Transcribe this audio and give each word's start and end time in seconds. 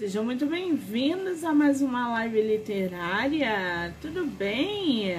Sejam 0.00 0.24
muito 0.24 0.46
bem-vindos 0.46 1.44
a 1.44 1.52
mais 1.52 1.82
uma 1.82 2.08
live 2.08 2.40
literária. 2.40 3.94
Tudo 4.00 4.24
bem? 4.24 5.14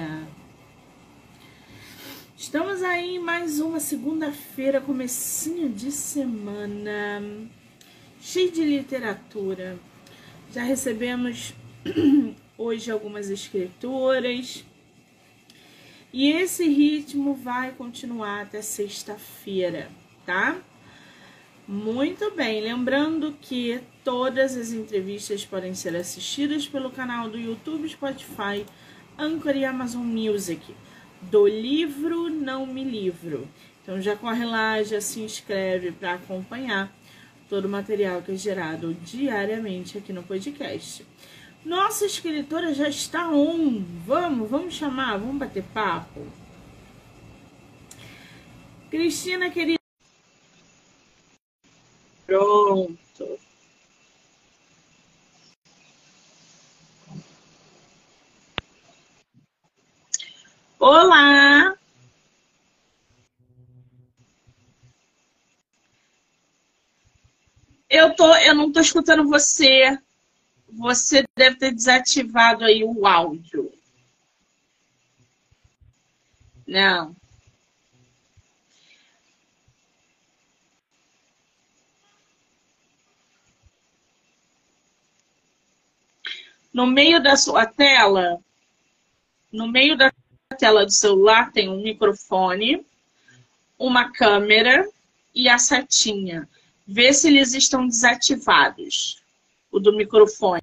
Estamos 2.36 2.82
aí 2.82 3.16
mais 3.16 3.60
uma 3.60 3.78
segunda-feira, 3.78 4.80
comecinho 4.80 5.68
de 5.68 5.92
semana, 5.92 7.22
cheio 8.20 8.50
de 8.50 8.64
literatura. 8.64 9.78
Já 10.52 10.64
recebemos 10.64 11.54
hoje 12.58 12.90
algumas 12.90 13.30
escritoras. 13.30 14.64
E 16.12 16.28
esse 16.28 16.66
ritmo 16.66 17.34
vai 17.34 17.70
continuar 17.70 18.42
até 18.42 18.60
sexta-feira, 18.60 19.88
tá? 20.26 20.60
Muito 21.66 22.32
bem, 22.32 22.60
lembrando 22.60 23.36
que 23.40 23.80
todas 24.02 24.56
as 24.56 24.72
entrevistas 24.72 25.44
podem 25.44 25.74
ser 25.74 25.94
assistidas 25.94 26.66
pelo 26.66 26.90
canal 26.90 27.30
do 27.30 27.38
YouTube, 27.38 27.88
Spotify, 27.88 28.66
Anchor 29.16 29.56
e 29.56 29.64
Amazon 29.64 30.04
Music, 30.04 30.60
do 31.20 31.46
livro 31.46 32.28
Não 32.28 32.66
Me 32.66 32.82
Livro. 32.82 33.48
Então 33.80 34.00
já 34.00 34.16
corre 34.16 34.44
lá, 34.44 34.82
já 34.82 35.00
se 35.00 35.20
inscreve 35.20 35.92
para 35.92 36.14
acompanhar 36.14 36.92
todo 37.48 37.66
o 37.66 37.68
material 37.68 38.22
que 38.22 38.32
é 38.32 38.36
gerado 38.36 38.92
diariamente 38.94 39.96
aqui 39.98 40.12
no 40.12 40.24
podcast. 40.24 41.06
Nossa 41.64 42.06
escritora 42.06 42.74
já 42.74 42.88
está 42.88 43.30
on. 43.30 43.84
Vamos, 44.04 44.50
vamos 44.50 44.74
chamar, 44.74 45.16
vamos 45.16 45.36
bater 45.36 45.62
papo. 45.72 46.26
Cristina, 48.90 49.48
querida. 49.48 49.81
Pronto. 52.32 53.38
Olá! 60.78 61.76
Eu, 67.90 68.16
tô, 68.16 68.34
eu 68.36 68.54
não 68.54 68.72
tô 68.72 68.80
escutando 68.80 69.28
você. 69.28 69.98
Você 70.70 71.24
deve 71.36 71.56
ter 71.56 71.74
desativado 71.74 72.64
aí 72.64 72.82
o 72.82 73.06
áudio. 73.06 73.70
Não. 76.66 77.14
No 86.72 86.86
meio 86.86 87.22
da 87.22 87.36
sua 87.36 87.66
tela, 87.66 88.40
no 89.52 89.68
meio 89.68 89.96
da 89.96 90.12
tela 90.58 90.84
do 90.84 90.92
celular 90.92 91.52
tem 91.52 91.68
um 91.68 91.82
microfone, 91.82 92.84
uma 93.78 94.10
câmera 94.10 94.88
e 95.34 95.48
a 95.48 95.58
setinha. 95.58 96.48
Vê 96.86 97.12
se 97.12 97.28
eles 97.28 97.54
estão 97.54 97.86
desativados, 97.86 99.22
o 99.70 99.78
do 99.78 99.92
microfone. 99.92 100.62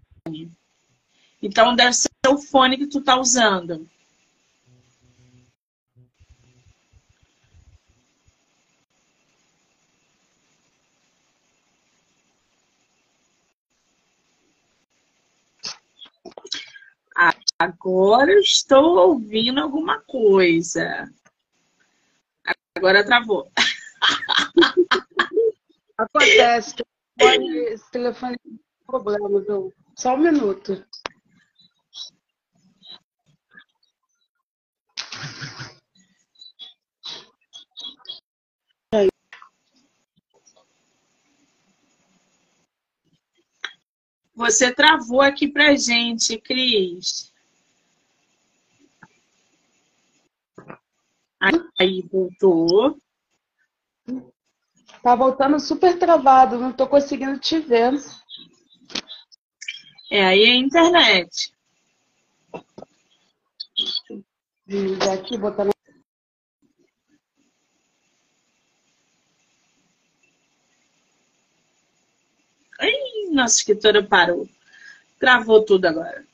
Então 1.42 1.76
deve 1.76 1.94
ser 1.94 2.10
o 2.28 2.38
fone 2.38 2.78
que 2.78 2.88
tu 2.88 3.02
tá 3.02 3.20
usando. 3.20 3.88
Agora 17.60 18.32
estou 18.40 19.10
ouvindo 19.10 19.60
alguma 19.60 20.00
coisa. 20.04 21.12
Agora 22.74 23.06
travou. 23.06 23.52
Acontece. 25.98 26.76
Esse 27.20 27.92
telefone 27.92 28.38
tem 28.40 28.58
problema, 28.88 29.42
viu? 29.42 29.74
Só 29.94 30.16
um 30.16 30.20
minuto. 30.20 30.82
Você 44.34 44.74
travou 44.74 45.20
aqui 45.20 45.50
pra 45.50 45.76
gente, 45.76 46.40
Cris. 46.40 47.29
Aí 51.80 52.02
voltou. 52.12 52.98
Tá 55.02 55.16
voltando 55.16 55.60
super 55.60 55.98
travado, 55.98 56.58
não 56.58 56.74
tô 56.74 56.86
conseguindo 56.88 57.40
te 57.40 57.60
ver. 57.60 57.94
É, 60.12 60.26
aí 60.26 60.44
é 60.44 60.52
a 60.52 60.56
internet. 60.56 61.54
Desligar 64.68 65.14
aqui, 65.14 65.38
botar 65.38 65.66
na... 65.66 65.72
Ai, 72.80 72.92
nossa 73.32 73.58
escritora 73.58 74.04
parou. 74.04 74.48
Travou 75.20 75.64
tudo 75.64 75.86
agora. 75.86 76.29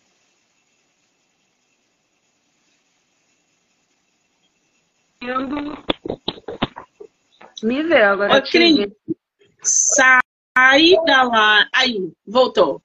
Me 7.66 7.82
vê 7.82 8.04
agora. 8.04 8.38
Ô, 8.38 8.42
Cris, 8.44 8.92
sai 9.64 10.96
da 11.08 11.24
lá. 11.24 11.68
Aí, 11.74 12.14
voltou. 12.26 12.80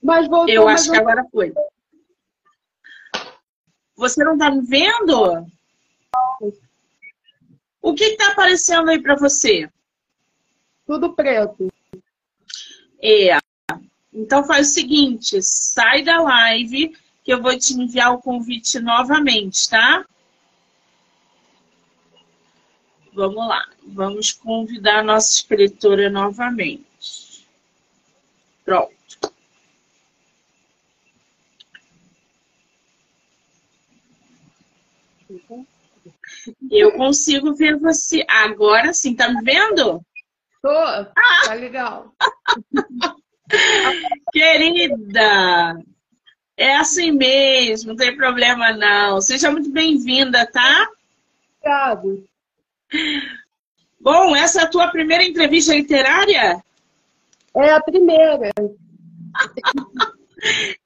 Mas 0.00 0.28
voltou. 0.28 0.54
Eu 0.54 0.66
mas 0.66 0.82
acho 0.82 0.92
que 0.92 0.96
agora 0.96 1.24
foi. 1.32 1.52
Você 3.96 4.22
não 4.22 4.38
tá 4.38 4.48
me 4.48 4.60
vendo? 4.62 5.44
O 7.82 7.94
que, 7.94 8.10
que 8.10 8.16
tá 8.16 8.30
aparecendo 8.30 8.90
aí 8.90 9.02
pra 9.02 9.16
você? 9.16 9.68
Tudo 10.86 11.12
preto. 11.12 11.68
É. 13.02 13.38
Então 14.12 14.44
faz 14.44 14.68
o 14.68 14.72
seguinte, 14.72 15.42
sai 15.42 16.02
da 16.02 16.22
live 16.22 16.96
que 17.24 17.32
eu 17.32 17.42
vou 17.42 17.58
te 17.58 17.74
enviar 17.74 18.12
o 18.12 18.22
convite 18.22 18.78
novamente, 18.78 19.68
tá? 19.68 20.06
Vamos 23.14 23.46
lá. 23.48 23.64
Vamos 23.86 24.32
convidar 24.32 24.98
a 24.98 25.02
nossa 25.04 25.32
escritora 25.32 26.10
novamente. 26.10 27.46
Pronto. 28.64 28.94
Eu 36.70 36.92
consigo 36.92 37.54
ver 37.54 37.78
você. 37.78 38.24
Agora 38.28 38.92
sim, 38.92 39.14
tá 39.14 39.28
me 39.28 39.42
vendo? 39.42 40.04
Tô. 40.60 40.74
Tá 41.44 41.54
legal. 41.54 42.12
Querida, 44.32 45.78
é 46.56 46.76
assim 46.76 47.12
mesmo, 47.12 47.90
não 47.90 47.96
tem 47.96 48.16
problema 48.16 48.72
não. 48.72 49.20
Seja 49.20 49.50
muito 49.50 49.70
bem-vinda, 49.70 50.46
tá? 50.50 50.88
Obrigado. 51.60 52.33
Bom, 54.00 54.36
essa 54.36 54.60
é 54.60 54.64
a 54.64 54.70
tua 54.70 54.88
primeira 54.88 55.24
entrevista 55.24 55.74
literária? 55.74 56.62
É 57.56 57.70
a 57.70 57.80
primeira. 57.80 58.50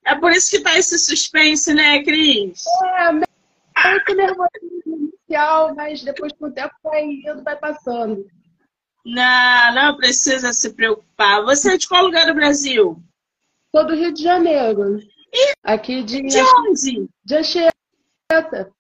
É 0.05 0.15
por 0.15 0.31
isso 0.31 0.51
que 0.51 0.61
tá 0.61 0.79
esse 0.79 0.99
suspense, 0.99 1.75
né, 1.75 2.03
Cris? 2.05 2.65
É, 3.77 3.99
que 4.01 4.15
nervosismo 4.15 5.11
inicial, 5.29 5.75
mas 5.75 6.03
depois 6.03 6.33
com 6.33 6.47
o 6.47 6.53
tempo 6.53 6.75
vai 6.83 7.05
indo, 7.05 7.43
vai 7.43 7.57
passando. 7.57 8.25
Não, 9.05 9.75
não 9.75 9.97
precisa 9.97 10.53
se 10.53 10.75
preocupar. 10.75 11.43
Você 11.43 11.75
é 11.75 11.77
de 11.77 11.89
qual 11.89 12.05
lugar 12.05 12.27
do 12.27 12.35
Brasil? 12.35 13.03
Sou 13.75 13.87
do 13.87 13.95
Rio 13.95 14.13
de 14.13 14.23
Janeiro. 14.23 15.01
Aqui 15.63 16.03
de, 16.03 16.23
De 16.23 16.41
onde? 16.41 17.09
de 17.25 17.35
Anchieta. 17.35 18.73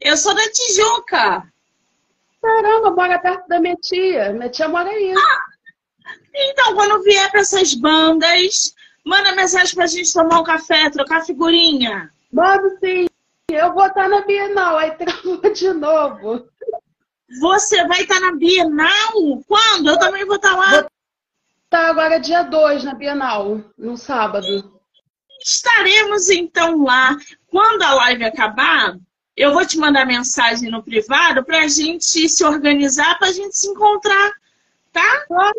Eu 0.00 0.16
sou 0.16 0.34
da 0.34 0.42
Tijuca. 0.50 1.53
Caramba, 2.44 2.90
mora 2.90 3.18
perto 3.18 3.48
da 3.48 3.58
minha 3.58 3.74
tia. 3.76 4.30
Minha 4.34 4.50
tia 4.50 4.68
mora 4.68 4.90
aí. 4.90 5.14
Então, 6.34 6.74
quando 6.74 7.02
vier 7.02 7.30
para 7.30 7.40
essas 7.40 7.72
bandas, 7.72 8.74
manda 9.02 9.34
mensagem 9.34 9.74
pra 9.74 9.86
gente 9.86 10.12
tomar 10.12 10.40
um 10.40 10.44
café, 10.44 10.90
trocar 10.90 11.24
figurinha. 11.24 12.12
Mano, 12.30 12.76
sim. 12.78 13.06
Eu 13.50 13.72
vou 13.72 13.86
estar 13.86 14.10
na 14.10 14.20
Bienal, 14.20 14.76
aí 14.76 14.90
travou 14.90 15.40
de 15.52 15.72
novo. 15.72 16.46
Você 17.40 17.86
vai 17.86 18.02
estar 18.02 18.20
na 18.20 18.32
Bienal? 18.32 19.42
Quando? 19.48 19.88
Eu 19.88 19.98
também 19.98 20.26
vou 20.26 20.36
estar 20.36 20.54
lá. 20.54 20.86
estar 21.64 21.88
agora 21.88 22.20
dia 22.20 22.42
2 22.42 22.84
na 22.84 22.94
Bienal, 22.94 23.62
no 23.78 23.96
sábado. 23.96 24.70
Estaremos 25.42 26.28
então 26.28 26.84
lá. 26.84 27.16
Quando 27.46 27.82
a 27.82 27.94
live 27.94 28.24
acabar, 28.24 28.98
eu 29.36 29.52
vou 29.52 29.66
te 29.66 29.78
mandar 29.78 30.06
mensagem 30.06 30.70
no 30.70 30.82
privado 30.82 31.44
para 31.44 31.64
a 31.64 31.68
gente 31.68 32.28
se 32.28 32.44
organizar, 32.44 33.18
para 33.18 33.28
a 33.28 33.32
gente 33.32 33.56
se 33.56 33.68
encontrar, 33.68 34.32
tá? 34.92 35.24
Claro, 35.26 35.54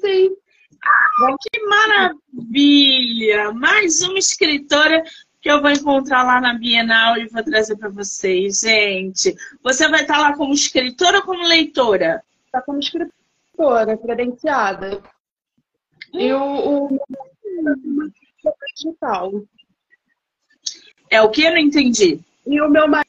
sim. 0.00 0.36
Ah, 0.84 1.36
que 1.40 1.60
maravilha! 1.66 3.52
Mais 3.52 4.02
uma 4.02 4.18
escritora 4.18 5.04
que 5.40 5.50
eu 5.50 5.60
vou 5.60 5.70
encontrar 5.70 6.24
lá 6.24 6.40
na 6.40 6.54
Bienal 6.54 7.16
e 7.16 7.28
vou 7.28 7.42
trazer 7.44 7.76
para 7.76 7.88
vocês. 7.88 8.60
Gente, 8.60 9.34
você 9.62 9.88
vai 9.88 10.02
estar 10.02 10.18
lá 10.18 10.36
como 10.36 10.52
escritora 10.52 11.18
ou 11.18 11.24
como 11.24 11.46
leitora? 11.46 12.22
Está 12.46 12.60
como 12.62 12.80
escritora, 12.80 13.96
credenciada. 13.96 15.02
Hum. 16.12 16.20
E 16.20 16.32
o, 16.32 16.86
o 16.86 16.98
digital. 18.76 19.32
É 21.08 21.20
o 21.22 21.30
que? 21.30 21.42
Eu 21.42 21.52
não 21.52 21.58
entendi. 21.58 22.20
E 22.46 22.60
o 22.60 22.68
meu 22.68 22.88
marido 22.88 23.01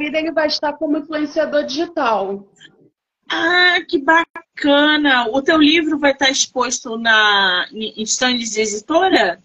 ele 0.00 0.32
vai 0.32 0.46
estar 0.46 0.72
como 0.74 0.98
influenciador 0.98 1.64
digital. 1.64 2.48
Ah, 3.30 3.78
que 3.88 3.98
bacana! 3.98 5.26
O 5.28 5.40
teu 5.42 5.58
livro 5.58 5.98
vai 5.98 6.12
estar 6.12 6.30
exposto 6.30 6.98
na 6.98 7.66
em 7.72 8.02
stands 8.02 8.50
de 8.50 8.60
editora? 8.60 9.38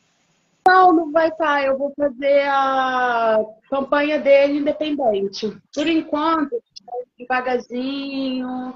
Não, 0.67 0.91
não 0.91 1.11
vai 1.11 1.29
estar. 1.29 1.63
Eu 1.63 1.77
vou 1.77 1.93
fazer 1.97 2.41
a 2.47 3.39
campanha 3.69 4.19
dele 4.19 4.59
independente. 4.59 5.55
Por 5.73 5.87
enquanto, 5.87 6.61
devagarzinho, 7.17 8.73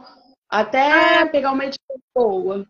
até 0.50 1.22
ah. 1.22 1.28
pegar 1.28 1.52
uma 1.52 1.66
edição 1.66 1.98
boa. 2.16 2.66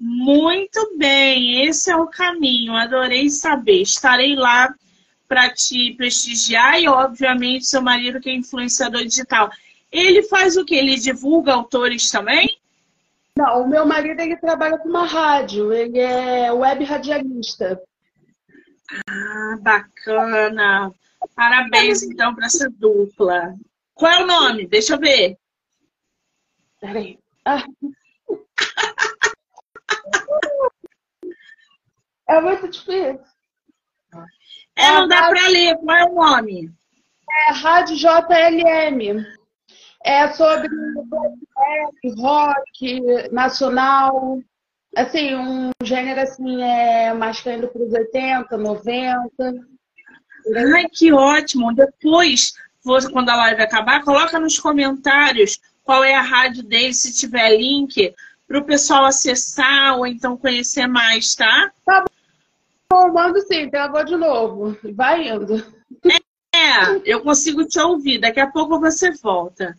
Muito 0.00 0.96
bem, 0.96 1.66
esse 1.66 1.90
é 1.90 1.96
o 1.96 2.06
caminho. 2.06 2.72
Adorei 2.74 3.30
saber. 3.30 3.82
Estarei 3.82 4.36
lá 4.36 4.72
para 5.28 5.50
te 5.50 5.94
prestigiar 5.94 6.80
e, 6.80 6.88
obviamente, 6.88 7.66
seu 7.66 7.82
marido 7.82 8.20
que 8.20 8.30
é 8.30 8.34
influenciador 8.34 9.04
digital. 9.04 9.50
Ele 9.92 10.22
faz 10.22 10.56
o 10.56 10.64
que? 10.64 10.74
Ele 10.74 10.96
divulga 10.96 11.52
autores 11.52 12.10
também? 12.10 12.58
Não, 13.36 13.62
o 13.62 13.68
meu 13.68 13.86
marido 13.86 14.20
ele 14.20 14.36
trabalha 14.36 14.78
com 14.78 14.88
uma 14.88 15.06
rádio, 15.06 15.72
ele 15.72 16.00
é 16.00 16.50
web 16.50 16.82
radialista. 16.84 17.80
Ah, 19.08 19.56
bacana. 19.60 20.92
Parabéns, 21.36 22.02
então, 22.02 22.34
para 22.34 22.46
essa 22.46 22.68
dupla. 22.70 23.54
Qual 23.94 24.10
é 24.10 24.22
o 24.22 24.26
nome? 24.26 24.66
Deixa 24.66 24.94
eu 24.94 24.98
ver. 24.98 25.36
Peraí. 26.80 27.18
Ah. 27.44 27.64
é 32.28 32.40
muito 32.40 32.68
difícil. 32.68 33.37
É, 34.78 34.92
não 34.92 35.08
dá 35.08 35.28
para 35.28 35.48
ler. 35.48 35.76
Qual 35.78 35.96
é 35.96 36.04
o 36.04 36.14
nome? 36.14 36.70
É 37.48 37.52
Rádio 37.52 37.96
JLM. 37.96 39.26
É 40.04 40.28
sobre 40.28 40.68
rock 42.16 43.02
nacional. 43.32 44.40
Assim, 44.96 45.34
um 45.34 45.70
gênero 45.82 46.20
assim, 46.20 46.62
é 46.62 47.12
mais 47.12 47.40
caindo 47.40 47.68
para 47.68 47.82
os 47.82 47.92
80, 47.92 48.56
90. 48.56 49.28
Ai, 50.74 50.88
que 50.90 51.12
ótimo! 51.12 51.74
Depois, 51.74 52.54
você, 52.82 53.10
quando 53.10 53.28
a 53.28 53.36
live 53.36 53.60
acabar, 53.60 54.02
coloca 54.02 54.38
nos 54.38 54.58
comentários 54.58 55.60
qual 55.84 56.04
é 56.04 56.14
a 56.14 56.22
rádio 56.22 56.62
dele, 56.62 56.94
se 56.94 57.12
tiver 57.14 57.56
link, 57.56 58.14
para 58.46 58.58
o 58.58 58.64
pessoal 58.64 59.04
acessar 59.04 59.98
ou 59.98 60.06
então 60.06 60.36
conhecer 60.36 60.86
mais, 60.86 61.34
tá? 61.34 61.70
Tá 61.84 62.00
bom, 62.00 62.17
mando 62.90 63.40
sim, 63.42 63.68
gravou 63.68 64.04
de 64.04 64.16
novo. 64.16 64.76
Vai 64.94 65.28
indo. 65.28 65.56
É, 66.54 67.00
eu 67.04 67.20
consigo 67.20 67.64
te 67.66 67.78
ouvir, 67.78 68.18
daqui 68.18 68.40
a 68.40 68.50
pouco 68.50 68.80
você 68.80 69.12
volta. 69.12 69.76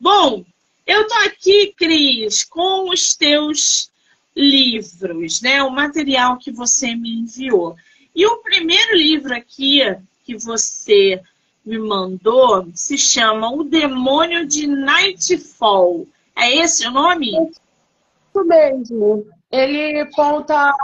Bom, 0.00 0.44
eu 0.86 1.06
tô 1.06 1.14
aqui, 1.26 1.72
Cris, 1.76 2.44
com 2.44 2.90
os 2.90 3.14
teus 3.14 3.90
livros, 4.36 5.40
né? 5.40 5.62
O 5.62 5.70
material 5.70 6.36
que 6.38 6.50
você 6.50 6.94
me 6.94 7.20
enviou. 7.20 7.76
E 8.14 8.26
o 8.26 8.38
primeiro 8.38 8.96
livro 8.96 9.34
aqui 9.34 9.80
que 10.24 10.36
você 10.36 11.20
me 11.64 11.78
mandou 11.78 12.68
se 12.74 12.98
chama 12.98 13.50
O 13.52 13.62
Demônio 13.62 14.46
de 14.46 14.66
Nightfall. 14.66 16.06
É 16.36 16.56
esse 16.56 16.86
o 16.86 16.90
nome? 16.90 17.30
Isso 17.30 18.44
mesmo. 18.44 19.26
Ele 19.50 20.04
conta. 20.12 20.74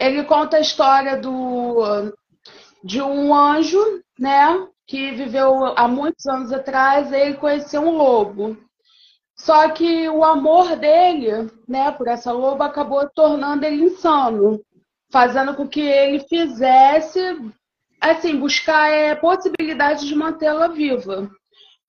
Ele 0.00 0.24
conta 0.24 0.56
a 0.56 0.60
história 0.60 1.16
do, 1.16 2.12
de 2.84 3.02
um 3.02 3.34
anjo, 3.34 4.02
né? 4.18 4.66
Que 4.86 5.10
viveu 5.12 5.66
há 5.76 5.86
muitos 5.88 6.26
anos 6.26 6.52
atrás, 6.52 7.12
ele 7.12 7.34
conheceu 7.34 7.82
um 7.82 7.96
lobo. 7.96 8.56
Só 9.36 9.68
que 9.70 10.08
o 10.08 10.24
amor 10.24 10.76
dele, 10.76 11.50
né, 11.66 11.92
por 11.92 12.08
essa 12.08 12.32
loba, 12.32 12.66
acabou 12.66 13.08
tornando 13.10 13.64
ele 13.64 13.84
insano, 13.84 14.60
fazendo 15.12 15.54
com 15.54 15.68
que 15.68 15.80
ele 15.80 16.20
fizesse, 16.20 17.20
assim, 18.00 18.36
buscar 18.36 18.90
é, 18.90 19.14
possibilidade 19.14 20.08
de 20.08 20.14
mantê-la 20.14 20.68
viva. 20.68 21.30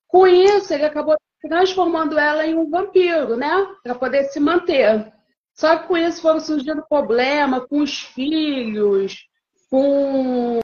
Com 0.06 0.26
isso, 0.28 0.72
ele 0.72 0.84
acabou 0.84 1.16
transformando 1.42 2.18
ela 2.18 2.46
em 2.46 2.54
um 2.54 2.70
vampiro, 2.70 3.36
né, 3.36 3.66
para 3.82 3.94
poder 3.96 4.24
se 4.24 4.38
manter. 4.38 5.12
Só 5.60 5.76
que 5.76 5.88
com 5.88 5.96
isso 5.98 6.22
foram 6.22 6.40
surgindo 6.40 6.82
problemas 6.88 7.66
com 7.66 7.82
os 7.82 8.00
filhos, 8.00 9.26
com 9.68 10.58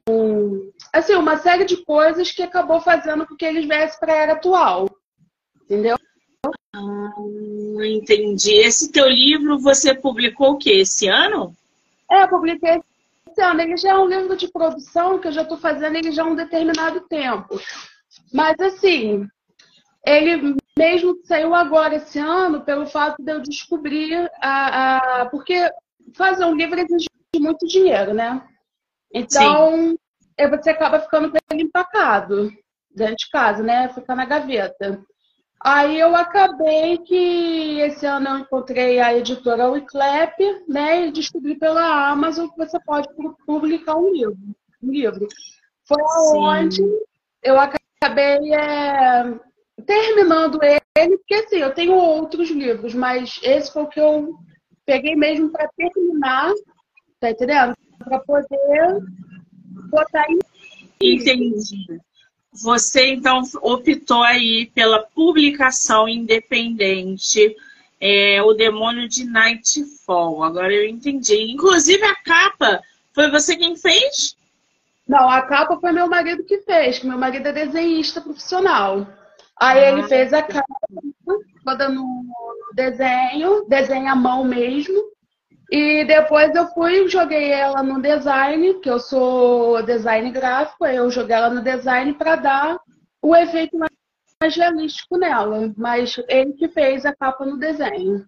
assim, 0.91 1.15
uma 1.15 1.37
série 1.37 1.67
de 1.67 1.77
coisas 1.85 2.33
que 2.33 2.41
acabou 2.43 2.81
fazendo 2.81 3.27
com 3.27 3.37
que 3.37 3.45
ele 3.45 3.67
viesse 3.67 4.01
para 4.01 4.15
a 4.15 4.17
era 4.17 4.33
atual. 4.33 4.89
Entendeu? 5.63 5.99
Ah, 6.75 7.13
entendi. 7.85 8.55
Esse 8.55 8.91
teu 8.91 9.07
livro 9.07 9.59
você 9.59 9.95
publicou 9.95 10.53
o 10.53 10.57
que? 10.57 10.71
Esse 10.71 11.07
ano? 11.09 11.55
É, 12.11 12.27
publiquei 12.27 12.81
esse 13.29 13.43
ano. 13.43 13.61
Ele 13.61 13.77
já 13.77 13.91
é 13.91 13.99
um 13.99 14.09
livro 14.09 14.35
de 14.35 14.51
produção 14.51 15.19
que 15.19 15.29
eu 15.29 15.33
já 15.33 15.43
estou 15.43 15.59
fazendo 15.59 15.95
ele 15.95 16.11
já 16.11 16.23
há 16.23 16.27
um 16.27 16.35
determinado 16.35 17.03
tempo. 17.03 17.61
Mas 18.33 18.59
assim, 18.61 19.29
ele 20.07 20.57
mesmo 20.78 21.19
saiu 21.25 21.55
agora 21.55 21.96
esse 21.96 22.19
ano 22.19 22.62
pelo 22.62 22.87
fato 22.87 23.23
de 23.23 23.32
eu 23.32 23.40
descobrir 23.40 24.31
a, 24.40 25.23
a 25.23 25.26
porque 25.26 25.70
fazer 26.14 26.45
um 26.45 26.54
livro 26.54 26.78
exige 26.78 27.09
muito 27.38 27.66
dinheiro, 27.66 28.12
né? 28.12 28.47
Então 29.12 29.90
Sim. 29.90 30.49
você 30.50 30.71
acaba 30.71 31.00
ficando 31.00 31.30
com 31.30 31.38
ele 31.50 31.62
empacado 31.62 32.52
dentro 32.95 33.16
de 33.16 33.30
casa, 33.30 33.62
né? 33.62 33.88
Fica 33.88 34.14
na 34.14 34.25
gaveta. 34.25 35.02
Aí 35.61 35.99
eu 35.99 36.14
acabei 36.14 36.99
que 36.99 37.80
esse 37.80 38.06
ano 38.06 38.28
eu 38.28 38.38
encontrei 38.38 39.00
a 39.00 39.16
editora 39.16 39.71
Wiclap, 39.71 40.38
né, 40.68 41.06
e 41.06 41.11
descobri 41.11 41.56
pela 41.56 42.11
Amazon 42.11 42.49
que 42.49 42.56
você 42.56 42.78
pode 42.80 43.09
publicar 43.47 43.97
um 43.97 44.12
livro. 44.12 44.37
Um 44.83 44.90
livro. 44.92 45.26
Foi 45.85 46.02
Sim. 46.02 46.38
onde 46.38 46.83
eu 47.42 47.59
acabei 47.59 48.54
é, 48.54 49.35
terminando 49.87 50.59
ele, 50.62 51.16
porque 51.19 51.35
assim, 51.35 51.57
eu 51.57 51.73
tenho 51.73 51.95
outros 51.95 52.50
livros, 52.50 52.95
mas 52.95 53.38
esse 53.43 53.73
foi 53.73 53.83
o 53.85 53.88
que 53.88 54.00
eu 54.00 54.35
peguei 54.85 55.16
mesmo 55.16 55.50
para 55.50 55.69
terminar, 55.76 56.52
tá 57.21 57.31
entendendo? 57.31 57.75
Para 57.99 58.21
poder 58.21 58.99
botar 59.90 60.25
em. 60.31 60.38
Entendi. 61.00 62.00
Você, 62.52 63.09
então, 63.09 63.43
optou 63.61 64.23
aí 64.23 64.71
pela 64.75 65.02
publicação 65.02 66.09
independente, 66.09 67.55
é, 68.00 68.43
O 68.43 68.55
Demônio 68.55 69.07
de 69.09 69.25
Nightfall. 69.25 70.43
Agora 70.43 70.73
eu 70.73 70.88
entendi. 70.88 71.52
Inclusive, 71.52 72.02
a 72.02 72.14
capa, 72.14 72.81
foi 73.14 73.31
você 73.31 73.57
quem 73.57 73.76
fez? 73.76 74.37
Não, 75.07 75.28
a 75.28 75.43
capa 75.43 75.78
foi 75.78 75.93
meu 75.93 76.09
marido 76.09 76.45
que 76.45 76.59
fez, 76.62 76.99
que 76.99 77.07
meu 77.07 77.19
marido 77.19 77.47
é 77.47 77.52
desenhista 77.52 78.21
profissional. 78.21 79.07
Aí 79.59 79.85
ah, 79.85 79.89
ele 79.91 80.03
fez 80.05 80.33
a 80.35 80.43
capa, 80.43 80.77
toda 81.65 81.89
no 81.89 82.27
desenho, 82.75 83.65
desenha 83.67 84.13
à 84.13 84.17
mão 84.17 84.45
mesmo. 84.45 84.95
E 85.71 86.05
depois 86.05 86.55
eu 86.55 86.69
fui 86.69 87.09
joguei 87.09 87.51
ela 87.51 87.83
no 87.83 88.01
design, 88.01 88.75
que 88.75 88.89
eu 88.89 89.01
sou 89.01 89.83
design 89.83 90.31
gráfico, 90.31 90.87
eu 90.87 91.11
joguei 91.11 91.35
ela 91.35 91.51
no 91.51 91.63
design 91.63 92.13
para 92.15 92.37
dar 92.37 92.79
o 93.21 93.35
efeito 93.35 93.77
mais 93.79 94.55
realístico 94.55 95.17
nela. 95.17 95.73
Mas 95.77 96.21
ele 96.29 96.53
que 96.53 96.69
fez 96.69 97.07
a 97.07 97.15
capa 97.15 97.45
no 97.47 97.57
desenho. 97.57 98.25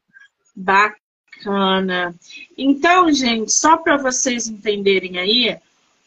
Bacana. 0.56 2.14
Então, 2.56 3.12
gente, 3.12 3.52
só 3.52 3.76
para 3.76 3.98
vocês 3.98 4.48
entenderem 4.48 5.18
aí, 5.18 5.58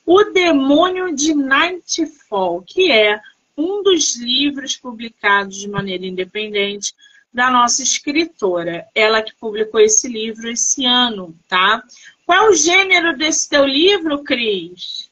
O 0.05 0.23
Demônio 0.25 1.15
de 1.15 1.33
Nightfall, 1.33 2.63
que 2.63 2.91
é 2.91 3.21
um 3.57 3.83
dos 3.83 4.15
livros 4.15 4.75
publicados 4.77 5.57
de 5.57 5.69
maneira 5.69 6.05
independente 6.05 6.93
da 7.33 7.49
nossa 7.49 7.81
escritora, 7.81 8.85
ela 8.93 9.21
que 9.21 9.33
publicou 9.35 9.79
esse 9.79 10.07
livro 10.07 10.49
esse 10.49 10.85
ano, 10.85 11.33
tá? 11.47 11.81
Qual 12.25 12.45
é 12.45 12.49
o 12.49 12.53
gênero 12.53 13.17
desse 13.17 13.49
teu 13.49 13.65
livro, 13.65 14.23
Cris? 14.23 15.09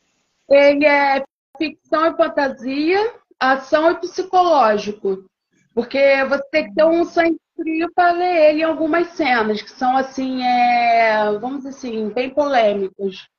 Ele 0.49 0.85
é 0.85 1.23
ficção 1.57 2.07
e 2.07 2.17
fantasia, 2.17 3.13
ação 3.39 3.91
e 3.91 3.95
psicológico. 3.95 5.25
Porque 5.73 6.23
você 6.25 6.43
tem 6.51 6.67
que 6.67 6.75
ter 6.75 6.85
um 6.85 7.05
sangue 7.05 7.39
frio 7.55 7.91
para 7.93 8.11
ler 8.11 8.49
ele 8.49 8.61
em 8.61 8.63
algumas 8.63 9.07
cenas, 9.09 9.61
que 9.61 9.71
são 9.71 9.95
assim, 9.95 10.43
é, 10.43 11.31
vamos 11.39 11.59
dizer 11.59 11.69
assim, 11.69 12.09
bem 12.09 12.29
polêmicos. 12.29 13.29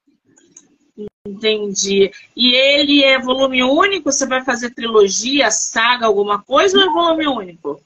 Entendi. 1.27 2.11
E 2.35 2.55
ele 2.55 3.05
é 3.05 3.19
volume 3.19 3.63
único? 3.63 4.11
Você 4.11 4.27
vai 4.27 4.43
fazer 4.43 4.75
trilogia, 4.75 5.51
saga, 5.51 6.07
alguma 6.07 6.43
coisa 6.43 6.79
ou 6.79 6.85
é 6.85 6.87
volume 6.87 7.27
único? 7.27 7.81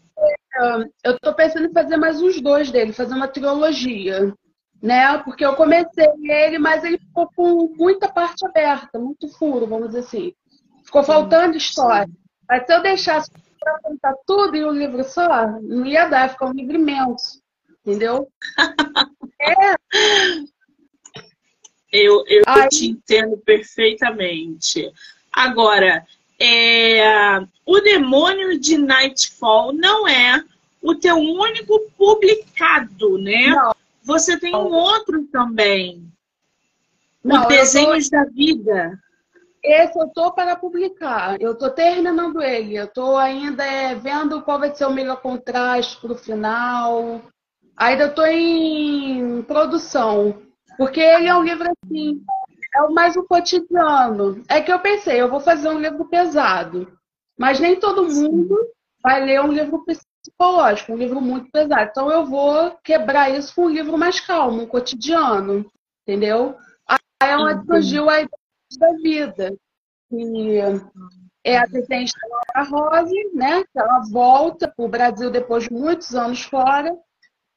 Eu 1.03 1.15
estou 1.15 1.35
pensando 1.35 1.67
em 1.67 1.73
fazer 1.73 1.97
mais 1.97 2.23
uns 2.23 2.41
dois 2.41 2.71
dele, 2.71 2.93
fazer 2.93 3.15
uma 3.15 3.27
trilogia, 3.27 4.33
né? 4.81 5.19
Porque 5.19 5.45
eu 5.45 5.57
comecei 5.57 6.07
ele, 6.23 6.59
mas 6.59 6.85
ele 6.85 6.99
ficou 6.99 7.29
com 7.35 7.75
muita 7.77 8.09
parte 8.09 8.47
aberta, 8.47 8.99
muito 9.01 9.29
furo, 9.29 9.67
vamos 9.67 9.89
dizer 9.89 10.01
assim. 10.01 10.33
Ficou 10.85 11.03
faltando 11.03 11.57
história. 11.57 12.09
Mas 12.49 12.65
se 12.67 12.73
eu 12.73 12.83
deixasse 12.83 13.31
para 13.59 13.81
contar 13.81 14.15
tudo 14.25 14.55
em 14.57 14.65
um 14.65 14.71
livro 14.71 15.03
só, 15.03 15.47
não 15.61 15.85
ia 15.85 16.07
dar, 16.07 16.23
ia 16.23 16.29
ficar 16.29 16.47
um 16.47 16.53
livro 16.53 16.77
imenso, 16.77 17.43
entendeu? 17.85 18.29
é. 19.41 20.54
Eu, 21.97 22.25
eu 22.27 22.43
te 22.69 22.89
entendo 22.89 23.37
perfeitamente. 23.37 24.93
Agora, 25.33 26.05
é, 26.41 27.39
o 27.65 27.79
Demônio 27.81 28.59
de 28.59 28.77
Nightfall 28.77 29.73
não 29.73 30.09
é 30.09 30.43
o 30.83 30.97
teu 30.97 31.17
único 31.17 31.81
publicado, 31.97 33.17
né? 33.19 33.47
Não. 33.47 33.75
Você 34.03 34.37
tem 34.39 34.55
um 34.55 34.73
outro 34.73 35.25
também. 35.33 36.05
Não, 37.23 37.47
Desenhos 37.47 38.11
tô... 38.11 38.17
da 38.17 38.25
Vida. 38.25 38.99
Esse 39.63 39.99
eu 39.99 40.09
tô 40.09 40.33
para 40.33 40.57
publicar. 40.57 41.41
Eu 41.41 41.55
tô 41.55 41.71
terminando 41.71 42.43
ele. 42.43 42.77
Eu 42.77 42.89
tô 42.89 43.17
ainda 43.17 43.65
é, 43.65 43.95
vendo 43.95 44.43
qual 44.43 44.59
vai 44.59 44.75
ser 44.75 44.85
o 44.85 44.93
melhor 44.93 45.23
contraste 45.23 45.99
para 46.01 46.13
o 46.13 46.19
final. 46.19 47.23
Ainda 47.77 48.07
estou 48.07 48.27
em 48.27 49.43
produção. 49.43 50.44
Porque 50.77 51.01
ele 51.01 51.29
é 51.29 51.37
um 51.37 51.43
livro 51.43 51.71
assim, 51.71 52.25
é 52.75 52.89
mais 52.89 53.17
um 53.17 53.25
cotidiano. 53.25 54.43
É 54.49 54.61
que 54.61 54.73
eu 54.73 54.79
pensei, 54.79 55.21
eu 55.21 55.31
vou 55.31 55.41
fazer 55.41 55.69
um 55.69 55.79
livro 55.79 56.05
pesado. 56.07 56.93
Mas 57.39 57.61
nem 57.61 57.79
todo 57.79 58.09
mundo 58.09 58.57
vai 59.03 59.25
ler 59.25 59.41
um 59.41 59.53
livro 59.53 59.85
psicológico, 59.85 60.93
um 60.93 60.97
livro 60.97 61.21
muito 61.21 61.51
pesado. 61.51 61.91
Então 61.91 62.11
eu 62.11 62.25
vou 62.25 62.77
quebrar 62.83 63.31
isso 63.31 63.55
com 63.55 63.67
um 63.67 63.71
livro 63.71 63.97
mais 63.97 64.21
calmo, 64.21 64.63
um 64.63 64.67
cotidiano. 64.67 65.71
Entendeu? 66.03 66.57
Aí 66.89 66.99
é 67.31 67.37
onde 67.37 67.65
surgiu 67.67 68.11
a 68.11 68.21
ideia 68.21 68.31
da 68.79 68.93
vida. 68.95 69.57
Que 70.11 70.61
é 71.45 71.59
a 71.59 71.67
desenho 71.67 72.07
da 72.55 72.63
Laura 72.63 72.99
Rose, 73.01 73.31
né? 73.35 73.63
Que 73.65 73.79
ela 73.79 74.01
volta 74.11 74.67
para 74.67 74.85
o 74.85 74.89
Brasil 74.89 75.31
depois 75.31 75.65
de 75.65 75.73
muitos 75.73 76.15
anos 76.15 76.43
fora. 76.43 76.97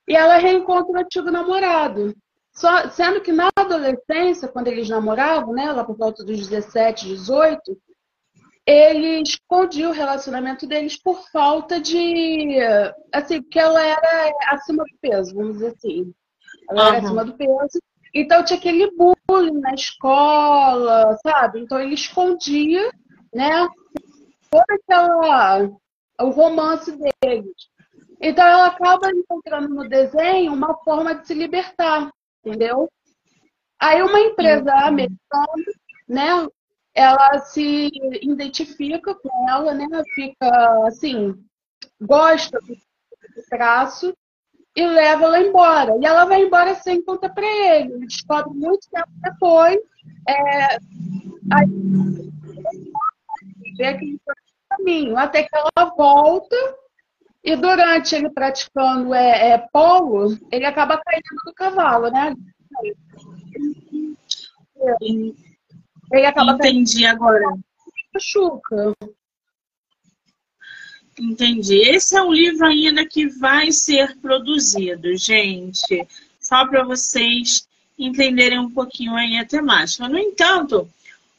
E 0.08 0.16
ela 0.16 0.38
reencontra 0.38 0.92
o 0.92 0.98
antigo 0.98 1.32
namorado. 1.32 2.16
Só, 2.58 2.90
sendo 2.90 3.22
que 3.22 3.32
na 3.32 3.50
adolescência, 3.56 4.48
quando 4.48 4.68
eles 4.68 4.90
namoravam, 4.90 5.54
né, 5.54 5.72
lá 5.72 5.84
por 5.84 5.96
volta 5.96 6.26
dos 6.26 6.48
17, 6.48 7.06
18, 7.06 7.78
ele 8.66 9.22
escondia 9.22 9.88
o 9.88 9.94
relacionamento 9.94 10.66
deles 10.66 11.00
por 11.00 11.22
falta 11.30 11.80
de. 11.80 12.58
Assim, 13.14 13.44
porque 13.44 13.60
ela 13.60 13.80
era 13.80 14.34
acima 14.48 14.84
do 14.84 14.98
peso, 15.00 15.36
vamos 15.36 15.54
dizer 15.54 15.68
assim. 15.68 16.12
Ela 16.68 16.82
uhum. 16.82 16.88
era 16.88 16.98
acima 17.06 17.26
do 17.26 17.38
peso. 17.38 17.80
Então 18.12 18.44
tinha 18.44 18.58
aquele 18.58 18.92
bullying 18.98 19.60
na 19.60 19.76
escola, 19.76 21.16
sabe? 21.22 21.60
Então 21.60 21.80
ele 21.80 21.94
escondia, 21.94 22.92
né? 23.32 23.68
Toda 24.50 24.66
aquela. 24.74 25.70
o 26.22 26.30
romance 26.32 26.92
deles. 26.92 27.54
Então 28.20 28.44
ela 28.44 28.66
acaba 28.66 29.12
encontrando 29.12 29.70
no 29.70 29.88
desenho 29.88 30.52
uma 30.52 30.76
forma 30.84 31.14
de 31.14 31.28
se 31.28 31.36
libertar 31.36 32.10
entendeu? 32.48 32.90
Aí 33.80 34.02
uma 34.02 34.20
empresa 34.20 34.74
americana, 34.74 35.54
né, 36.08 36.48
ela 36.94 37.40
se 37.40 37.90
identifica 38.22 39.14
com 39.14 39.50
ela, 39.50 39.74
né, 39.74 39.86
fica 40.16 40.88
assim, 40.88 41.36
gosta 42.02 42.60
do 42.60 42.76
traço 43.50 44.16
e 44.76 44.86
leva 44.86 45.26
ela 45.26 45.42
embora. 45.42 45.98
E 46.02 46.06
ela 46.06 46.26
vai 46.26 46.42
embora 46.42 46.76
sem 46.76 47.04
conta 47.04 47.30
para 47.30 47.46
ele. 47.46 48.06
Descobre 48.06 48.54
muito 48.54 48.88
tempo 48.90 49.10
depois. 49.22 49.78
É, 50.28 50.78
aí, 51.54 51.68
vê 53.76 53.86
aquele 53.86 54.20
caminho, 54.70 55.18
até 55.18 55.44
que 55.44 55.56
ela 55.56 55.94
volta 55.96 56.56
e 57.44 57.56
durante 57.56 58.16
ele 58.16 58.30
praticando 58.30 59.14
é, 59.14 59.52
é, 59.52 59.58
polo, 59.72 60.38
ele 60.52 60.66
acaba 60.66 60.98
caindo 60.98 61.24
do 61.46 61.54
cavalo, 61.54 62.10
né? 62.10 62.36
Ele 66.12 66.26
acaba 66.26 66.54
Entendi 66.54 67.04
caindo 67.04 67.16
agora. 67.16 67.58
Machuca. 68.14 68.94
Entendi. 71.20 71.78
Esse 71.78 72.16
é 72.16 72.22
um 72.22 72.32
livro 72.32 72.66
ainda 72.66 73.06
que 73.06 73.28
vai 73.28 73.72
ser 73.72 74.18
produzido, 74.18 75.16
gente. 75.16 76.08
Só 76.40 76.68
para 76.68 76.84
vocês 76.84 77.68
entenderem 77.98 78.60
um 78.60 78.70
pouquinho 78.70 79.16
aí 79.16 79.38
a 79.38 79.46
temática. 79.46 80.08
No 80.08 80.18
entanto, 80.18 80.88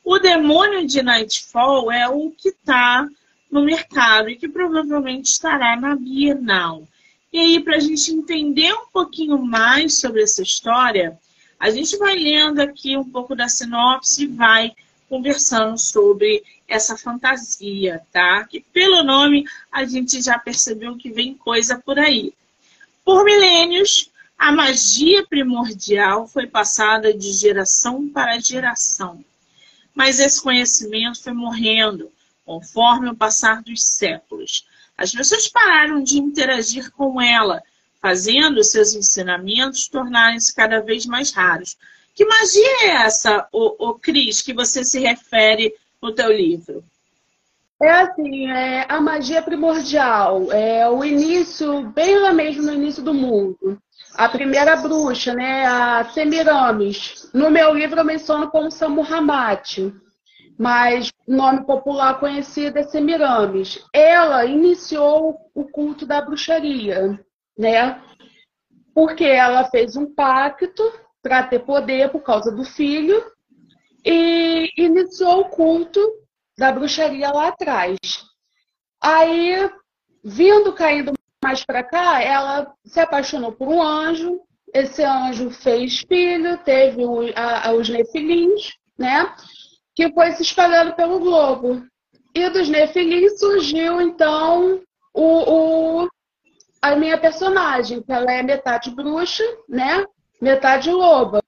o 0.05 0.19
Demônio 0.19 0.87
de 0.87 1.03
Nightfall 1.03 1.93
é 1.93 2.09
o 2.09 2.31
que 2.31 2.49
está 2.49 3.09
no 3.51 3.63
mercado 3.63 4.29
e 4.29 4.37
que 4.37 4.49
provavelmente 4.49 5.27
estará 5.27 5.79
na 5.79 5.97
Bienal. 5.97 6.87
E 7.33 7.39
aí, 7.39 7.61
para 7.61 7.77
a 7.77 7.81
gente 7.81 8.11
entender 8.13 8.73
um 8.73 8.87
pouquinho 8.93 9.39
mais 9.39 9.99
sobre 10.01 10.23
essa 10.23 10.43
história, 10.43 11.19
a 11.59 11.71
gente 11.71 11.97
vai 11.97 12.15
lendo 12.15 12.61
aqui 12.61 12.97
um 12.97 13.09
pouco 13.09 13.35
da 13.35 13.49
sinopse 13.49 14.25
e 14.25 14.27
vai 14.27 14.73
conversando 15.09 15.79
sobre 15.79 16.43
essa 16.67 16.97
fantasia, 16.97 18.03
tá? 18.13 18.45
Que 18.45 18.61
pelo 18.61 19.03
nome 19.03 19.45
a 19.73 19.85
gente 19.85 20.21
já 20.21 20.39
percebeu 20.39 20.97
que 20.97 21.11
vem 21.11 21.35
coisa 21.35 21.79
por 21.79 21.99
aí. 21.99 22.33
Por 23.05 23.25
milênios, 23.25 24.11
a 24.39 24.53
magia 24.53 25.27
primordial 25.27 26.29
foi 26.29 26.47
passada 26.47 27.13
de 27.13 27.33
geração 27.33 28.09
para 28.09 28.39
geração. 28.39 29.25
Mas 29.95 30.21
esse 30.21 30.41
conhecimento 30.41 31.23
foi 31.23 31.33
morrendo 31.33 32.11
conforme 32.49 33.11
o 33.11 33.15
passar 33.15 33.63
dos 33.63 33.83
séculos. 33.83 34.67
As 34.97 35.13
pessoas 35.13 35.47
pararam 35.49 36.03
de 36.03 36.19
interagir 36.19 36.91
com 36.93 37.21
ela, 37.21 37.63
fazendo 38.01 38.65
seus 38.65 38.95
ensinamentos 38.95 39.87
tornarem-se 39.87 40.55
cada 40.55 40.81
vez 40.81 41.05
mais 41.05 41.31
raros. 41.31 41.77
Que 42.15 42.25
magia 42.25 42.85
é 42.85 42.87
essa, 43.05 43.47
o, 43.53 43.91
o 43.91 43.95
Cris, 43.99 44.41
que 44.41 44.55
você 44.55 44.83
se 44.83 44.99
refere 44.99 45.75
no 46.01 46.11
teu 46.15 46.33
livro? 46.33 46.83
É 47.83 47.91
assim, 47.91 48.51
é 48.51 48.87
a 48.89 48.99
magia 48.99 49.43
primordial, 49.43 50.51
é 50.51 50.89
o 50.89 51.05
início, 51.05 51.83
bem 51.91 52.19
lá 52.19 52.33
mesmo 52.33 52.63
no 52.63 52.73
início 52.73 53.03
do 53.03 53.13
mundo. 53.13 53.79
A 54.15 54.27
primeira 54.27 54.75
bruxa, 54.75 55.35
né, 55.35 55.67
a 55.67 56.03
Semiramis. 56.15 57.29
No 57.35 57.51
meu 57.51 57.75
livro 57.75 58.01
eu 58.01 58.05
menciono 58.05 58.51
como 58.51 58.71
Samurramati 58.71 59.93
mas 60.59 61.13
o 61.25 61.33
nome 61.33 61.65
popular 61.65 62.19
conhecido 62.19 62.79
é 62.79 62.83
Semiramis. 62.83 63.85
Ela 63.95 64.45
iniciou 64.45 65.39
o 65.55 65.65
culto 65.65 66.05
da 66.05 66.21
bruxaria, 66.21 67.25
né? 67.57 68.03
Porque 68.93 69.25
ela 69.25 69.71
fez 69.71 69.95
um 69.95 70.13
pacto 70.13 70.83
para 71.23 71.45
ter 71.45 71.61
poder 71.61 72.11
por 72.11 72.23
causa 72.23 72.51
do 72.51 72.65
filho 72.65 73.25
e 74.05 74.73
iniciou 74.77 75.43
o 75.43 75.49
culto 75.49 76.01
da 76.59 76.73
bruxaria 76.73 77.31
lá 77.31 77.49
atrás. 77.49 77.97
Aí, 79.01 79.71
vindo 80.25 80.73
caindo 80.73 81.13
mais 81.45 81.65
para 81.65 81.85
cá, 81.85 82.21
ela 82.21 82.75
se 82.85 82.99
apaixonou 82.99 83.53
por 83.53 83.69
um 83.69 83.81
anjo. 83.81 84.41
Esse 84.75 85.05
anjo 85.05 85.51
fez 85.51 86.01
filho, 86.01 86.59
teve 86.59 87.05
os 87.05 87.89
nefilins, 87.89 88.73
né? 88.99 89.33
Que 89.99 90.13
foi 90.13 90.31
se 90.31 90.43
espalhando 90.43 90.95
pelo 90.95 91.19
globo. 91.19 91.85
E 92.33 92.49
dos 92.51 92.69
Nefilim 92.69 93.29
surgiu, 93.31 94.01
então, 94.01 94.81
o, 95.13 96.03
o, 96.05 96.09
a 96.81 96.95
minha 96.95 97.19
personagem, 97.19 98.01
que 98.01 98.13
ela 98.13 98.31
é 98.31 98.41
metade 98.41 98.93
bruxa, 98.93 99.43
né? 99.69 100.05
Metade 100.41 100.89
loba. 100.93 101.43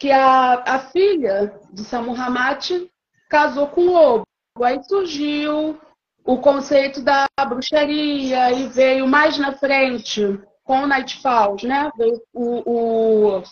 Que 0.00 0.10
a, 0.10 0.64
a 0.66 0.78
filha 0.80 1.56
de 1.72 1.84
Samurramati 1.84 2.90
casou 3.30 3.68
com 3.68 3.82
o 3.82 3.92
lobo. 3.92 4.26
Aí 4.60 4.82
surgiu 4.82 5.78
o 6.24 6.38
conceito 6.38 7.02
da 7.02 7.28
bruxaria 7.48 8.50
e 8.50 8.66
veio 8.66 9.06
mais 9.06 9.38
na 9.38 9.52
frente 9.52 10.40
com 10.64 10.82
o 10.82 10.86
Night 10.88 11.22
Falls, 11.22 11.64
né? 11.64 11.88
Veio 11.96 12.20
o, 12.32 13.38
o, 13.38 13.42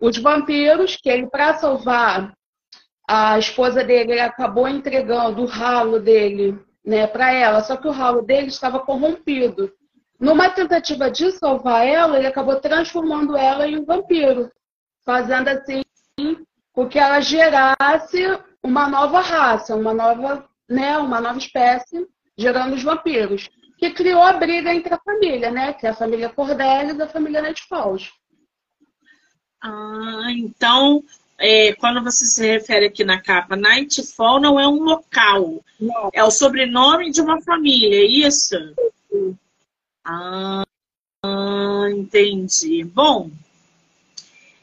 os 0.00 0.18
vampiros, 0.18 0.96
que 0.96 1.08
ele, 1.08 1.28
para 1.28 1.54
salvar 1.54 2.34
a 3.14 3.38
esposa 3.38 3.84
dele, 3.84 4.12
ele 4.12 4.20
acabou 4.22 4.66
entregando 4.66 5.42
o 5.42 5.46
ralo 5.46 6.00
dele 6.00 6.58
né, 6.82 7.06
para 7.06 7.30
ela, 7.30 7.62
só 7.62 7.76
que 7.76 7.86
o 7.86 7.90
ralo 7.90 8.22
dele 8.22 8.46
estava 8.46 8.80
corrompido. 8.80 9.70
Numa 10.18 10.48
tentativa 10.48 11.10
de 11.10 11.30
salvar 11.32 11.86
ela, 11.86 12.16
ele 12.16 12.26
acabou 12.26 12.58
transformando 12.58 13.36
ela 13.36 13.68
em 13.68 13.78
um 13.78 13.84
vampiro, 13.84 14.50
fazendo 15.04 15.48
assim 15.48 15.82
com 16.72 16.88
que 16.88 16.98
ela 16.98 17.20
gerasse 17.20 18.22
uma 18.62 18.88
nova 18.88 19.20
raça, 19.20 19.76
uma 19.76 19.92
nova, 19.92 20.48
né, 20.66 20.96
uma 20.96 21.20
nova 21.20 21.36
espécie, 21.36 22.08
gerando 22.34 22.74
os 22.74 22.82
vampiros, 22.82 23.50
que 23.76 23.90
criou 23.90 24.22
a 24.22 24.32
briga 24.32 24.72
entre 24.74 24.94
a 24.94 25.00
família, 25.04 25.50
né, 25.50 25.74
que 25.74 25.86
é 25.86 25.90
a 25.90 25.94
família 25.94 26.30
Cordelis 26.30 26.96
e 26.96 27.02
a 27.02 27.08
família 27.08 27.42
Nightfalls. 27.42 28.10
Ah, 29.62 30.28
então 30.30 31.02
é, 31.42 31.74
quando 31.74 32.00
você 32.04 32.24
se 32.24 32.46
refere 32.46 32.86
aqui 32.86 33.02
na 33.02 33.20
capa, 33.20 33.56
Nightfall 33.56 34.40
não 34.40 34.60
é 34.60 34.68
um 34.68 34.80
local, 34.84 35.60
não. 35.80 36.08
é 36.12 36.22
o 36.22 36.30
sobrenome 36.30 37.10
de 37.10 37.20
uma 37.20 37.42
família, 37.42 38.00
é 38.00 38.06
isso? 38.06 38.54
Ah, 40.04 40.62
entendi. 41.90 42.84
Bom, 42.84 43.28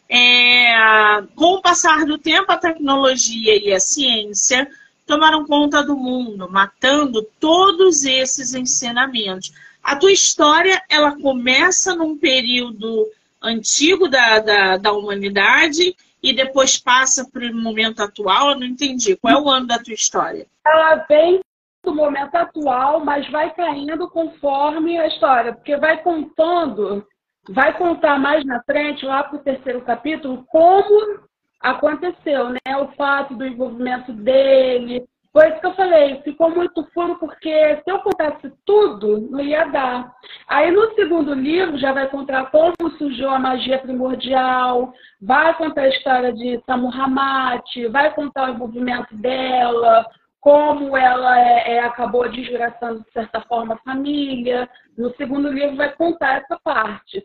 é, 0.07 1.21
com 1.35 1.55
o 1.55 1.61
passar 1.61 2.05
do 2.05 2.17
tempo, 2.17 2.49
a 2.49 2.57
tecnologia 2.57 3.57
e 3.61 3.73
a 3.73 3.79
ciência 3.81 4.65
tomaram 5.05 5.45
conta 5.45 5.83
do 5.83 5.97
mundo, 5.97 6.49
matando 6.49 7.27
todos 7.41 8.05
esses 8.05 8.53
ensinamentos. 8.53 9.51
A 9.83 9.97
tua 9.97 10.13
história, 10.13 10.81
ela 10.87 11.19
começa 11.19 11.93
num 11.93 12.17
período 12.17 13.05
antigo 13.41 14.07
da, 14.07 14.39
da, 14.39 14.77
da 14.77 14.93
humanidade 14.93 15.93
e 16.21 16.33
depois 16.33 16.77
passa 16.77 17.29
para 17.31 17.45
o 17.45 17.55
momento 17.55 18.01
atual? 18.01 18.51
Eu 18.51 18.59
não 18.59 18.65
entendi. 18.65 19.15
Qual 19.15 19.33
é 19.33 19.41
o 19.41 19.49
ano 19.49 19.67
da 19.67 19.79
tua 19.79 19.93
história? 19.93 20.45
Ela 20.65 20.95
vem 21.07 21.39
do 21.83 21.95
momento 21.95 22.35
atual, 22.35 23.03
mas 23.03 23.29
vai 23.31 23.53
caindo 23.53 24.09
conforme 24.09 24.97
a 24.97 25.07
história, 25.07 25.53
porque 25.53 25.77
vai 25.77 26.01
contando, 26.03 27.07
vai 27.49 27.77
contar 27.77 28.19
mais 28.19 28.45
na 28.45 28.61
frente, 28.63 29.05
lá 29.05 29.23
para 29.23 29.37
o 29.37 29.43
terceiro 29.43 29.81
capítulo, 29.81 30.45
como 30.47 31.21
aconteceu, 31.59 32.49
né? 32.49 32.77
O 32.77 32.89
fato 32.95 33.35
do 33.35 33.45
envolvimento 33.45 34.11
dele, 34.11 35.05
foi 35.31 35.47
isso 35.49 35.59
que 35.59 35.67
eu 35.67 35.75
falei, 35.75 36.21
ficou 36.23 36.49
muito 36.49 36.83
furo 36.91 37.17
porque 37.19 37.75
se 37.83 37.91
eu 37.91 37.99
contasse 37.99 38.51
tudo, 38.65 39.29
não 39.29 39.39
ia 39.39 39.65
dar. 39.65 40.11
Aí 40.47 40.71
no 40.71 40.93
segundo 40.95 41.33
livro 41.35 41.77
já 41.77 41.93
vai 41.93 42.07
contar 42.09 42.49
como 42.49 42.89
surgiu 42.97 43.29
a 43.29 43.37
magia 43.37 43.77
primordial, 43.77 44.91
vai 45.21 45.55
contar 45.55 45.81
a 45.81 45.89
história 45.89 46.33
de 46.33 46.59
Samuramati, 46.65 47.87
vai 47.87 48.13
contar 48.13 48.49
o 48.49 48.53
envolvimento 48.53 49.15
dela, 49.17 50.03
como 50.39 50.97
ela 50.97 51.39
é, 51.39 51.75
é, 51.75 51.79
acabou 51.83 52.29
desgraçando, 52.29 53.03
de 53.03 53.11
certa 53.11 53.41
forma, 53.41 53.75
a 53.75 53.79
família. 53.79 54.67
No 54.97 55.13
segundo 55.15 55.51
livro 55.51 55.75
vai 55.75 55.93
contar 55.93 56.37
essa 56.37 56.59
parte. 56.63 57.23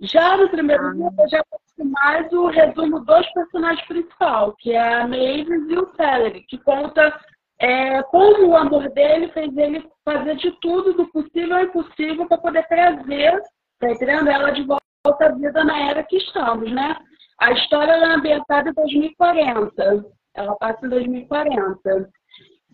Já 0.00 0.36
no 0.36 0.50
primeiro 0.50 0.88
ah. 0.88 0.92
livro, 0.92 1.14
eu 1.18 1.28
já 1.28 1.42
mais 1.84 2.32
o 2.32 2.46
resumo 2.46 3.00
dos 3.00 3.30
personagens 3.32 3.86
principais, 3.86 4.54
que 4.58 4.72
é 4.72 4.94
a 4.94 5.06
Mavis 5.06 5.68
e 5.68 5.78
o 5.78 5.92
Celery, 5.94 6.40
que 6.48 6.56
conta 6.58 7.14
é, 7.58 8.02
como 8.04 8.48
o 8.48 8.56
amor 8.56 8.88
dele 8.90 9.28
fez 9.28 9.56
ele 9.56 9.88
fazer 10.04 10.36
de 10.36 10.50
tudo, 10.60 10.92
do 10.92 11.06
possível 11.10 11.58
e 11.58 11.64
impossível, 11.64 12.26
para 12.26 12.38
poder 12.38 12.66
trazer, 12.68 13.40
tá 13.80 13.90
entendendo? 13.90 14.28
Ela 14.28 14.50
de 14.50 14.62
volta 14.62 14.82
à 15.20 15.28
vida 15.32 15.64
na 15.64 15.90
era 15.90 16.02
que 16.02 16.16
estamos, 16.16 16.70
né? 16.70 16.96
A 17.40 17.52
história 17.52 17.92
é 17.92 18.04
ambientada 18.04 18.70
em 18.70 18.74
2040. 18.74 20.04
Ela 20.34 20.54
passa 20.56 20.86
em 20.86 20.90
2040. 20.90 22.10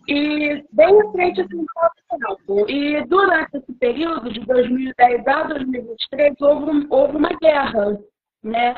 E 0.09 0.65
bem 0.73 1.01
à 1.01 1.11
frente 1.11 1.41
assim, 1.41 1.65
tempo. 2.09 2.69
E 2.69 3.05
durante 3.05 3.57
esse 3.57 3.73
período, 3.75 4.31
de 4.31 4.41
2010 4.41 5.27
a 5.27 5.43
2023, 5.43 6.41
houve, 6.41 6.87
houve 6.89 7.17
uma 7.17 7.29
guerra, 7.41 7.97
né? 8.43 8.75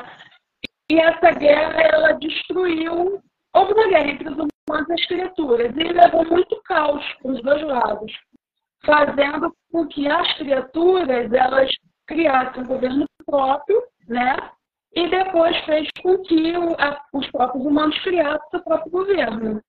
E 0.88 1.00
essa 1.00 1.32
guerra, 1.32 1.80
ela 1.80 2.12
destruiu... 2.12 3.20
Houve 3.52 3.72
uma 3.72 3.88
guerra 3.88 4.10
entre 4.10 4.28
os 4.28 4.38
quanto 4.68 4.92
as 4.92 5.06
criaturas. 5.06 5.74
E 5.76 5.92
levou 5.92 6.24
muito 6.26 6.60
caos 6.64 7.04
para 7.22 7.32
os 7.32 7.42
dois 7.42 7.62
lados, 7.62 8.12
fazendo 8.84 9.54
com 9.72 9.86
que 9.86 10.08
as 10.08 10.32
criaturas 10.36 11.32
elas 11.32 11.70
criassem 12.06 12.62
um 12.62 12.66
governo 12.66 13.06
próprio, 13.24 13.82
né? 14.08 14.36
E 14.94 15.08
depois 15.08 15.56
fez 15.64 15.88
com 16.02 16.18
que 16.22 16.56
o, 16.56 16.72
a, 16.80 17.02
os 17.12 17.30
próprios 17.30 17.66
humanos 17.66 17.98
criassem 18.00 18.48
seu 18.50 18.62
próprio 18.62 18.90
governo. 18.90 19.62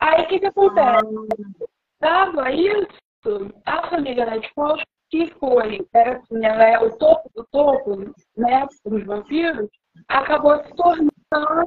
Aí 0.00 0.22
o 0.22 0.28
que, 0.28 0.40
que 0.40 0.46
acontece? 0.46 1.06
Dava 2.00 2.50
isso, 2.50 3.52
a 3.66 3.88
família 3.88 4.26
Nightfalls, 4.26 4.82
que 5.10 5.26
foi, 5.38 5.86
era 5.92 6.16
assim, 6.16 6.44
ela 6.44 6.64
é 6.64 6.78
o 6.78 6.96
topo 6.96 7.30
do 7.36 7.46
topo, 7.52 7.96
né, 8.36 8.66
para 8.82 8.94
os 8.94 9.04
vampiros, 9.04 9.68
acabou 10.08 10.56
se 10.64 10.74
tornando 10.74 11.11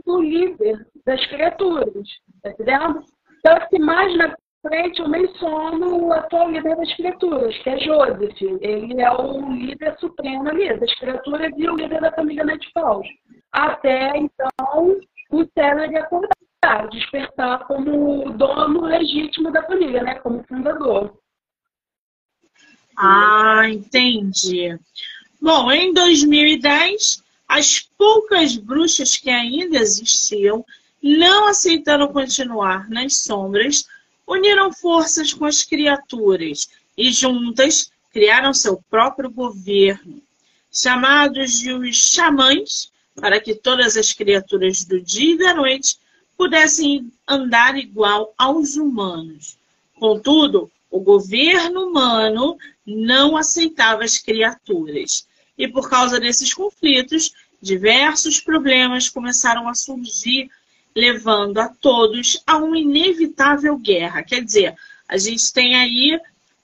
o 0.05 0.21
líder 0.21 0.87
das 1.05 1.25
criaturas, 1.27 2.07
tá 2.41 2.49
entendendo? 2.49 3.03
Então, 3.39 3.67
que 3.69 3.79
mais 3.79 4.17
na 4.17 4.35
frente 4.61 4.99
eu 4.99 5.07
menciono 5.07 6.07
o 6.07 6.13
atual 6.13 6.51
líder 6.51 6.75
das 6.75 6.93
criaturas, 6.95 7.55
que 7.59 7.69
é 7.69 7.79
Joseph. 7.79 8.41
Ele 8.61 9.01
é 9.01 9.11
o 9.11 9.51
líder 9.51 9.95
supremo 9.99 10.49
ali 10.49 10.77
das 10.79 10.93
criaturas 10.95 11.51
e 11.55 11.69
o 11.69 11.75
líder 11.75 12.01
da 12.01 12.11
família 12.11 12.43
Nightfalls. 12.43 13.07
Até 13.51 14.17
então, 14.17 14.99
o 15.31 15.45
Celery 15.53 15.97
acordar, 15.97 16.89
despertar 16.89 17.65
como 17.67 18.31
dono 18.33 18.81
legítimo 18.81 19.51
da 19.51 19.63
família, 19.63 20.01
né? 20.03 20.15
Como 20.15 20.43
fundador. 20.47 21.13
Ah, 22.97 23.69
entendi. 23.69 24.77
Bom, 25.41 25.71
em 25.71 25.93
2010, 25.93 27.23
as 27.47 27.79
poucas 27.97 28.55
bruxas 28.55 29.17
que 29.17 29.29
ainda 29.29 29.77
existiam, 29.77 30.65
não 31.01 31.47
aceitando 31.47 32.09
continuar 32.09 32.89
nas 32.89 33.17
sombras, 33.17 33.85
uniram 34.27 34.73
forças 34.73 35.33
com 35.33 35.45
as 35.45 35.63
criaturas 35.63 36.69
e 36.97 37.11
juntas 37.11 37.91
criaram 38.11 38.53
seu 38.53 38.81
próprio 38.89 39.29
governo, 39.29 40.21
chamados 40.71 41.59
de 41.59 41.73
os 41.73 41.95
xamãs, 41.95 42.91
para 43.15 43.39
que 43.39 43.53
todas 43.53 43.95
as 43.95 44.11
criaturas 44.11 44.83
do 44.83 44.99
dia 44.99 45.35
e 45.35 45.37
da 45.37 45.53
noite 45.53 45.97
pudessem 46.37 47.11
andar 47.27 47.77
igual 47.77 48.33
aos 48.37 48.75
humanos. 48.75 49.57
Contudo, 49.99 50.71
o 50.89 50.99
governo 50.99 51.87
humano 51.87 52.57
não 52.85 53.37
aceitava 53.37 54.03
as 54.03 54.17
criaturas 54.17 55.27
e 55.57 55.67
por 55.67 55.89
causa 55.89 56.19
desses 56.19 56.53
conflitos, 56.53 57.31
diversos 57.61 58.39
problemas 58.39 59.09
começaram 59.09 59.67
a 59.67 59.73
surgir, 59.73 60.49
levando 60.95 61.57
a 61.57 61.67
todos 61.67 62.41
a 62.45 62.57
uma 62.57 62.77
inevitável 62.77 63.77
guerra. 63.77 64.23
Quer 64.23 64.43
dizer, 64.43 64.75
a 65.07 65.17
gente 65.17 65.51
tem 65.51 65.75
aí 65.75 66.19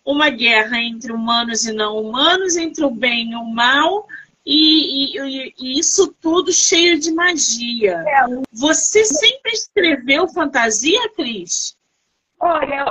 uma 0.05 0.29
guerra 0.29 0.79
entre 0.79 1.11
humanos 1.11 1.65
e 1.65 1.73
não 1.73 1.97
humanos, 1.97 2.55
entre 2.55 2.83
o 2.83 2.89
bem 2.89 3.31
e 3.31 3.35
o 3.35 3.45
mal, 3.45 4.07
e, 4.45 5.17
e, 5.17 5.53
e 5.59 5.79
isso 5.79 6.13
tudo 6.19 6.51
cheio 6.51 6.99
de 6.99 7.11
magia. 7.11 8.03
É. 8.07 8.25
Você 8.51 9.05
sempre 9.05 9.51
escreveu 9.51 10.27
fantasia, 10.27 11.09
Cris? 11.15 11.75
Olha, 12.43 12.85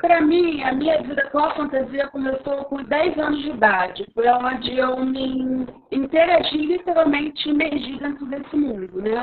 para 0.00 0.22
mim, 0.22 0.62
a 0.62 0.72
minha 0.72 1.02
vida 1.02 1.28
com 1.30 1.40
a 1.40 1.54
fantasia 1.54 2.08
começou 2.08 2.64
com 2.64 2.82
10 2.82 3.18
anos 3.18 3.42
de 3.42 3.50
idade. 3.50 4.06
Foi 4.14 4.26
onde 4.28 4.78
eu 4.78 4.98
me 5.04 5.66
interagi, 5.92 6.56
literalmente 6.56 7.50
imergi 7.50 7.98
dentro 7.98 8.24
desse 8.24 8.56
mundo, 8.56 9.02
né? 9.02 9.22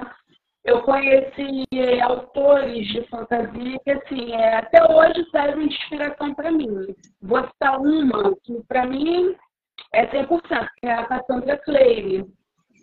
Eu 0.63 0.83
conheci 0.83 1.65
autores 2.03 2.87
de 2.89 3.07
fantasia 3.07 3.79
que, 3.83 3.91
assim, 3.91 4.33
é, 4.33 4.57
até 4.57 4.83
hoje 4.83 5.27
servem 5.31 5.67
de 5.67 5.75
inspiração 5.75 6.35
para 6.35 6.51
mim. 6.51 6.95
Vou 7.23 7.43
citar 7.47 7.79
uma 7.79 8.35
que, 8.43 8.63
para 8.67 8.85
mim, 8.85 9.35
é 9.93 10.05
100%, 10.05 10.67
que 10.77 10.85
é 10.85 10.93
a 10.93 11.05
Cassandra 11.05 11.57
Clare. 11.57 12.23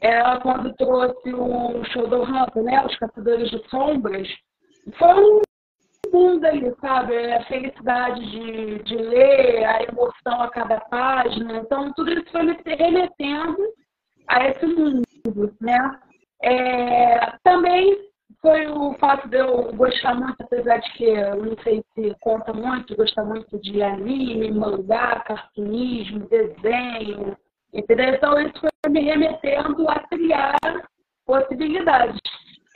Ela, 0.01 0.41
quando 0.41 0.75
trouxe 0.75 1.33
o 1.33 1.85
Shadowhunter, 1.85 2.63
né, 2.65 2.85
os 2.85 2.97
Caçadores 2.97 3.51
de 3.51 3.69
Sombras, 3.69 4.29
foi 4.99 5.15
um 5.15 5.43
mundo 6.13 6.45
ali, 6.45 6.75
sabe? 6.81 7.15
É 7.15 7.37
a 7.37 7.45
felicidade 7.45 8.21
de, 8.31 8.79
de 8.85 8.97
ler, 8.97 9.65
a 9.65 9.83
emoção 9.83 10.43
a 10.43 10.51
cada 10.51 10.81
página. 10.81 11.59
Então, 11.59 11.93
tudo 11.95 12.13
isso 12.13 12.31
foi 12.31 12.43
me 12.43 12.57
remetendo 12.65 13.59
a 14.29 14.49
esse 14.49 14.67
mundo, 14.67 15.03
né? 15.61 16.01
É, 16.43 17.37
também 17.43 18.13
foi 18.41 18.67
o 18.67 18.95
fato 18.95 19.29
de 19.29 19.39
eu 19.39 19.73
gostar 19.75 20.17
muito, 20.17 20.41
apesar 20.41 20.79
de 20.79 20.93
que 20.95 21.05
eu 21.05 21.45
não 21.45 21.57
sei 21.63 21.83
se 21.95 22.15
conta 22.21 22.53
muito, 22.53 22.97
gostar 22.97 23.25
muito 23.25 23.59
de 23.61 23.81
anime, 23.83 24.51
mangá, 24.51 25.21
cartunismo, 25.21 26.27
desenho, 26.29 27.37
entendeu? 27.73 28.15
Então 28.15 28.41
isso 28.41 28.61
foi 28.61 28.91
me 28.91 29.01
remetendo 29.01 29.89
a 29.89 30.01
criar 30.09 30.57
possibilidades. 31.25 32.19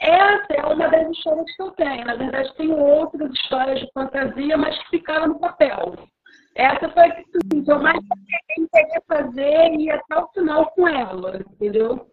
Essa 0.00 0.52
é 0.54 0.66
uma 0.66 0.88
das 0.88 1.10
histórias 1.10 1.56
que 1.56 1.62
eu 1.62 1.70
tenho. 1.72 2.04
Na 2.04 2.14
verdade, 2.14 2.54
tem 2.56 2.72
outras 2.72 3.30
histórias 3.32 3.80
de 3.80 3.90
fantasia, 3.92 4.56
mas 4.56 4.78
que 4.84 4.98
ficaram 4.98 5.28
no 5.28 5.38
papel. 5.38 5.94
Essa 6.54 6.88
foi 6.88 7.02
a 7.02 7.10
que 7.14 7.24
eu 7.66 7.80
mais 7.80 7.98
queria 8.54 9.02
fazer 9.06 9.74
e 9.74 9.90
até 9.90 10.18
o 10.18 10.28
final 10.28 10.70
com 10.70 10.88
ela, 10.88 11.38
entendeu? 11.38 12.06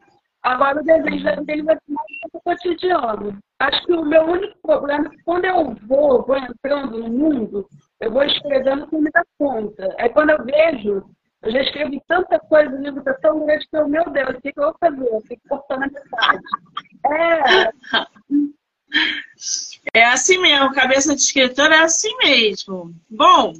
Agora 0.43 0.81
o 0.81 0.83
desejo 0.83 1.45
dele 1.45 1.63
vai 1.63 1.75
ser 1.75 1.93
mais 1.93 2.13
cotidiano. 2.43 3.39
Acho 3.59 3.85
que 3.85 3.93
o 3.93 4.03
meu 4.03 4.23
único 4.23 4.57
problema 4.61 5.05
é 5.05 5.09
que 5.09 5.23
quando 5.23 5.45
eu 5.45 5.73
vou, 5.87 6.25
vou 6.25 6.37
entrando 6.37 6.99
no 6.99 7.09
mundo, 7.09 7.65
eu 8.01 8.11
vou 8.11 8.23
escrevendo 8.23 8.87
com 8.87 8.99
muita 8.99 9.23
conta. 9.39 9.95
É 9.97 10.09
quando 10.09 10.31
eu 10.31 10.43
vejo, 10.43 11.05
eu 11.43 11.51
já 11.51 11.61
escrevi 11.61 12.01
tanta 12.07 12.37
coisa, 12.39 12.75
o 12.75 12.81
livro 12.81 12.99
está 12.99 13.13
tão 13.15 13.45
grande 13.45 13.67
que 13.69 13.77
eu, 13.77 13.87
meu 13.87 14.09
Deus, 14.09 14.35
o 14.35 14.41
que 14.41 14.51
eu 14.55 14.63
vou 14.63 14.75
fazer? 14.79 15.07
Eu 15.07 15.21
fico 15.21 15.41
cortando 15.47 15.83
a 15.83 15.87
metade. 15.87 16.43
É. 17.05 17.71
É 19.93 20.05
assim 20.05 20.37
mesmo, 20.37 20.73
cabeça 20.73 21.15
de 21.15 21.21
escritor 21.21 21.71
é 21.71 21.79
assim 21.79 22.15
mesmo. 22.17 22.93
Bom, 23.09 23.53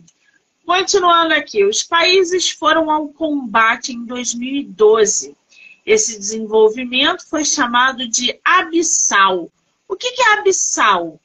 continuando 0.65 1.33
aqui, 1.33 1.65
os 1.65 1.83
países 1.83 2.49
foram 2.49 2.89
ao 2.89 3.09
combate 3.09 3.91
em 3.91 4.05
2012 4.05 5.35
esse 5.85 6.17
desenvolvimento 6.17 7.27
foi 7.29 7.43
chamado 7.43 8.07
de 8.07 8.39
abissal. 8.43 9.49
O 9.87 9.95
que, 9.95 10.07
é 10.07 10.39
abissal? 10.39 11.19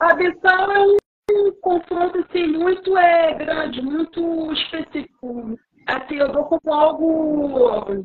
Abissal 0.00 0.72
é 0.72 0.80
um, 0.80 0.96
um 1.30 1.52
confronto 1.60 2.18
assim, 2.18 2.46
muito 2.46 2.96
é, 2.96 3.34
grande, 3.34 3.82
muito 3.82 4.52
específico. 4.52 5.58
Assim, 5.86 6.14
eu 6.14 6.32
dou 6.32 6.44
como 6.44 6.72
algo 6.72 8.04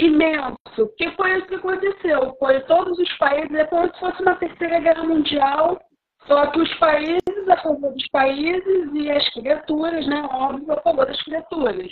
imenso, 0.00 0.88
que 0.96 1.10
foi 1.12 1.38
isso 1.38 1.46
que 1.46 1.54
aconteceu. 1.56 2.34
Foi 2.38 2.60
todos 2.60 2.98
os 2.98 3.18
países, 3.18 3.54
é 3.54 3.64
como 3.64 3.92
se 3.92 4.00
fosse 4.00 4.22
uma 4.22 4.34
terceira 4.36 4.80
guerra 4.80 5.04
mundial, 5.04 5.78
só 6.26 6.46
que 6.46 6.60
os 6.60 6.74
países 6.74 7.48
a 7.48 7.56
favor 7.58 7.92
dos 7.92 8.08
países 8.08 8.90
e 8.94 9.10
as 9.10 9.28
criaturas, 9.30 10.06
né, 10.06 10.26
óbvio, 10.30 10.72
a 10.72 10.80
favor 10.80 11.06
das 11.06 11.22
criaturas. 11.22 11.90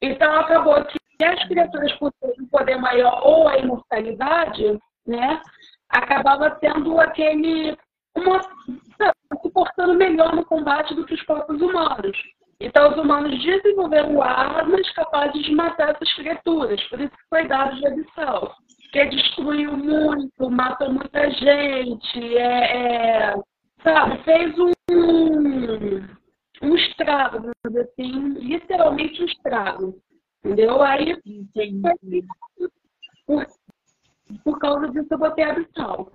Então 0.00 0.32
acabou 0.34 0.84
que 0.84 1.24
as 1.24 1.48
criaturas, 1.48 1.92
por 1.94 2.12
terem 2.20 2.42
um 2.42 2.48
poder 2.48 2.76
maior 2.76 3.20
ou 3.24 3.48
a 3.48 3.58
imortalidade, 3.58 4.78
né, 5.06 5.40
acabava 5.88 6.50
tendo 6.60 7.00
aquele. 7.00 7.76
Uma, 8.16 8.40
se 8.40 9.50
portando 9.52 9.94
melhor 9.94 10.34
no 10.34 10.44
combate 10.44 10.94
do 10.94 11.04
que 11.04 11.14
os 11.14 11.22
próprios 11.24 11.60
humanos. 11.60 12.16
Então, 12.60 12.90
os 12.90 12.98
humanos 12.98 13.40
desenvolveram 13.40 14.20
armas 14.20 14.90
capazes 14.92 15.44
de 15.44 15.54
matar 15.54 15.90
essas 15.90 16.12
criaturas. 16.14 16.82
Por 16.88 17.00
isso 17.00 17.10
que 17.10 17.28
foi 17.30 17.46
dado 17.46 17.76
de 17.76 17.86
adição. 17.86 18.52
Que 18.92 19.04
destruiu 19.06 19.76
muito, 19.76 20.50
matou 20.50 20.92
muita 20.92 21.30
gente, 21.30 22.36
é, 22.36 23.30
é, 23.30 23.34
sabe, 23.82 24.22
fez 24.24 24.54
um, 24.58 24.72
um 26.62 26.74
estrago, 26.74 27.50
assim, 27.64 28.30
literalmente 28.40 29.22
um 29.22 29.26
estrago. 29.26 30.02
Entendeu? 30.44 30.82
Aí, 30.82 31.16
Entendi. 31.24 32.24
Por, 33.26 33.46
por 34.42 34.58
causa 34.58 34.88
disso, 34.88 35.08
eu 35.10 35.18
botei 35.18 35.44
abissal. 35.44 36.10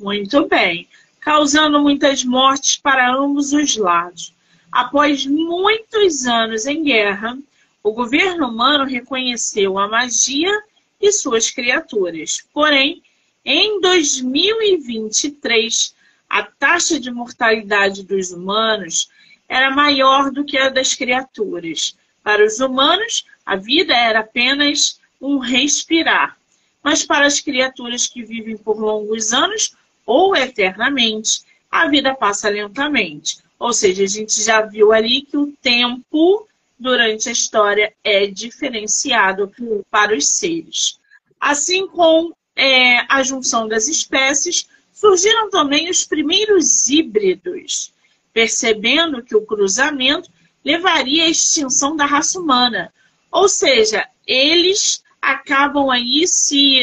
Muito 0.00 0.46
bem. 0.48 0.88
Causando 1.20 1.80
muitas 1.80 2.24
mortes 2.24 2.76
para 2.76 3.14
ambos 3.14 3.52
os 3.52 3.76
lados. 3.76 4.36
Após 4.70 5.26
muitos 5.26 6.26
anos 6.26 6.66
em 6.66 6.82
guerra, 6.82 7.38
o 7.82 7.92
governo 7.92 8.48
humano 8.48 8.84
reconheceu 8.84 9.78
a 9.78 9.88
magia 9.88 10.52
e 11.00 11.10
suas 11.12 11.50
criaturas. 11.50 12.44
Porém, 12.52 13.02
em 13.44 13.80
2023, 13.80 15.94
a 16.28 16.42
taxa 16.42 16.98
de 16.98 17.08
mortalidade 17.10 18.02
dos 18.02 18.32
humanos 18.32 19.08
era 19.48 19.70
maior 19.70 20.32
do 20.32 20.44
que 20.44 20.58
a 20.58 20.68
das 20.68 20.94
criaturas. 20.94 21.96
Para 22.22 22.44
os 22.44 22.58
humanos, 22.58 23.24
a 23.44 23.54
vida 23.54 23.94
era 23.94 24.18
apenas 24.20 24.98
um 25.20 25.38
respirar, 25.38 26.36
mas 26.82 27.04
para 27.04 27.24
as 27.24 27.38
criaturas 27.38 28.08
que 28.08 28.24
vivem 28.24 28.56
por 28.56 28.80
longos 28.80 29.32
anos 29.32 29.76
ou 30.04 30.34
eternamente, 30.34 31.42
a 31.70 31.86
vida 31.88 32.12
passa 32.14 32.48
lentamente. 32.48 33.38
Ou 33.58 33.72
seja, 33.72 34.04
a 34.04 34.06
gente 34.06 34.42
já 34.42 34.60
viu 34.62 34.92
ali 34.92 35.22
que 35.22 35.36
o 35.36 35.52
tempo 35.62 36.46
durante 36.78 37.28
a 37.28 37.32
história 37.32 37.92
é 38.04 38.26
diferenciado 38.26 39.50
para 39.90 40.16
os 40.16 40.28
seres. 40.28 40.98
Assim 41.40 41.86
com 41.86 42.32
é, 42.54 43.00
a 43.08 43.22
junção 43.22 43.68
das 43.68 43.88
espécies, 43.88 44.66
surgiram 44.92 45.50
também 45.50 45.90
os 45.90 46.04
primeiros 46.04 46.88
híbridos, 46.88 47.92
percebendo 48.32 49.22
que 49.22 49.36
o 49.36 49.44
cruzamento 49.44 50.30
levaria 50.64 51.24
à 51.24 51.28
extinção 51.28 51.94
da 51.94 52.06
raça 52.06 52.40
humana. 52.40 52.92
Ou 53.30 53.48
seja, 53.48 54.08
eles 54.26 55.02
acabam 55.20 55.90
aí 55.90 56.26
se, 56.26 56.80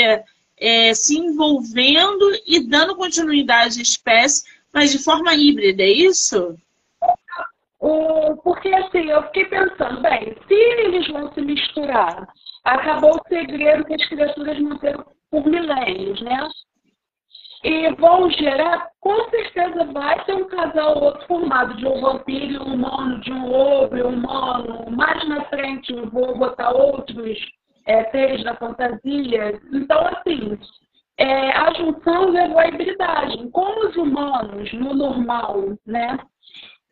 é, 0.58 0.94
se 0.94 1.18
envolvendo 1.18 2.32
e 2.46 2.60
dando 2.60 2.96
continuidade 2.96 3.80
à 3.80 3.82
espécie, 3.82 4.44
mas 4.74 4.92
de 4.92 5.04
forma 5.04 5.34
híbrida, 5.34 5.84
é 5.84 5.92
isso? 5.92 6.56
Porque 8.44 8.74
assim, 8.74 9.10
eu 9.10 9.24
fiquei 9.24 9.46
pensando, 9.46 10.02
bem, 10.02 10.36
se 10.48 10.54
eles 10.54 11.08
vão 11.10 11.32
se 11.34 11.42
misturar, 11.42 12.28
acabou 12.64 13.16
o 13.16 13.28
segredo 13.28 13.86
que 13.86 13.94
as 13.94 14.08
criaturas 14.08 14.60
manteram 14.60 15.06
por 15.30 15.46
milênios, 15.46 16.22
né? 16.22 16.50
e 17.64 17.90
vão 17.96 18.30
gerar, 18.30 18.90
com 19.00 19.30
certeza 19.30 19.86
vai 19.86 20.24
ter 20.26 20.36
um 20.36 20.46
casal 20.50 20.98
ou 20.98 21.04
outro 21.06 21.26
formado 21.28 21.78
de 21.78 21.88
um 21.88 22.02
vampiro 22.02 22.54
e 22.54 22.60
um 22.60 22.74
humano, 22.74 23.22
de 23.22 23.32
um 23.32 23.50
lobo 23.50 23.96
e 23.96 24.04
um 24.04 24.10
humano. 24.10 24.92
Mais 24.92 25.28
na 25.30 25.46
frente 25.46 25.94
eu 25.94 26.10
vou 26.10 26.38
botar 26.38 26.72
outros 26.72 27.40
é, 27.86 28.38
da 28.44 28.56
fantasia. 28.56 29.62
Então, 29.72 30.08
assim, 30.08 30.60
é, 31.18 31.52
a 31.52 31.74
junção 31.74 32.30
levou 32.30 32.60
à 32.60 32.68
hibridagem. 32.68 33.50
Como 33.52 33.88
os 33.88 33.96
humanos, 33.96 34.72
no 34.74 34.94
normal, 34.94 35.78
né? 35.86 36.18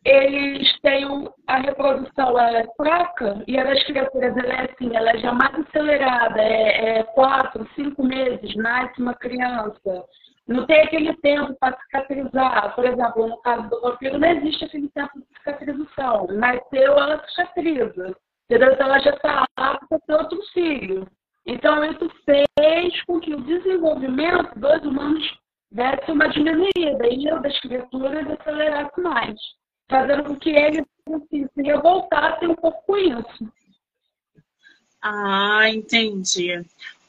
Eles 0.04 0.80
têm 0.80 1.06
a 1.46 1.58
reprodução 1.58 2.36
é 2.36 2.66
fraca 2.76 3.44
e 3.46 3.56
a 3.56 3.62
das 3.62 3.84
criaturas 3.84 4.36
ela 4.36 4.52
é 4.54 4.70
assim, 4.72 4.96
ela 4.96 5.10
é 5.12 5.18
já 5.18 5.32
mais 5.32 5.54
acelerada, 5.54 6.42
é, 6.42 6.98
é 6.98 7.02
quatro, 7.04 7.68
cinco 7.76 8.02
meses, 8.02 8.56
nasce 8.56 9.00
uma 9.00 9.14
criança 9.14 10.04
não 10.46 10.66
tem 10.66 10.80
aquele 10.82 11.14
tempo 11.18 11.54
para 11.58 11.78
cicatrizar. 11.80 12.74
Por 12.74 12.84
exemplo, 12.84 13.28
no 13.28 13.40
caso 13.42 13.68
do 13.68 13.80
vampiro, 13.80 14.18
não 14.18 14.28
existe 14.28 14.64
aquele 14.64 14.88
tempo 14.88 15.18
de 15.18 15.26
cicatrização. 15.38 16.26
Nasceu, 16.28 16.98
ela 16.98 17.24
cicatriza. 17.28 18.16
Então, 18.50 18.68
ela 18.68 18.98
já 18.98 19.10
está 19.10 19.44
apta 19.56 19.86
para 19.88 19.98
ter 20.00 20.14
outro 20.14 20.38
filho. 20.52 21.08
Então, 21.46 21.84
isso 21.84 22.10
fez 22.24 23.02
com 23.04 23.20
que 23.20 23.34
o 23.34 23.40
desenvolvimento 23.42 24.58
dos 24.58 24.82
humanos 24.82 25.38
desse 25.70 26.10
uma 26.10 26.28
diminuída 26.28 27.08
e 27.10 27.32
o 27.32 27.40
das 27.40 27.58
criaturas 27.60 28.30
acelerasse 28.30 29.00
mais, 29.00 29.38
fazendo 29.88 30.24
com 30.24 30.36
que 30.36 30.50
eles 30.50 30.84
assim, 31.12 31.48
se 31.54 31.62
revoltassem 31.62 32.48
um 32.48 32.54
pouco 32.54 32.82
com 32.86 32.96
isso. 32.96 33.52
Ah, 35.00 35.68
entendi. 35.68 36.64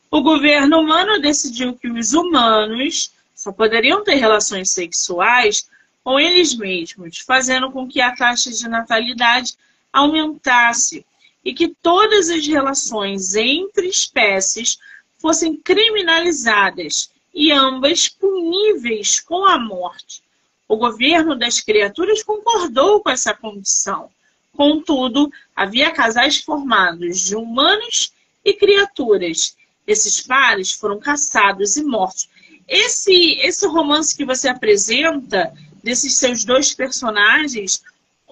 O 0.10 0.22
governo 0.22 0.80
humano 0.80 1.22
decidiu 1.22 1.76
que 1.76 1.88
os 1.88 2.14
humanos 2.14 3.14
só 3.36 3.52
poderiam 3.52 4.04
ter 4.04 4.16
relações 4.16 4.72
sexuais 4.72 5.70
com 6.04 6.20
eles 6.20 6.56
mesmos, 6.56 7.20
fazendo 7.20 7.72
com 7.72 7.88
que 7.88 8.02
a 8.02 8.16
taxa 8.16 8.52
de 8.52 8.68
natalidade 8.68 9.54
aumentasse 9.92 11.06
e 11.44 11.54
que 11.54 11.76
todas 11.82 12.30
as 12.30 12.48
relações 12.48 13.36
entre 13.36 13.88
espécies 13.88 14.78
fossem 15.18 15.56
criminalizadas 15.56 17.12
e 17.34 17.52
ambas 17.52 18.08
puníveis 18.08 19.20
com 19.20 19.46
a 19.46 19.58
morte. 19.58 20.22
O 20.68 20.78
governo 20.78 21.36
das 21.36 21.60
criaturas 21.60 22.24
concordou 22.24 23.02
com 23.02 23.10
essa 23.10 23.34
condição. 23.34 24.10
Contudo, 24.56 25.32
havia 25.56 25.92
casais 25.92 26.38
formados 26.38 27.20
de 27.20 27.36
humanos 27.36 28.14
e 28.46 28.54
criaturas. 28.54 29.56
Esses 29.86 30.22
pares 30.22 30.72
foram 30.72 31.00
caçados 31.00 31.76
e 31.76 31.84
mortos 31.84 32.30
esse, 32.68 33.38
esse 33.42 33.68
romance 33.68 34.16
que 34.16 34.26
você 34.26 34.48
apresenta, 34.48 35.54
desses 35.84 36.16
seus 36.16 36.44
dois 36.44 36.74
personagens, 36.74 37.82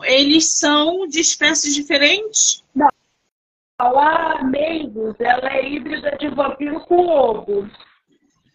eles 0.04 0.54
são 0.54 1.08
de 1.08 1.19
espécies 1.19 1.76
diferentes? 1.76 2.63
Não. 2.74 2.90
A 3.82 4.44
Mavis, 4.44 5.20
ela 5.20 5.54
é 5.54 5.67
híbrida 5.67 6.12
de 6.17 6.28
vampiro 6.30 6.80
com 6.82 7.02
lobo. 7.02 7.67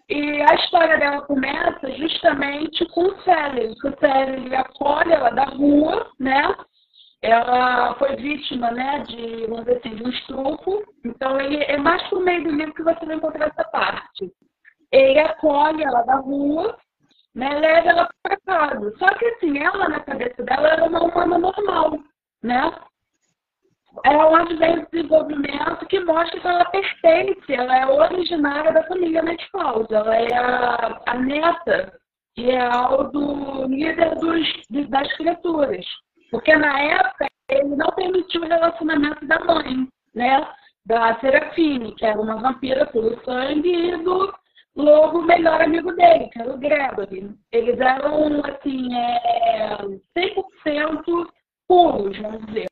E 0.08 0.40
a 0.40 0.54
história 0.54 0.96
dela 0.98 1.22
começa 1.22 1.90
justamente 1.96 2.86
com 2.90 3.06
o 3.06 3.22
Célio, 3.22 3.72
o 3.72 3.98
Célio 3.98 4.56
acolhe 4.56 5.12
ela 5.12 5.30
da 5.30 5.46
rua, 5.46 6.08
né? 6.20 6.54
Ela 7.22 7.96
foi 7.96 8.14
vítima, 8.14 8.70
né, 8.70 9.00
de, 9.00 9.46
vamos 9.48 9.64
dizer 9.64 9.78
assim, 9.78 9.96
de 9.96 10.04
um 10.04 10.10
estupro. 10.10 10.84
Então, 11.04 11.40
ele 11.40 11.56
é 11.64 11.76
mais 11.76 12.00
por 12.08 12.20
meio 12.20 12.44
do 12.44 12.50
livro 12.50 12.74
que 12.74 12.84
você 12.84 13.04
vai 13.04 13.16
encontrar 13.16 13.48
essa 13.48 13.64
parte. 13.64 14.32
Ele 14.92 15.18
acolhe 15.18 15.82
ela 15.82 16.02
da 16.02 16.16
rua, 16.16 16.78
né, 17.34 17.48
leva 17.58 17.88
ela 17.88 18.08
para 18.22 18.38
casa. 18.46 18.94
Só 18.96 19.06
que, 19.18 19.24
assim, 19.24 19.58
ela, 19.58 19.88
na 19.88 19.98
cabeça 19.98 20.40
dela, 20.44 20.68
era 20.68 20.84
uma 20.84 21.02
humana 21.02 21.36
normal, 21.36 21.98
né? 22.44 22.72
É 24.04 24.16
onde 24.16 24.56
vem 24.56 24.78
o 24.78 24.86
desenvolvimento 24.90 25.86
que 25.86 26.00
mostra 26.00 26.40
que 26.40 26.46
ela 26.46 26.64
pertence, 26.66 27.54
ela 27.54 27.78
é 27.78 27.86
originária 27.86 28.72
da 28.72 28.82
família 28.84 29.22
Netfalls, 29.22 29.92
ela 29.92 30.16
é 30.16 30.34
a, 30.34 31.00
a 31.06 31.14
neta 31.14 31.98
real 32.36 33.10
do 33.10 33.66
líder 33.66 34.14
dos, 34.16 34.46
das 34.88 35.12
criaturas. 35.16 35.84
Porque 36.30 36.54
na 36.54 36.80
época 36.80 37.26
ele 37.48 37.76
não 37.76 37.88
permitiu 37.92 38.42
o 38.42 38.48
relacionamento 38.48 39.24
da 39.26 39.38
mãe, 39.40 39.88
né? 40.14 40.46
Da 40.84 41.18
Serafine, 41.20 41.94
que 41.94 42.04
era 42.04 42.20
uma 42.20 42.36
vampira 42.36 42.86
pelo 42.86 43.20
sangue, 43.24 43.68
e 43.68 43.96
do 43.98 44.32
lobo 44.76 45.22
melhor 45.22 45.62
amigo 45.62 45.92
dele, 45.92 46.28
que 46.28 46.40
era 46.40 46.52
o 46.52 46.58
Gregory. 46.58 47.34
Eles 47.50 47.80
eram, 47.80 48.42
assim, 48.44 48.94
é, 48.94 49.76
100% 50.16 51.26
puros, 51.66 52.18
vamos 52.18 52.46
dizer. 52.46 52.66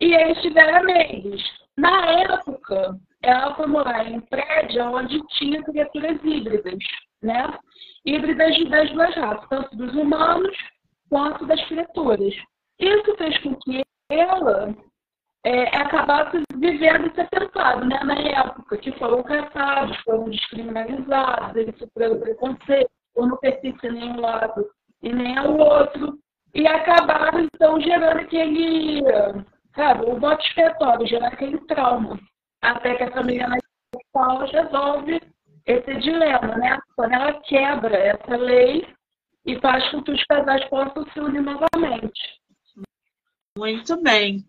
E 0.00 0.14
eles 0.14 0.40
tiveram 0.42 0.78
amigos. 0.78 1.42
Na 1.76 2.06
época, 2.06 2.98
ela 3.22 3.54
foi 3.54 3.66
morar 3.66 4.08
em 4.08 4.16
um 4.16 4.20
prédio 4.20 4.84
onde 4.84 5.20
tinha 5.28 5.62
criaturas 5.62 6.18
híbridas, 6.22 6.78
né? 7.22 7.58
Híbridas 8.04 8.68
das 8.70 8.90
duas 8.90 9.14
raças, 9.14 9.48
tanto 9.48 9.76
dos 9.76 9.94
humanos 9.94 10.56
quanto 11.08 11.46
das 11.46 11.62
criaturas. 11.66 12.34
Isso 12.78 13.16
fez 13.16 13.38
com 13.42 13.54
que 13.56 13.82
ela 14.10 14.74
é, 15.44 15.76
acabasse 15.76 16.42
vivendo 16.54 17.06
esse 17.06 17.20
atentado, 17.20 17.84
né? 17.84 17.98
Na 18.04 18.14
época, 18.14 18.76
que 18.76 18.92
foram 18.92 19.22
caçados, 19.22 19.96
foram 20.02 20.30
descriminalizados, 20.30 21.56
eles 21.56 21.76
sofreram 21.76 22.20
preconceito, 22.20 22.90
ou 23.16 23.26
não 23.26 23.36
pertencem 23.38 23.92
nem 23.92 24.12
um 24.12 24.20
lado 24.20 24.68
e 25.02 25.12
nem 25.12 25.36
ao 25.36 25.56
outro, 25.56 26.18
e 26.54 26.66
acabaram, 26.66 27.40
então, 27.40 27.80
gerando 27.80 28.20
aquele 28.20 29.02
sabe, 29.78 30.10
o 30.10 30.18
voto 30.18 30.44
expiatório 30.44 31.06
gera 31.06 31.28
aquele 31.28 31.58
trauma. 31.66 32.18
Até 32.60 32.96
que 32.96 33.04
a 33.04 33.12
família 33.12 33.48
Paula 34.12 34.46
resolve 34.46 35.20
esse 35.64 35.94
dilema, 36.00 36.56
né? 36.56 36.78
Quando 36.96 37.12
ela 37.12 37.40
quebra 37.42 37.96
essa 37.96 38.36
lei 38.36 38.84
e 39.46 39.58
faz 39.60 39.88
com 39.90 40.02
que 40.02 40.10
os 40.10 40.24
casais 40.24 40.64
possam 40.68 41.06
se 41.12 41.20
unir 41.20 41.42
novamente. 41.42 42.20
Muito 43.56 43.96
bem. 44.02 44.44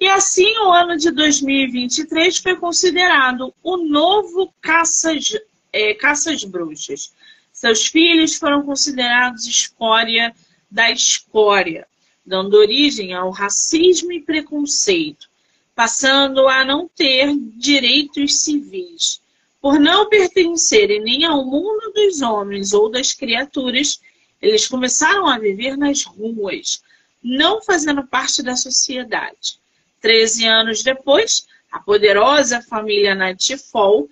E 0.00 0.08
assim, 0.08 0.58
o 0.58 0.72
ano 0.72 0.96
de 0.96 1.10
2023 1.10 2.38
foi 2.38 2.56
considerado 2.56 3.54
o 3.62 3.76
novo 3.76 4.52
caças, 4.60 5.32
é, 5.72 5.94
caças 5.94 6.42
bruxas. 6.44 7.14
Seus 7.52 7.86
filhos 7.86 8.36
foram 8.36 8.64
considerados 8.64 9.46
escória 9.46 10.34
da 10.70 10.90
escória 10.90 11.86
dando 12.24 12.54
origem 12.54 13.12
ao 13.12 13.30
racismo 13.30 14.12
e 14.12 14.20
preconceito, 14.20 15.28
passando 15.74 16.48
a 16.48 16.64
não 16.64 16.88
ter 16.88 17.34
direitos 17.56 18.40
civis. 18.40 19.20
Por 19.60 19.78
não 19.78 20.08
pertencerem 20.08 21.00
nem 21.00 21.24
ao 21.24 21.44
mundo 21.44 21.92
dos 21.92 22.22
homens 22.22 22.72
ou 22.72 22.90
das 22.90 23.12
criaturas, 23.12 24.00
eles 24.40 24.68
começaram 24.68 25.26
a 25.26 25.38
viver 25.38 25.76
nas 25.76 26.04
ruas, 26.04 26.82
não 27.22 27.62
fazendo 27.62 28.06
parte 28.06 28.42
da 28.42 28.56
sociedade. 28.56 29.58
Treze 30.00 30.46
anos 30.46 30.82
depois, 30.82 31.46
a 31.72 31.78
poderosa 31.78 32.60
família 32.60 33.14
Nightfall, 33.14 34.08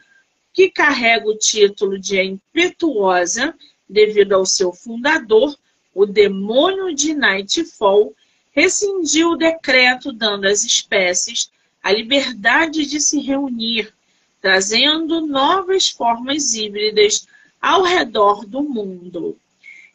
que 0.52 0.70
carrega 0.70 1.28
o 1.28 1.36
título 1.36 1.98
de 1.98 2.20
impetuosa 2.20 3.54
devido 3.88 4.32
ao 4.32 4.46
seu 4.46 4.72
fundador, 4.72 5.56
o 5.94 6.06
demônio 6.06 6.94
de 6.94 7.14
Nightfall 7.14 8.14
rescindiu 8.52 9.30
o 9.30 9.36
decreto 9.36 10.12
dando 10.12 10.46
às 10.46 10.64
espécies 10.64 11.50
a 11.82 11.90
liberdade 11.90 12.86
de 12.86 13.00
se 13.00 13.20
reunir, 13.20 13.92
trazendo 14.40 15.26
novas 15.26 15.88
formas 15.88 16.54
híbridas 16.54 17.26
ao 17.60 17.82
redor 17.82 18.44
do 18.46 18.62
mundo. 18.62 19.36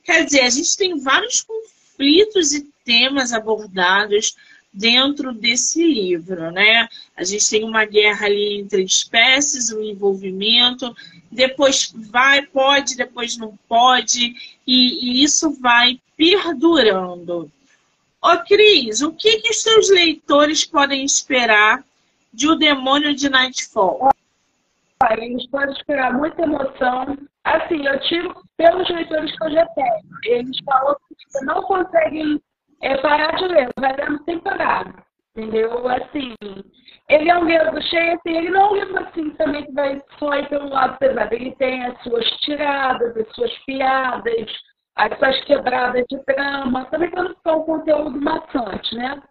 Quer 0.04 0.26
dizer, 0.26 0.42
a 0.42 0.50
gente 0.50 0.78
tem 0.78 0.98
vários 0.98 1.42
conflitos 1.42 2.54
e 2.54 2.68
temas 2.84 3.34
abordados 3.34 4.36
dentro 4.72 5.34
desse 5.34 5.84
livro, 5.84 6.52
né? 6.52 6.88
A 7.16 7.24
gente 7.24 7.50
tem 7.50 7.64
uma 7.64 7.84
guerra 7.84 8.28
ali 8.28 8.60
entre 8.60 8.84
espécies, 8.84 9.72
um 9.72 9.82
envolvimento, 9.82 10.96
depois 11.32 11.92
vai, 11.96 12.46
pode, 12.46 12.96
depois 12.96 13.38
não 13.38 13.58
pode, 13.68 14.36
e, 14.68 15.22
e 15.22 15.24
isso 15.24 15.52
vai 15.62 16.00
perdurando. 16.18 17.50
Ô 18.22 18.38
Cris, 18.46 19.02
o 19.02 19.14
que, 19.14 19.42
que 19.42 19.54
seus 19.54 19.90
leitores 19.90 20.66
podem 20.66 21.06
esperar 21.06 21.84
de 22.34 22.50
O 22.50 22.56
Demônio 22.56 23.16
de 23.16 23.30
Nightfall? 23.30 24.10
Eles 25.12 25.48
podem 25.48 25.76
esperar 25.76 26.14
muita 26.14 26.42
emoção. 26.42 27.18
Assim, 27.44 27.86
eu 27.86 28.00
tiro 28.02 28.36
pelos 28.58 28.90
leitores 28.90 29.38
que 29.38 29.44
eu 29.46 29.52
já 29.52 29.66
tenho. 29.68 30.04
Eles 30.26 30.58
falam 30.66 30.96
que 31.10 31.46
não 31.46 31.62
conseguem 31.64 32.42
é 32.82 32.98
parar 32.98 33.36
de 33.36 33.48
ler, 33.48 33.70
vai 33.80 33.96
lendo 33.96 34.24
sem 34.24 34.40
parar. 34.40 35.07
Entendeu? 35.38 35.88
Assim, 35.88 36.34
ele 37.08 37.30
é 37.30 37.38
um 37.38 37.46
livro 37.46 37.80
cheio, 37.84 38.16
assim, 38.16 38.38
ele 38.38 38.50
não 38.50 38.62
é 38.62 38.70
um 38.72 38.76
livro 38.76 39.04
assim 39.04 39.30
também 39.36 39.66
que 39.66 39.72
vai 39.72 40.02
só 40.18 40.34
ir 40.34 40.50
pelo 40.50 40.70
lado 40.70 40.98
pesado. 40.98 41.36
Ele 41.36 41.56
tem 41.58 41.86
as 41.86 42.02
suas 42.02 42.28
tiradas, 42.40 43.16
as 43.16 43.36
suas 43.36 43.56
piadas, 43.60 44.52
as 44.96 45.16
suas 45.20 45.40
quebradas 45.44 46.04
de 46.10 46.18
trama, 46.26 46.86
também 46.86 47.12
não 47.12 47.30
ficar 47.30 47.56
um 47.56 47.64
conteúdo 47.64 48.20
maçante, 48.20 48.96
né? 48.96 49.22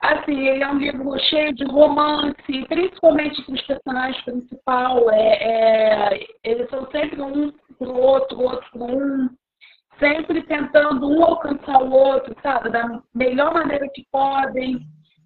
Assim, 0.00 0.48
ele 0.48 0.62
é 0.62 0.68
um 0.68 0.78
livro 0.78 1.18
cheio 1.18 1.52
de 1.52 1.64
romance, 1.64 2.66
principalmente 2.68 3.42
com 3.44 3.52
os 3.52 3.62
personagens 3.62 4.24
principais. 4.24 5.02
É, 5.12 6.14
é, 6.14 6.26
eles 6.44 6.70
são 6.70 6.88
sempre 6.92 7.20
um 7.20 7.52
pro 7.76 7.92
outro, 7.92 8.40
outro 8.40 8.70
pro 8.70 8.84
um 8.84 9.28
sempre 9.98 10.42
tentando 10.44 11.10
um 11.10 11.24
alcançar 11.24 11.82
o 11.82 11.90
outro, 11.90 12.34
sabe, 12.40 12.70
da 12.70 13.02
melhor 13.12 13.52
maneira 13.52 13.86
que 13.92 14.06
podem. 14.12 14.80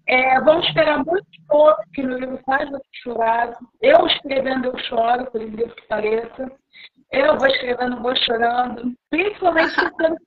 É, 0.07 0.39
vão 0.41 0.59
esperar 0.59 1.03
muito 1.03 1.25
pouco, 1.47 1.81
que 1.93 2.03
no 2.03 2.17
livro 2.17 2.39
faz 2.45 2.69
você 2.69 2.85
chorar. 3.03 3.57
Eu 3.81 4.05
escrevendo, 4.05 4.65
eu 4.65 4.77
choro, 4.79 5.25
por 5.31 5.41
incrível 5.41 5.75
que 5.75 5.87
pareça. 5.87 6.51
Eu 7.11 7.37
vou 7.37 7.47
escrevendo, 7.47 8.01
vou 8.01 8.15
chorando. 8.15 8.93
Principalmente 9.09 9.75
tentando 9.75 10.17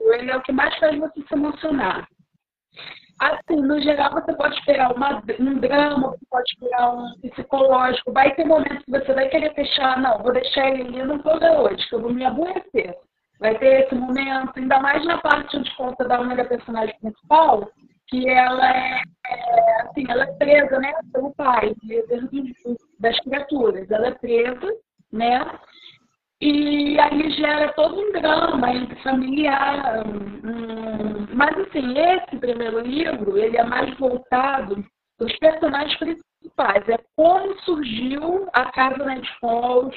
Ele 0.00 0.30
é 0.30 0.36
o 0.36 0.42
que 0.42 0.52
mais 0.52 0.74
faz 0.78 0.98
você 0.98 1.20
se 1.20 1.34
emocionar. 1.34 2.08
Assim, 3.20 3.60
no 3.60 3.78
geral, 3.82 4.12
você 4.12 4.32
pode 4.32 4.58
esperar 4.58 4.94
uma, 4.94 5.22
um 5.38 5.58
drama, 5.58 6.08
você 6.08 6.26
pode 6.30 6.50
esperar 6.52 6.94
um 6.94 7.20
psicológico. 7.20 8.12
Vai 8.12 8.34
ter 8.34 8.46
momentos 8.46 8.82
que 8.84 8.90
você 8.90 9.12
vai 9.12 9.28
querer 9.28 9.52
fechar. 9.54 10.00
Não, 10.00 10.22
vou 10.22 10.32
deixar 10.32 10.70
ele 10.70 10.84
ali, 10.84 11.02
não 11.04 11.18
vou 11.18 11.36
ler 11.36 11.58
hoje, 11.58 11.86
que 11.86 11.94
eu 11.94 12.00
vou 12.00 12.14
me 12.14 12.24
aborrecer 12.24 12.96
vai 13.40 13.58
ter 13.58 13.84
esse 13.84 13.94
momento, 13.94 14.52
ainda 14.56 14.78
mais 14.80 15.04
na 15.06 15.16
parte 15.18 15.56
onde 15.56 15.74
conta 15.74 16.06
da 16.06 16.20
única 16.20 16.44
personagem 16.44 16.94
principal, 17.00 17.72
que 18.10 18.28
ela 18.28 18.76
é, 18.76 19.02
assim, 19.82 20.04
ela 20.08 20.24
é 20.24 20.32
presa, 20.32 20.78
né, 20.78 20.92
pelo 21.12 21.32
pai, 21.34 21.74
das 22.98 23.18
criaturas. 23.20 23.90
Ela 23.90 24.08
é 24.08 24.14
presa, 24.14 24.66
né, 25.12 25.58
e 26.40 26.98
aí 26.98 27.30
gera 27.32 27.70
todo 27.74 28.00
um 28.00 28.12
drama 28.12 28.72
entre 28.72 28.96
familiar. 29.02 30.06
Hum, 30.06 31.26
mas, 31.34 31.56
assim, 31.58 31.98
esse 31.98 32.36
primeiro 32.38 32.80
livro, 32.80 33.36
ele 33.36 33.58
é 33.58 33.64
mais 33.64 33.94
voltado 33.98 34.82
para 35.18 35.26
os 35.26 35.36
personagens 35.38 35.98
principais. 35.98 36.88
É 36.88 36.98
como 37.14 37.54
surgiu 37.60 38.48
a 38.54 38.72
Casa 38.72 39.04
Falls, 39.38 39.96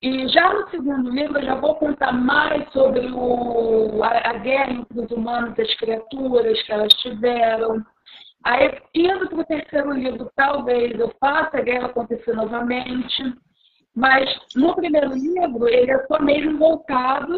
e 0.00 0.28
já 0.28 0.52
no 0.52 0.68
segundo 0.70 1.10
livro 1.10 1.38
eu 1.38 1.44
já 1.44 1.54
vou 1.56 1.74
contar 1.74 2.12
mais 2.12 2.70
sobre 2.72 3.10
o, 3.10 4.02
a, 4.02 4.30
a 4.30 4.32
guerra 4.34 4.72
entre 4.72 5.00
os 5.00 5.10
humanos 5.10 5.58
e 5.58 5.62
as 5.62 5.74
criaturas 5.74 6.62
que 6.62 6.72
elas 6.72 6.92
tiveram. 6.94 7.84
Aí, 8.44 8.80
indo 8.94 9.28
para 9.28 9.40
o 9.40 9.44
terceiro 9.44 9.92
livro, 9.92 10.30
talvez 10.36 10.98
eu 10.98 11.12
faça 11.18 11.58
a 11.58 11.62
guerra 11.62 11.86
acontecer 11.86 12.32
novamente. 12.32 13.34
Mas 13.96 14.32
no 14.54 14.76
primeiro 14.76 15.12
livro, 15.12 15.68
ele 15.68 15.90
é 15.90 16.06
só 16.06 16.22
mesmo 16.22 16.56
voltado 16.58 17.36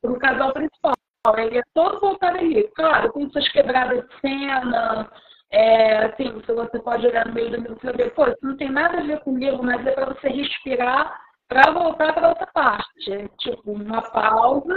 para 0.00 0.10
o 0.10 0.18
casal 0.18 0.54
principal. 0.54 0.94
Ele 1.36 1.58
é 1.58 1.62
todo 1.74 2.00
voltado 2.00 2.38
ali. 2.38 2.66
Claro, 2.74 3.12
tem 3.12 3.30
suas 3.30 3.46
quebradas 3.50 4.02
de 4.02 4.20
cena, 4.22 5.10
é, 5.50 6.04
assim, 6.06 6.30
você 6.46 6.78
pode 6.78 7.06
olhar 7.06 7.26
no 7.26 7.34
meio 7.34 7.50
do 7.50 7.56
livro 7.56 7.78
e 7.82 7.92
ver, 7.92 8.14
pô, 8.14 8.26
isso 8.26 8.38
não 8.42 8.56
tem 8.56 8.70
nada 8.70 8.98
a 8.98 9.02
ver 9.02 9.20
com 9.20 9.32
o 9.32 9.38
livro, 9.38 9.62
mas 9.62 9.86
é 9.86 9.90
para 9.90 10.14
você 10.14 10.28
respirar 10.28 11.27
para 11.48 11.70
voltar 11.72 12.12
para 12.12 12.28
outra 12.28 12.46
parte. 12.48 13.28
Tipo, 13.38 13.72
uma 13.72 14.02
pausa, 14.02 14.74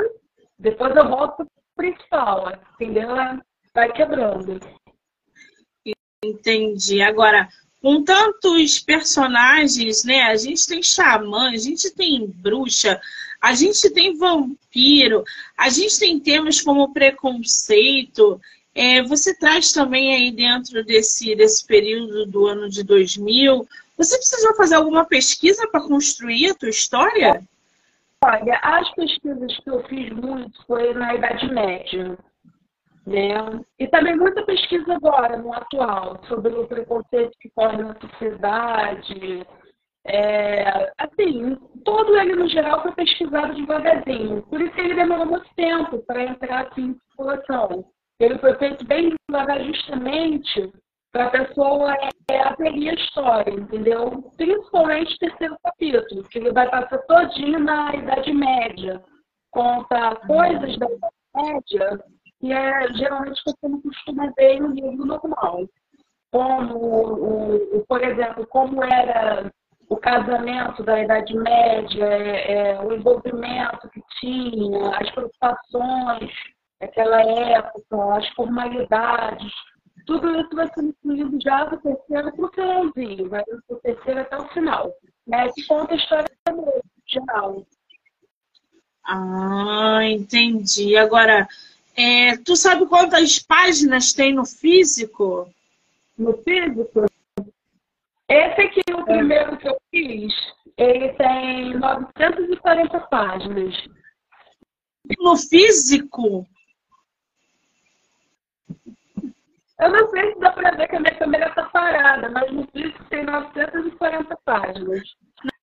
depois 0.58 0.96
eu 0.96 1.08
volto 1.08 1.36
para 1.36 1.46
o 1.46 1.76
principal, 1.76 2.52
entendeu? 2.74 3.10
Vai 3.74 3.92
quebrando. 3.92 4.60
Entendi. 6.24 7.02
Agora, 7.02 7.50
com 7.82 8.04
tantos 8.04 8.80
personagens, 8.80 10.04
né? 10.04 10.24
A 10.24 10.36
gente 10.36 10.68
tem 10.68 10.84
xamã, 10.84 11.50
a 11.50 11.58
gente 11.58 11.90
tem 11.92 12.28
bruxa, 12.28 13.02
a 13.42 13.56
gente 13.56 13.90
tem 13.90 14.16
vampiro, 14.16 15.24
a 15.58 15.70
gente 15.70 15.98
tem 16.00 16.20
temas 16.20 16.62
como 16.62 16.94
preconceito. 16.94 18.40
É, 18.74 19.02
você 19.02 19.34
traz 19.34 19.72
também 19.72 20.14
aí 20.14 20.32
dentro 20.32 20.86
desse, 20.86 21.36
desse 21.36 21.66
período 21.66 22.26
do 22.28 22.46
ano 22.46 22.70
de 22.70 22.84
2000, 22.84 23.68
você 24.04 24.18
precisou 24.18 24.56
fazer 24.56 24.76
alguma 24.76 25.06
pesquisa 25.06 25.68
para 25.70 25.82
construir 25.82 26.52
a 26.52 26.56
tua 26.56 26.70
história? 26.70 27.42
Olha, 28.24 28.60
as 28.62 28.90
pesquisas 28.94 29.58
que 29.60 29.70
eu 29.70 29.84
fiz 29.86 30.12
muito 30.12 30.66
foi 30.66 30.94
na 30.94 31.16
Idade 31.16 31.52
Média. 31.52 32.18
Né? 33.06 33.62
E 33.80 33.88
também 33.88 34.16
muita 34.16 34.44
pesquisa 34.44 34.94
agora, 34.94 35.38
no 35.38 35.54
atual, 35.54 36.22
sobre 36.28 36.54
o 36.54 36.68
preconceito 36.68 37.36
que 37.40 37.50
corre 37.50 37.78
na 37.78 37.96
sociedade. 38.00 39.46
É, 40.06 40.92
assim, 40.98 41.56
todo 41.84 42.16
ele 42.18 42.36
no 42.36 42.48
geral 42.48 42.82
foi 42.84 42.92
pesquisado 42.94 43.56
devagarzinho. 43.56 44.44
Por 44.44 44.62
isso 44.62 44.74
que 44.74 44.82
ele 44.82 44.96
demorou 44.96 45.26
muito 45.26 45.50
tempo 45.56 46.00
para 46.06 46.24
entrar 46.24 46.68
assim, 46.68 46.82
em 46.82 47.00
circulação. 47.08 47.86
Ele 48.20 48.38
foi 48.38 48.56
feito 48.56 48.86
bem 48.86 49.16
devagar 49.28 49.64
justamente 49.64 50.72
para 51.12 51.26
a 51.26 51.30
pessoa 51.30 51.96
é, 52.30 52.40
aderir 52.40 52.92
a 52.92 52.96
história, 52.96 53.54
entendeu? 53.54 54.32
Principalmente 54.38 55.16
o 55.16 55.20
terceiro 55.20 55.58
capítulo, 55.64 56.24
que 56.30 56.40
ele 56.40 56.52
vai 56.52 56.70
passar 56.70 56.98
todinho 57.00 57.60
na 57.60 57.94
Idade 57.94 58.32
Média. 58.34 59.04
Conta 59.52 60.16
coisas 60.28 60.78
da 60.78 60.86
Idade 60.86 61.14
Média 61.36 62.04
que 62.42 62.52
é 62.52 62.94
geralmente 62.94 63.40
você 63.46 63.68
não 63.68 63.80
costuma 63.82 64.34
ver 64.36 64.60
no 64.60 64.70
livro 64.70 65.06
normal. 65.06 65.68
Como, 66.32 66.76
o, 66.76 67.78
o, 67.78 67.86
por 67.86 68.04
exemplo, 68.04 68.48
como 68.48 68.84
era 68.84 69.52
o 69.88 69.98
casamento 69.98 70.82
da 70.84 71.00
Idade 71.00 71.36
Média, 71.36 72.06
é, 72.06 72.54
é, 72.54 72.82
o 72.82 72.94
envolvimento 72.94 73.90
que 73.90 74.02
tinha, 74.20 74.98
as 74.98 75.12
preocupações 75.12 76.32
daquela 76.80 77.22
época, 77.22 78.18
as 78.18 78.28
formalidades, 78.30 79.54
tudo 80.12 80.42
isso 80.42 80.50
vai 80.54 80.70
ser 80.74 80.84
incluído 80.84 81.40
já 81.42 81.64
do 81.66 81.78
terceiro 81.78 82.36
para 82.36 82.46
o 82.46 82.52
finalzinho, 82.52 83.30
vai 83.30 83.44
do 83.46 83.76
terceiro 83.78 84.20
até 84.20 84.38
o 84.38 84.48
final. 84.50 84.94
Né? 85.26 85.50
Que 85.54 85.66
conta 85.66 85.94
a 85.94 85.96
história 85.96 86.32
geral. 87.08 87.66
Ah, 89.06 90.00
entendi. 90.04 90.98
Agora, 90.98 91.48
é, 91.96 92.36
tu 92.38 92.58
sabe 92.58 92.86
quantas 92.88 93.40
páginas 93.40 94.12
tem 94.12 94.34
no 94.34 94.46
físico? 94.46 95.50
No 96.18 96.34
físico? 96.44 97.06
Esse 98.28 98.62
aqui, 98.62 98.82
o 98.94 99.00
é. 99.00 99.04
primeiro 99.04 99.58
que 99.58 99.68
eu 99.68 99.78
fiz, 99.90 100.34
ele 100.78 101.10
tem 101.14 101.74
940 101.78 103.00
páginas. 103.02 103.76
No 105.20 105.38
físico? 105.38 106.46
Eu 109.82 109.90
não 109.90 110.08
sei 110.10 110.34
se 110.34 110.40
dá 110.40 110.52
para 110.52 110.72
ver 110.72 110.88
que 110.88 110.96
a 110.96 111.00
minha 111.00 111.16
câmera 111.16 111.48
está 111.50 111.64
parada, 111.64 112.30
mas 112.30 112.52
no 112.52 112.68
físico 112.68 113.04
tem 113.10 113.26
940 113.26 114.38
páginas. 114.46 115.02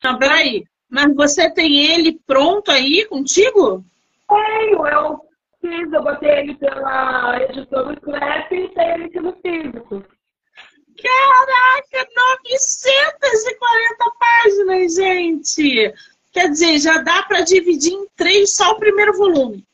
Não, 0.02 0.18
peraí. 0.18 0.64
Mas 0.90 1.14
você 1.14 1.48
tem 1.54 1.92
ele 1.92 2.18
pronto 2.26 2.70
aí 2.72 3.04
contigo? 3.04 3.84
Tenho, 4.28 4.86
eu 4.88 5.20
fiz, 5.60 5.92
eu 5.92 6.02
botei 6.02 6.30
ele 6.30 6.54
pela 6.56 7.42
editora 7.42 7.94
Clap 8.00 8.52
e 8.52 8.68
tem 8.68 8.90
ele 8.90 9.04
aqui 9.04 9.20
no 9.20 9.32
físico. 9.34 10.04
Caraca, 11.00 12.10
940 12.16 14.10
páginas, 14.18 14.94
gente! 14.96 15.94
Quer 16.32 16.50
dizer, 16.50 16.78
já 16.78 17.02
dá 17.02 17.22
para 17.22 17.42
dividir 17.42 17.92
em 17.92 18.08
três 18.16 18.56
só 18.56 18.72
o 18.72 18.78
primeiro 18.78 19.16
volume. 19.16 19.64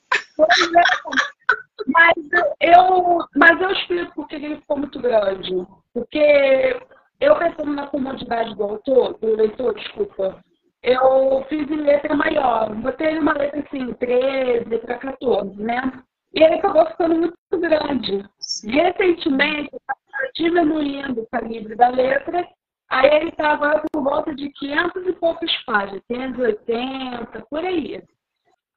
Mas 1.87 2.15
eu, 2.61 3.19
mas 3.37 3.61
eu 3.61 3.71
explico 3.71 4.13
porque 4.15 4.37
ele 4.37 4.57
ficou 4.57 4.79
muito 4.79 4.99
grande. 5.01 5.67
Porque 5.93 6.81
eu 7.21 7.37
pensando 7.37 7.73
na 7.73 7.87
comodidade 7.87 8.55
do 8.55 8.65
autor, 8.65 9.19
do 9.19 9.37
leitor, 9.37 9.75
desculpa, 9.75 10.43
eu 10.83 11.45
fiz 11.49 11.71
em 11.71 11.77
letra 11.77 12.15
maior. 12.15 12.75
Botei 12.75 13.19
uma 13.19 13.33
letra 13.33 13.61
assim, 13.61 13.93
13 13.95 14.79
para 14.79 14.99
14, 14.99 15.63
né? 15.63 15.93
E 16.35 16.43
ele 16.43 16.55
acabou 16.57 16.87
ficando 16.87 17.15
muito 17.17 17.37
grande. 17.53 18.25
Recentemente, 18.65 19.71
eu 19.73 20.31
diminuindo 20.35 21.23
o 21.23 21.27
calibre 21.31 21.77
da 21.77 21.89
letra, 21.89 22.47
aí 22.91 23.09
ele 23.15 23.29
estava 23.31 23.83
por 23.93 24.03
volta 24.03 24.35
de 24.35 24.51
500 24.51 25.07
e 25.07 25.13
poucas 25.13 25.51
páginas, 25.65 26.03
580, 26.09 27.47
por 27.49 27.65
aí. 27.65 28.03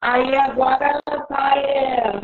Aí 0.00 0.36
agora 0.36 1.00
está 1.08 1.58
é, 1.58 2.20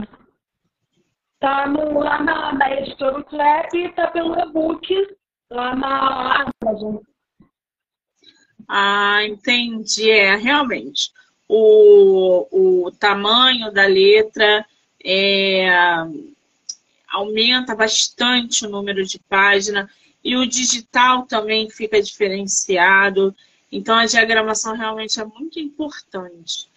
tá 1.44 1.68
no, 1.68 1.98
lá 1.98 2.22
na, 2.22 2.54
na 2.54 2.72
editora 2.72 3.22
Clap 3.22 3.74
e 3.74 3.84
está 3.84 4.06
pelo 4.06 4.34
e-book 4.40 5.14
lá 5.50 5.76
na 5.76 6.46
Amazon. 6.62 6.96
Ah, 8.66 9.22
entendi. 9.26 10.10
É, 10.10 10.36
realmente. 10.36 11.12
O, 11.46 12.86
o 12.86 12.90
tamanho 12.92 13.70
da 13.70 13.84
letra 13.84 14.64
é, 15.04 15.68
aumenta 17.12 17.76
bastante 17.76 18.64
o 18.64 18.70
número 18.70 19.04
de 19.04 19.18
página 19.18 19.90
e 20.24 20.36
o 20.36 20.46
digital 20.46 21.26
também 21.26 21.68
fica 21.68 22.00
diferenciado. 22.00 23.36
Então, 23.70 23.98
a 23.98 24.06
diagramação 24.06 24.74
realmente 24.74 25.20
é 25.20 25.24
muito 25.26 25.60
importante. 25.60 26.70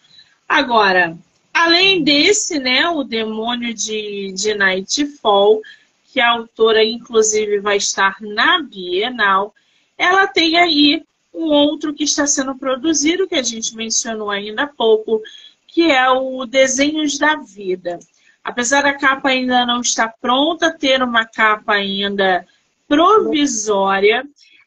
Agora, 0.45 1.17
além 1.57 2.03
desse, 2.03 2.59
né, 2.59 2.87
o 2.87 3.03
Demônio 3.03 3.73
de, 3.73 4.31
de 4.31 4.53
Nightfall, 4.53 5.61
que 6.05 6.19
a 6.19 6.29
autora, 6.29 6.83
inclusive, 6.83 7.59
vai 7.59 7.77
estar 7.77 8.17
na 8.21 8.61
Bienal, 8.61 9.53
ela 9.97 10.27
tem 10.27 10.55
aí 10.57 11.03
um 11.33 11.45
outro 11.45 11.93
que 11.93 12.03
está 12.03 12.27
sendo 12.27 12.55
produzido, 12.55 13.27
que 13.27 13.35
a 13.35 13.41
gente 13.41 13.75
mencionou 13.75 14.29
ainda 14.29 14.63
há 14.63 14.67
pouco, 14.67 15.21
que 15.67 15.91
é 15.91 16.07
o 16.09 16.45
Desenhos 16.45 17.17
da 17.17 17.35
Vida. 17.37 17.99
Apesar 18.43 18.83
da 18.83 18.93
capa 18.93 19.29
ainda 19.29 19.65
não 19.65 19.81
estar 19.81 20.13
pronta, 20.21 20.71
ter 20.71 21.01
uma 21.01 21.25
capa 21.25 21.73
ainda 21.73 22.45
provisória, 22.87 24.23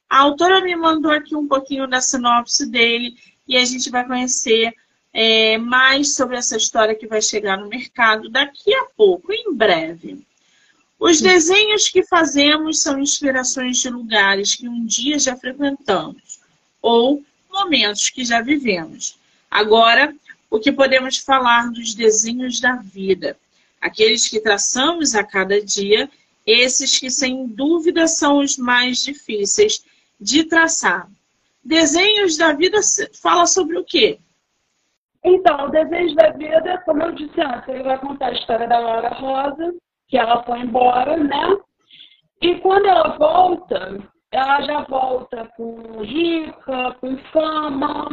a 0.09 0.18
autora 0.18 0.61
me 0.61 0.74
mandou 0.74 1.12
aqui 1.12 1.37
um 1.37 1.46
pouquinho 1.46 1.87
da 1.87 2.00
sinopse 2.00 2.68
dele 2.68 3.14
e 3.46 3.57
a 3.57 3.64
gente 3.64 3.90
vai 3.90 4.05
conhecer 4.05 4.74
é, 5.12 5.59
mais 5.59 6.14
sobre 6.14 6.37
essa 6.37 6.57
história 6.57 6.94
que 6.94 7.07
vai 7.07 7.20
chegar 7.20 7.59
no 7.59 7.68
mercado 7.68 8.29
daqui 8.29 8.75
a 8.75 8.85
pouco, 8.96 9.33
em 9.33 9.53
breve. 9.55 10.25
Os 10.99 11.20
desenhos 11.20 11.88
que 11.88 12.03
fazemos 12.03 12.83
são 12.83 12.99
inspirações 12.99 13.79
de 13.79 13.88
lugares 13.88 14.55
que 14.55 14.68
um 14.68 14.85
dia 14.85 15.18
já 15.18 15.35
frequentamos 15.35 16.40
ou 16.83 17.25
momentos 17.51 18.11
que 18.11 18.25
já 18.25 18.40
vivemos. 18.40 19.18
Agora, 19.51 20.14
o 20.51 20.61
que 20.61 20.70
podemos 20.70 21.16
falar 21.16 21.70
dos 21.70 21.94
desenhos 21.94 22.61
da 22.61 22.77
vida? 22.77 23.37
Aqueles 23.81 24.29
que 24.29 24.40
traçamos 24.40 25.14
a 25.14 25.25
cada 25.25 25.61
dia, 25.61 26.09
esses 26.46 26.99
que 26.99 27.11
sem 27.11 27.46
dúvida 27.46 28.07
são 28.07 28.38
os 28.38 28.57
mais 28.57 29.03
difíceis 29.03 29.83
de 30.20 30.44
traçar. 30.44 31.09
Desenhos 31.64 32.37
da 32.37 32.53
vida 32.53 32.81
fala 33.12 33.46
sobre 33.46 33.79
o 33.79 33.85
quê? 33.85 34.18
Então, 35.25 35.67
o 35.67 35.71
Desenhos 35.71 36.15
da 36.15 36.31
Vida, 36.31 36.83
como 36.85 37.03
eu 37.03 37.13
disse 37.13 37.41
antes, 37.41 37.69
ele 37.69 37.83
vai 37.83 37.99
contar 37.99 38.27
a 38.27 38.33
história 38.33 38.67
da 38.67 38.79
Laura 38.79 39.11
Rosa, 39.11 39.75
que 40.09 40.19
ela 40.19 40.43
foi 40.45 40.61
embora, 40.61 41.17
né? 41.17 41.57
E 42.43 42.55
quando 42.61 42.87
ela 42.87 43.16
volta, 43.18 43.99
ela 44.33 44.62
já 44.62 44.81
volta 44.83 45.51
com 45.57 46.03
rica, 46.03 46.97
com 47.01 47.16
fama, 47.33 48.09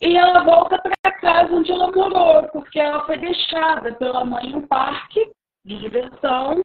e 0.00 0.16
ela 0.16 0.44
volta 0.44 0.78
para 0.78 1.12
casa 1.14 1.52
onde 1.52 1.72
ela 1.72 1.90
morou, 1.90 2.44
porque 2.52 2.78
ela 2.78 3.04
foi 3.06 3.18
deixada 3.18 3.92
pela 3.94 4.24
mãe 4.24 4.54
um 4.54 4.66
parque 4.66 5.30
de 5.64 5.78
diversão, 5.78 6.60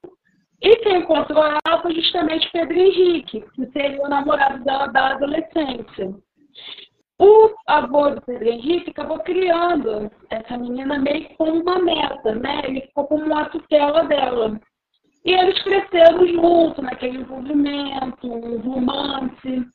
e 0.61 0.75
quem 0.77 0.99
encontrou 0.99 1.43
ela 1.43 1.81
foi 1.81 1.93
justamente 1.95 2.49
Pedro 2.51 2.77
Henrique, 2.77 3.41
que 3.53 3.65
seria 3.71 4.01
o 4.01 4.07
namorado 4.07 4.63
dela 4.63 4.87
da 4.87 5.11
adolescência. 5.11 6.13
O 7.17 7.49
avô 7.67 8.09
do 8.09 8.21
Pedro 8.21 8.47
Henrique 8.49 8.91
acabou 8.91 9.19
criando 9.19 10.11
essa 10.29 10.57
menina 10.57 10.99
meio 10.99 11.29
como 11.37 11.61
uma 11.61 11.79
meta, 11.79 12.35
né? 12.35 12.61
Ele 12.65 12.81
ficou 12.81 13.07
como 13.07 13.25
uma 13.25 13.45
tutela 13.45 14.03
dela. 14.03 14.59
E 15.23 15.33
eles 15.33 15.61
cresceram 15.63 16.27
juntos, 16.27 16.83
naquele 16.83 17.19
envolvimento, 17.19 18.27
um 18.27 18.59
romance. 18.59 19.65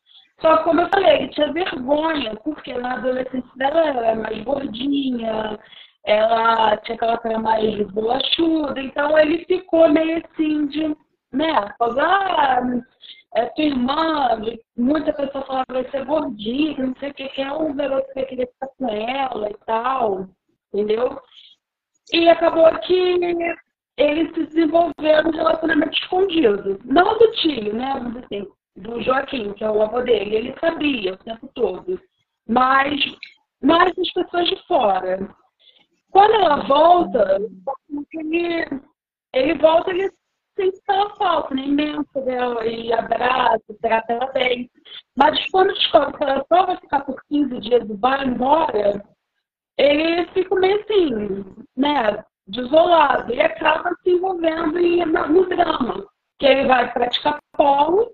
Só 0.41 0.59
que, 0.59 0.65
como 0.65 0.83
eu 0.83 0.89
falei, 0.91 1.17
ele 1.17 1.29
tinha 1.29 1.53
vergonha, 1.53 2.37
porque 2.45 2.75
na 2.75 2.95
adolescência 2.95 3.51
dela 3.57 3.87
ela 3.87 4.07
era 4.07 4.17
mais 4.17 4.45
gordinha, 4.45 5.59
ela 6.05 6.77
tinha 6.79 6.95
aquela 6.95 7.19
cara 7.19 7.39
mais 7.39 7.87
bolachuda, 7.91 8.81
então 8.81 9.19
ele 9.19 9.45
ficou 9.45 9.89
meio 9.89 10.23
assim 10.25 10.67
de, 10.69 10.97
né, 11.33 11.53
ah, 11.53 12.63
é 13.35 13.47
tua 13.47 13.65
irmã, 13.65 14.41
muita 14.77 15.13
pessoa 15.13 15.45
falava 15.45 15.67
vai 15.71 15.89
ser 15.91 16.05
gordinha, 16.05 16.87
não 16.87 16.95
sei 16.97 17.11
o 17.11 17.15
que, 17.15 17.29
que 17.29 17.43
é 17.43 17.53
um 17.53 17.75
garoto 17.75 18.13
que 18.13 18.25
querer 18.25 18.47
ficar 18.49 18.69
com 18.77 18.89
ela 18.89 19.51
e 19.51 19.57
tal, 19.67 20.29
entendeu? 20.73 21.21
E 22.13 22.29
acabou 22.29 22.69
que 22.81 22.95
ele 23.97 24.35
se 24.35 24.47
desenvolveu 24.47 25.27
um 25.27 25.31
relacionamento 25.31 25.97
escondido. 25.97 26.81
Não 26.85 27.19
do 27.19 27.31
tio, 27.33 27.75
né? 27.75 27.93
Vamos 27.95 28.15
dizer 28.15 28.25
assim, 28.25 28.49
do 28.77 29.03
Joaquim, 29.03 29.53
que 29.53 29.63
é 29.63 29.71
o 29.71 29.83
avô 29.83 30.01
dele. 30.01 30.37
Ele 30.37 30.55
sabia 30.59 31.15
o 31.15 31.19
tempo 31.19 31.49
todo. 31.55 32.01
Mas, 32.49 33.01
mas 33.63 33.97
as 33.97 34.13
pessoas 34.13 34.49
de 34.49 34.57
fora. 34.67 35.19
Quando 36.11 36.35
ela 36.35 36.67
volta, 36.67 37.39
ele, 38.15 38.67
ele 39.33 39.55
volta, 39.59 39.91
ele 39.91 40.11
sente 40.61 40.79
aquela 40.83 41.17
falta, 41.17 41.55
né? 41.55 41.63
Imensa 41.63 42.21
dela, 42.21 42.67
e 42.67 42.93
abraça, 42.93 43.65
trata 43.81 44.13
ela 44.13 44.27
bem. 44.33 44.71
Mas 45.17 45.51
quando 45.51 45.73
descobre 45.73 46.17
que 46.19 46.25
ela 46.25 46.45
só 46.49 46.67
vai 46.67 46.77
ficar 46.77 47.01
por 47.01 47.21
15 47.29 47.61
dias 47.61 47.89
e 47.89 47.95
vai 47.95 48.27
embora, 48.27 49.03
ele 49.79 50.27
fica 50.29 50.55
meio 50.57 50.81
assim, 50.83 51.45
né? 51.77 52.25
Desolado. 52.47 53.33
E 53.33 53.41
acaba 53.41 53.91
se 54.03 54.11
envolvendo 54.11 54.79
em, 54.79 55.05
no 55.05 55.49
drama. 55.49 56.07
Que 56.39 56.47
ele 56.47 56.67
vai 56.67 56.93
praticar 56.93 57.39
polo 57.53 58.11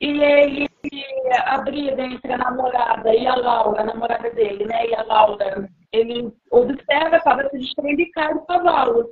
e 0.00 0.22
ele 0.22 0.70
a 1.44 1.58
briga 1.58 2.02
entre 2.02 2.32
a 2.32 2.38
namorada 2.38 3.14
e 3.14 3.26
a 3.26 3.36
Laura, 3.36 3.82
a 3.82 3.84
namorada 3.84 4.30
dele, 4.30 4.64
né? 4.64 4.86
E 4.88 4.94
a 4.94 5.02
Laura, 5.02 5.68
ele 5.92 6.32
observa, 6.50 7.16
acaba 7.16 7.48
se 7.50 7.58
e 7.58 8.10
cai 8.12 8.32
do 8.32 8.40
cavalo. 8.46 9.10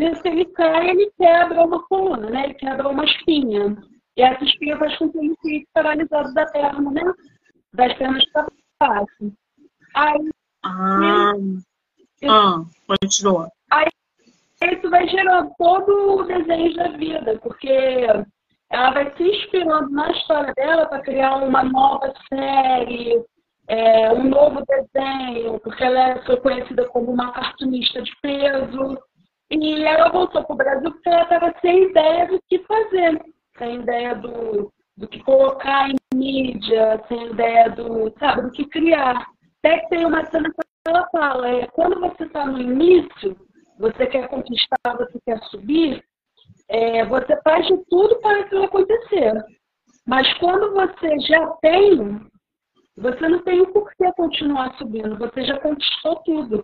Nesse 0.00 0.26
ele 0.26 0.46
cai, 0.46 0.88
ele 0.88 1.12
quebra 1.18 1.62
uma 1.62 1.82
coluna, 1.86 2.30
né? 2.30 2.44
Ele 2.44 2.54
quebra 2.54 2.88
uma 2.88 3.04
espinha. 3.04 3.76
E 4.16 4.22
essa 4.22 4.42
espinha 4.42 4.78
faz 4.78 4.96
com 4.96 5.12
que 5.12 5.18
ele 5.18 5.34
fique 5.42 5.68
paralisado 5.74 6.32
da 6.32 6.46
perna, 6.46 6.90
né? 6.90 7.12
Das 7.74 7.92
pernas 7.98 8.24
para 8.32 8.46
baixo. 8.80 9.32
Aí. 9.94 10.30
Ah, 10.64 11.32
ah 12.24 12.64
continua. 12.86 13.50
Aí 13.70 13.88
isso 14.72 14.88
vai 14.88 15.06
gerando 15.06 15.52
todo 15.58 16.20
o 16.20 16.22
desejo 16.22 16.76
da 16.76 16.88
vida, 16.96 17.38
porque 17.42 18.06
ela 18.70 18.90
vai 18.92 19.14
se 19.14 19.22
inspirando 19.22 19.90
na 19.90 20.10
história 20.12 20.54
dela 20.54 20.86
para 20.86 21.02
criar 21.02 21.36
uma 21.44 21.62
nova 21.62 22.10
série, 22.32 23.22
é, 23.68 24.10
um 24.14 24.24
novo 24.24 24.64
desenho, 24.64 25.60
porque 25.60 25.84
ela 25.84 26.24
foi 26.24 26.40
conhecida 26.40 26.88
como 26.88 27.12
uma 27.12 27.32
cartunista 27.32 28.00
de 28.00 28.12
peso. 28.22 28.98
E 29.50 29.84
ela 29.84 30.10
voltou 30.10 30.44
para 30.44 30.54
o 30.54 30.56
Brasil 30.56 30.90
porque 30.92 31.08
ela 31.08 31.22
estava 31.22 31.54
sem 31.60 31.90
ideia 31.90 32.26
do 32.26 32.40
que 32.48 32.58
fazer, 32.60 33.20
sem 33.58 33.76
ideia 33.76 34.14
do, 34.14 34.72
do 34.96 35.08
que 35.08 35.20
colocar 35.24 35.88
em 35.90 35.96
mídia, 36.14 37.02
sem 37.08 37.30
ideia 37.30 37.68
do, 37.70 38.12
sabe, 38.18 38.42
do 38.42 38.50
que 38.52 38.64
criar. 38.66 39.26
Até 39.58 39.80
que 39.80 39.88
tem 39.88 40.06
uma 40.06 40.24
cena 40.26 40.48
que 40.50 40.60
ela 40.86 41.06
fala, 41.10 41.48
é, 41.48 41.66
quando 41.68 41.98
você 41.98 42.24
está 42.24 42.46
no 42.46 42.60
início, 42.60 43.36
você 43.78 44.06
quer 44.06 44.28
conquistar, 44.28 44.96
você 44.96 45.18
quer 45.26 45.38
subir, 45.44 46.04
é, 46.68 47.04
você 47.04 47.38
faz 47.42 47.66
de 47.66 47.76
tudo 47.88 48.20
para 48.20 48.40
aquilo 48.40 48.64
acontecer. 48.64 49.32
Mas 50.06 50.32
quando 50.38 50.72
você 50.72 51.18
já 51.20 51.46
tem, 51.60 52.20
você 52.96 53.28
não 53.28 53.42
tem 53.42 53.60
o 53.60 53.72
porquê 53.72 54.12
continuar 54.16 54.76
subindo, 54.78 55.18
você 55.18 55.42
já 55.44 55.58
conquistou 55.58 56.16
tudo. 56.24 56.62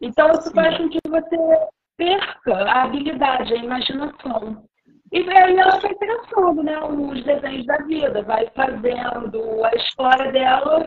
Então, 0.00 0.30
isso 0.32 0.48
Sim. 0.48 0.54
faz 0.54 0.76
com 0.76 0.88
que 0.88 0.98
você 1.08 1.36
perca 1.96 2.54
a 2.54 2.82
habilidade, 2.84 3.54
a 3.54 3.56
imaginação. 3.56 4.64
E 5.12 5.18
aí 5.18 5.56
ela 5.56 5.78
vai 5.78 5.94
traçando 5.94 6.62
né, 6.62 6.78
os 6.80 7.24
desenhos 7.24 7.66
da 7.66 7.78
vida, 7.78 8.22
vai 8.22 8.46
fazendo 8.54 9.64
a 9.64 9.74
história 9.76 10.32
dela 10.32 10.86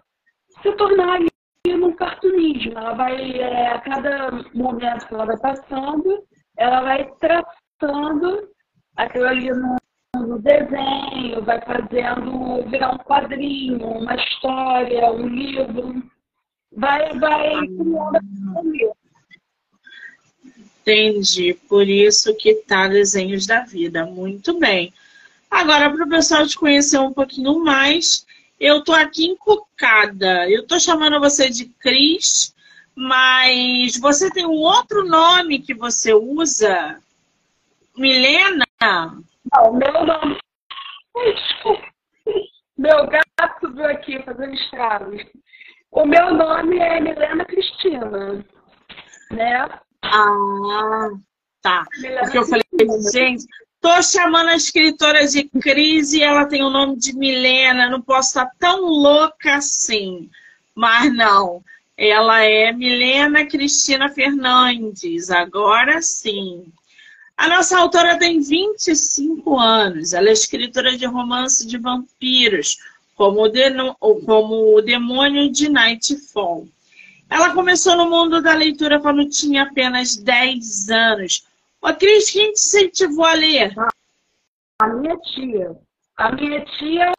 se 0.62 0.72
tornar 0.74 1.16
ali 1.16 1.30
num 1.68 1.93
cartunismo. 1.93 2.78
Ela 2.78 2.93
vai, 2.93 3.32
é, 3.39 3.68
a 3.68 3.80
cada 3.80 4.32
momento 4.53 5.07
que 5.07 5.14
ela 5.14 5.26
vai 5.26 5.38
passando, 5.38 6.24
ela 6.57 6.82
vai 6.82 7.10
traçando 7.20 8.49
aquilo 8.97 9.28
ali 9.28 9.49
no, 9.51 9.78
no 10.16 10.39
desenho, 10.39 11.43
vai 11.43 11.62
fazendo 11.62 12.70
virar 12.70 12.93
um 12.93 12.97
quadrinho, 12.97 13.88
uma 13.88 14.16
história, 14.16 15.12
um 15.12 15.28
livro. 15.28 16.03
Vai, 16.76 17.18
vai 17.18 17.66
criando 17.68 18.99
Entendi. 20.82 21.54
Por 21.68 21.88
isso 21.88 22.36
que 22.36 22.56
tá 22.56 22.88
Desenhos 22.88 23.46
da 23.46 23.62
Vida. 23.62 24.06
Muito 24.06 24.58
bem. 24.60 24.94
Agora, 25.50 25.90
para 25.90 26.06
o 26.06 26.10
pessoal 26.10 26.48
te 26.48 26.56
conhecer 26.56 27.00
um 27.00 27.14
pouquinho 27.14 27.64
mais, 27.64 28.26
eu 28.60 28.84
tô 28.84 28.94
aqui 28.94 29.26
encucada. 29.26 30.50
Eu 30.50 30.66
tô 30.66 30.80
chamando 30.80 31.20
você 31.20 31.50
de 31.50 31.66
Cris, 31.66 32.56
mas 32.96 33.98
você 33.98 34.30
tem 34.32 34.46
um 34.46 34.60
outro 34.60 35.06
nome 35.06 35.60
que 35.60 35.74
você 35.74 36.14
usa? 36.14 37.02
Milena? 37.98 38.66
Não, 38.82 39.74
meu 39.74 40.06
nome. 40.06 40.38
Meu 42.78 43.08
gato 43.08 43.60
subiu 43.60 43.86
aqui 43.88 44.24
fazendo 44.24 44.54
estragos. 44.54 45.22
O 45.92 46.06
meu 46.06 46.34
nome 46.34 46.78
é 46.78 47.02
Milena 47.02 47.44
Cristina, 47.44 48.46
né? 49.30 49.80
Ah, 50.02 51.10
tá. 51.62 51.86
Porque 52.22 52.38
eu 52.38 52.45
falei, 52.45 52.64
gente, 53.12 53.45
tô 53.82 54.02
chamando 54.02 54.50
a 54.50 54.56
escritora 54.56 55.26
de 55.28 55.43
crise 55.43 56.20
e 56.20 56.24
ela 56.24 56.45
tem 56.45 56.64
o 56.64 56.70
nome 56.70 56.97
de 56.97 57.14
Milena, 57.14 57.89
não 57.89 58.02
posso 58.02 58.30
estar 58.30 58.50
tão 58.58 58.82
louca 58.82 59.56
assim. 59.56 60.30
Mas 60.76 61.14
não, 61.14 61.64
ela 61.97 62.43
é 62.43 62.72
Milena 62.72 63.45
Cristina 63.45 64.10
Fernandes, 64.10 65.30
agora 65.30 66.02
sim. 66.02 66.66
A 67.39 67.47
nossa 67.47 67.78
autora 67.78 68.20
tem 68.20 68.41
25 68.41 69.58
anos. 69.58 70.12
Ela 70.12 70.28
é 70.28 70.34
escritora 70.34 70.97
de 70.97 71.06
romance 71.06 71.66
de 71.66 71.78
vampiros, 71.78 72.78
como 73.16 73.43
o, 73.45 74.16
como 74.26 74.76
o 74.76 74.82
Demônio 74.82 75.50
de 75.50 75.70
Nightfall. 75.70 76.68
Ela 77.30 77.54
começou 77.54 77.96
no 77.96 78.10
mundo 78.10 78.42
da 78.42 78.54
leitura 78.54 79.00
quando 79.00 79.30
tinha 79.30 79.64
apenas 79.64 80.18
10 80.18 80.90
anos. 80.90 81.48
Ô, 81.82 81.94
Cris, 81.94 82.32
quem 82.32 82.52
te 82.52 82.60
incentivou 82.60 83.26
a 83.26 83.34
ler? 83.34 83.74
A 84.82 84.88
minha 84.88 85.16
tia. 85.18 85.78
A 86.18 86.32
minha 86.32 86.66
tia 86.66 87.12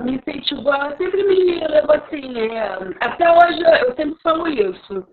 me 0.00 0.16
incentivou, 0.16 0.72
ela 0.72 0.96
sempre 0.96 1.22
me 1.24 1.66
levou 1.66 1.96
assim. 1.96 2.38
É, 2.38 2.78
até 3.00 3.30
hoje 3.30 3.60
eu 3.84 3.96
sempre 3.96 4.20
falo 4.22 4.46
isso. 4.46 5.06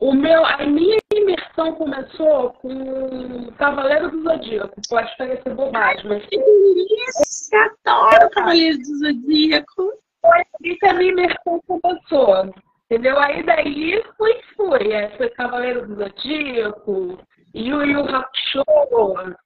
O 0.00 0.14
meu, 0.14 0.44
a 0.44 0.66
minha 0.66 0.98
imersão 1.14 1.74
começou 1.74 2.50
com 2.54 3.52
Cavaleiro 3.58 4.10
do 4.10 4.22
Zodíaco. 4.22 4.80
Pode 4.88 5.16
parecer 5.16 5.54
bobagem, 5.54 6.08
mas. 6.08 6.26
Que 6.26 6.38
delícia! 6.38 7.72
Adoro 7.84 8.30
Cavaleiro 8.30 8.78
do 8.78 8.98
Zodíaco! 8.98 9.92
Foi 10.22 10.38
aí 10.38 10.76
que 10.76 10.86
a 10.86 10.94
minha 10.94 11.12
imersão 11.12 11.60
começou. 11.66 12.52
Entendeu? 12.90 13.20
Aí 13.20 13.44
daí 13.44 14.02
fui, 14.16 14.34
fui. 14.56 14.92
É, 14.92 15.10
foi 15.10 15.28
Cavaleiro 15.30 15.86
do 15.86 15.94
Zodíaco, 15.94 17.18
Yu 17.54 17.84
Yu 17.84 18.00
Hakusho. 18.00 19.36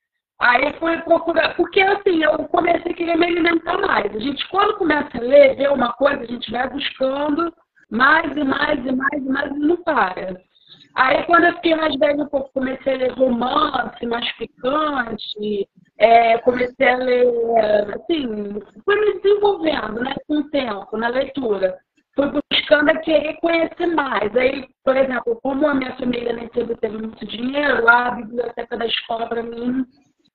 Aí 0.40 0.72
fui 0.78 0.96
procurar, 1.02 1.54
porque 1.54 1.82
assim, 1.82 2.24
eu 2.24 2.38
comecei 2.48 2.92
a 2.92 2.94
querer 2.94 3.18
me 3.18 3.26
alimentar 3.26 3.78
mais. 3.78 4.16
A 4.16 4.18
gente, 4.18 4.48
quando 4.48 4.78
começa 4.78 5.18
a 5.18 5.20
ler, 5.20 5.56
ver 5.56 5.70
uma 5.70 5.92
coisa, 5.92 6.22
a 6.22 6.26
gente 6.26 6.50
vai 6.50 6.68
buscando 6.70 7.52
mais 7.90 8.34
e 8.34 8.44
mais 8.44 8.78
e 8.86 8.92
mais 8.92 9.22
e 9.22 9.28
mais 9.28 9.52
e 9.52 9.58
não 9.58 9.76
para. 9.76 10.40
Aí 10.94 11.22
quando 11.24 11.44
eu 11.44 11.52
fiquei 11.56 11.74
mais 11.74 11.94
velha, 11.98 12.24
um 12.24 12.28
pouco, 12.28 12.50
comecei 12.54 12.94
a 12.94 12.96
ler 12.96 13.12
romance 13.12 14.06
mais 14.06 14.32
picante, 14.38 15.68
é, 15.98 16.38
comecei 16.38 16.88
a 16.88 16.96
ler, 16.96 17.94
assim, 17.94 18.58
fui 18.84 19.00
me 19.00 19.20
desenvolvendo, 19.20 20.00
né, 20.00 20.14
com 20.26 20.38
o 20.38 20.50
tempo, 20.50 20.96
na 20.96 21.08
leitura. 21.08 21.76
Fui 22.14 22.30
buscando 22.50 22.90
a 22.90 22.98
querer 22.98 23.34
conhecer 23.40 23.86
mais. 23.86 24.34
Aí, 24.36 24.68
por 24.84 24.96
exemplo, 24.96 25.38
como 25.42 25.66
a 25.66 25.74
minha 25.74 25.96
família 25.96 26.32
nem 26.32 26.48
sempre 26.54 26.76
teve 26.76 26.98
muito 26.98 27.26
dinheiro, 27.26 27.88
a 27.88 28.12
biblioteca 28.12 28.76
da 28.76 28.86
escola, 28.86 29.28
para 29.28 29.42
mim, 29.42 29.84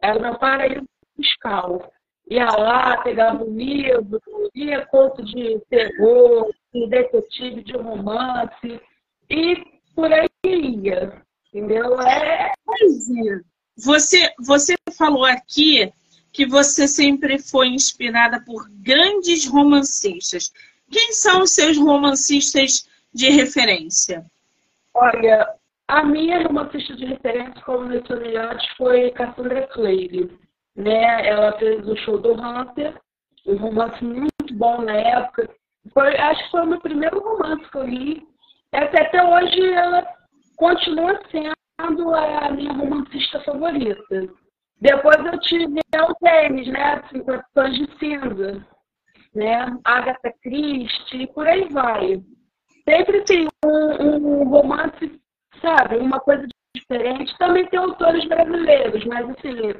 era 0.01 0.19
o 0.19 0.21
meu 0.21 0.37
paraíso 0.37 0.85
fiscal. 1.15 1.91
Ia 2.29 2.45
lá, 2.45 2.97
pegava 3.01 3.43
um 3.43 3.55
livro, 3.55 4.21
lia 4.53 4.85
conto 4.87 5.23
de 5.23 5.59
terror, 5.69 6.51
de 6.73 6.87
detetive, 6.87 7.63
de 7.63 7.73
romance, 7.73 8.81
e 9.29 9.55
por 9.95 10.11
aí 10.11 10.29
ia. 10.43 11.23
Entendeu? 11.51 11.99
É. 12.01 12.53
Você, 13.77 14.31
você 14.45 14.75
falou 14.97 15.25
aqui 15.25 15.91
que 16.31 16.45
você 16.45 16.87
sempre 16.87 17.39
foi 17.39 17.69
inspirada 17.69 18.43
por 18.45 18.69
grandes 18.69 19.47
romancistas. 19.47 20.51
Quem 20.91 21.13
são 21.13 21.43
os 21.43 21.53
seus 21.53 21.77
romancistas 21.77 22.87
de 23.13 23.29
referência? 23.29 24.23
Olha, 24.93 25.47
a 25.87 26.03
minha 26.03 26.43
romancista 26.43 26.95
de 26.95 27.05
referência, 27.05 27.61
como 27.65 27.91
antes, 27.91 28.67
foi 28.77 29.11
Cassandra 29.11 29.67
Clare. 29.67 30.29
Né? 30.75 31.27
Ela 31.27 31.57
fez 31.57 31.87
o 31.87 31.95
show 31.97 32.17
do 32.17 32.33
Hunter, 32.33 32.95
um 33.45 33.55
romance 33.57 34.03
muito 34.03 34.53
bom 34.53 34.81
na 34.81 34.93
época. 34.93 35.49
Foi, 35.93 36.15
acho 36.17 36.43
que 36.43 36.51
foi 36.51 36.61
o 36.61 36.67
meu 36.67 36.81
primeiro 36.81 37.19
romance 37.19 37.69
que 37.71 37.77
eu 37.77 37.85
li. 37.85 38.27
Até, 38.71 39.01
até 39.01 39.23
hoje 39.23 39.73
ela 39.73 40.05
continua 40.57 41.19
sendo 41.31 42.13
a 42.15 42.51
minha 42.51 42.73
romancista 42.73 43.39
favorita. 43.41 44.29
Depois 44.81 45.17
eu 45.25 45.39
tive 45.41 45.65
o 45.79 46.15
James, 46.25 46.67
né? 46.67 47.01
50 47.11 47.45
Tons 47.53 47.75
de 47.75 47.89
Cinza, 47.97 48.65
né? 49.33 49.77
Agatha 49.83 50.33
Christie, 50.41 51.27
por 51.33 51.47
aí 51.47 51.67
vai. 51.69 52.21
Sempre 52.85 53.21
tem 53.23 53.47
um, 53.65 54.15
um 54.15 54.43
romance 54.49 55.19
sabe? 55.61 55.97
Uma 55.97 56.19
coisa 56.19 56.47
diferente. 56.75 57.37
Também 57.37 57.67
tem 57.67 57.79
autores 57.79 58.27
brasileiros, 58.27 59.05
mas 59.05 59.29
assim, 59.29 59.73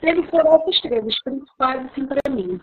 sempre 0.00 0.30
foram 0.30 0.56
essas 0.56 0.80
três, 0.80 1.06
as 1.06 1.22
principais, 1.22 1.86
assim, 1.86 2.06
para 2.06 2.30
mim. 2.30 2.60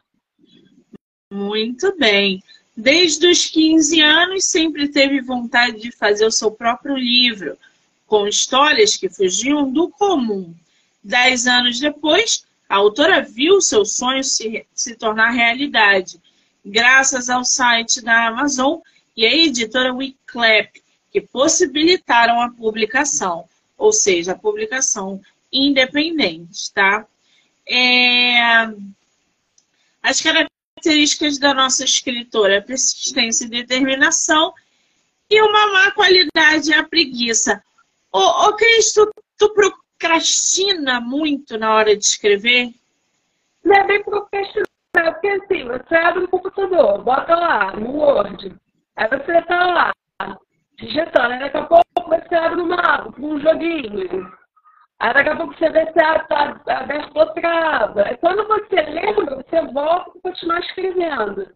Muito 1.32 1.96
bem. 1.98 2.44
Desde 2.78 3.28
os 3.28 3.46
15 3.48 4.02
anos, 4.02 4.46
sempre 4.46 4.90
teve 4.90 5.22
vontade 5.22 5.80
de 5.80 5.92
fazer 5.92 6.26
o 6.26 6.32
seu 6.32 6.52
próprio 6.52 6.96
livro, 6.96 7.58
com 8.06 8.28
histórias 8.28 8.98
que 8.98 9.10
fugiam 9.10 9.72
do 9.72 9.90
comum. 9.90 10.54
Dez 11.04 11.48
anos 11.48 11.80
depois, 11.80 12.46
a 12.68 12.76
autora 12.76 13.22
viu 13.22 13.62
seu 13.62 13.86
sonho 13.86 14.24
se, 14.24 14.66
se 14.74 14.96
tornar 14.96 15.30
realidade, 15.30 16.20
graças 16.66 17.30
ao 17.30 17.46
site 17.46 18.02
da 18.02 18.28
Amazon 18.28 18.80
e 19.16 19.26
à 19.26 19.34
editora 19.34 19.94
Wiclap, 19.94 20.82
que 21.12 21.22
possibilitaram 21.22 22.42
a 22.42 22.50
publicação, 22.50 23.48
ou 23.78 23.94
seja, 23.94 24.32
a 24.32 24.38
publicação 24.38 25.22
independente, 25.52 26.74
tá? 26.74 27.06
É... 27.70 28.68
As 30.02 30.22
características 30.22 31.38
da 31.38 31.54
nossa 31.54 31.86
escritora, 31.86 32.62
persistência 32.62 33.46
e 33.46 33.50
determinação, 33.50 34.54
e 35.30 35.42
uma 35.42 35.72
má 35.72 35.92
qualidade 35.92 36.74
é 36.74 36.78
a 36.78 36.84
preguiça. 36.84 37.64
Ô, 38.12 38.20
ô 38.20 38.54
Cristo, 38.54 39.12
tu 39.38 39.54
procrastina 39.54 41.00
muito 41.00 41.58
na 41.58 41.74
hora 41.74 41.96
de 41.96 42.06
escrever? 42.06 42.74
Não 43.64 43.76
é 43.76 43.88
bem 43.88 44.04
procrastinar, 44.04 44.68
porque 45.04 45.28
assim, 45.28 45.66
você 45.66 45.96
abre 45.96 46.24
o 46.24 46.28
computador, 46.28 47.04
bota 47.04 47.36
lá 47.36 47.72
no 47.74 47.92
Word, 47.98 48.56
aí 48.96 49.08
você 49.10 49.42
tá 49.44 49.66
lá, 49.66 49.94
digitando. 50.78 51.34
Aí 51.34 51.40
daqui 51.40 51.58
a 51.58 51.66
pouco 51.66 51.86
você 52.08 52.36
abre 52.36 52.62
uma, 52.62 53.08
um 53.20 53.40
joguinho. 53.40 54.32
Aí 55.00 55.14
daqui 55.14 55.30
a 55.30 55.36
pouco 55.36 55.54
você 55.56 55.70
vê 55.70 55.86
se 55.86 56.00
está 56.00 56.62
aberto 56.68 57.18
outra 57.18 57.84
aba. 57.84 58.04
Aí 58.08 58.18
quando 58.18 58.48
você 58.48 58.82
lembra, 58.82 59.36
você 59.36 59.62
volta 59.74 60.12
e 60.16 60.22
continua 60.22 60.60
escrevendo. 60.60 61.48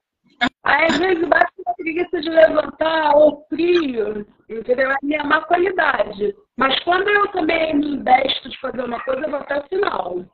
Aí 0.63 0.85
às 0.85 0.97
vezes 0.97 1.27
bate 1.27 1.51
uma 1.65 1.75
preguiça 1.75 2.21
de 2.21 2.29
levantar 2.29 3.15
ou 3.15 3.45
frio, 3.49 4.25
entendeu? 4.49 4.91
É 4.91 5.17
a 5.17 5.23
má 5.23 5.41
qualidade. 5.41 6.35
Mas 6.57 6.77
quando 6.83 7.07
eu 7.07 7.27
também 7.29 7.75
me 7.75 7.95
investo 7.95 8.49
de 8.49 8.59
fazer 8.59 8.83
uma 8.83 8.99
coisa, 9.03 9.21
eu 9.21 9.31
vou 9.31 9.39
até 9.39 9.59
o 9.59 9.67
final. 9.67 10.25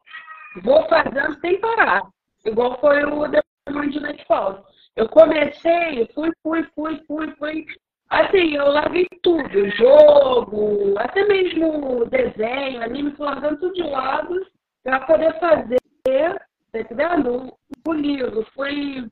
Vou 0.64 0.88
fazendo 0.88 1.39
sem 1.41 1.60
parar. 1.60 2.01
Igual 2.46 2.80
foi 2.80 3.04
o 3.04 3.28
Demônio 3.28 3.91
de 3.91 4.00
Nightfall. 4.00 4.66
Eu 4.96 5.10
comecei, 5.10 6.08
fui, 6.14 6.32
fui, 6.41 6.64
fui, 6.76 7.04
fui, 7.08 7.36
fui, 7.38 7.66
Assim, 8.10 8.56
eu 8.56 8.68
larguei 8.68 9.08
tudo, 9.24 9.70
jogo, 9.72 10.93
até 10.98 11.26
mesmo 11.26 12.06
desenho, 12.06 12.84
anime, 12.84 13.14
largando 13.18 13.60
tudo 13.60 13.74
de 13.74 13.82
lado 13.82 14.46
para 14.84 15.00
poder 15.02 15.38
fazer, 15.39 15.80
tá 16.72 16.80
entendendo? 16.80 17.52
O 17.88 17.93
livro. 17.93 18.46
Foi, 18.54 19.08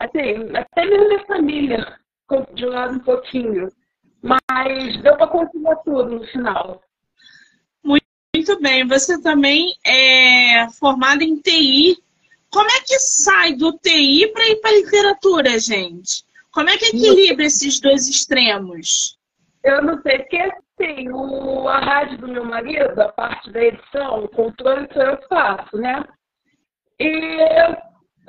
assim, 0.00 0.50
até 0.54 0.84
mesmo 0.84 1.08
minha 1.08 1.26
família 1.26 1.98
de 2.54 2.66
lado 2.66 2.96
um 2.96 3.00
pouquinho. 3.00 3.68
Mas 4.20 5.00
deu 5.02 5.16
para 5.16 5.26
continuar 5.28 5.76
tudo 5.76 6.18
no 6.18 6.26
final. 6.26 6.82
Muito 7.84 8.60
bem. 8.60 8.86
Você 8.88 9.22
também 9.22 9.74
é 9.86 10.68
formada 10.70 11.22
em 11.22 11.36
TI. 11.40 12.02
Como 12.54 12.70
é 12.70 12.80
que 12.86 13.00
sai 13.00 13.54
do 13.54 13.72
TI 13.78 14.30
para 14.32 14.46
ir 14.46 14.60
para 14.60 14.70
literatura, 14.70 15.58
gente? 15.58 16.22
Como 16.52 16.70
é 16.70 16.78
que 16.78 16.84
equilibra 16.84 17.46
esses 17.46 17.80
dois 17.80 18.08
extremos? 18.08 19.18
Eu 19.64 19.82
não 19.82 20.00
sei, 20.02 20.20
porque 20.20 20.36
assim, 20.36 21.08
o, 21.10 21.66
a 21.66 21.80
rádio 21.80 22.18
do 22.18 22.28
meu 22.28 22.44
marido, 22.44 23.00
a 23.02 23.08
parte 23.08 23.50
da 23.50 23.60
edição, 23.60 24.22
o 24.22 24.28
controle 24.28 24.86
que 24.86 24.96
eu 25.00 25.18
faço, 25.28 25.76
né? 25.78 26.04
E 27.00 27.08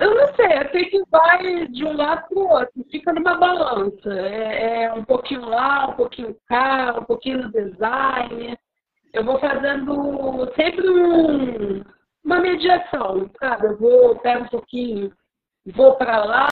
eu 0.00 0.12
não 0.12 0.34
sei, 0.34 0.58
eu 0.58 0.70
sei 0.72 0.84
que 0.86 1.02
vai 1.08 1.68
de 1.68 1.84
um 1.84 1.96
lado 1.96 2.26
para 2.28 2.38
o 2.38 2.48
outro, 2.48 2.84
fica 2.90 3.12
numa 3.12 3.36
balança. 3.36 4.12
É, 4.12 4.82
é, 4.82 4.92
um 4.92 5.04
pouquinho 5.04 5.44
lá, 5.44 5.90
um 5.90 5.92
pouquinho 5.94 6.36
cá, 6.48 6.96
um 6.98 7.04
pouquinho 7.04 7.44
no 7.44 7.52
design. 7.52 8.58
Eu 9.12 9.24
vou 9.24 9.38
fazendo 9.38 10.52
sempre 10.56 10.90
um, 10.90 11.84
uma 12.26 12.40
mediação, 12.40 13.30
sabe? 13.38 13.66
Eu 13.66 13.78
vou, 13.78 14.18
pego 14.18 14.44
um 14.44 14.48
pouquinho, 14.48 15.12
vou 15.74 15.94
para 15.94 16.24
lá, 16.24 16.48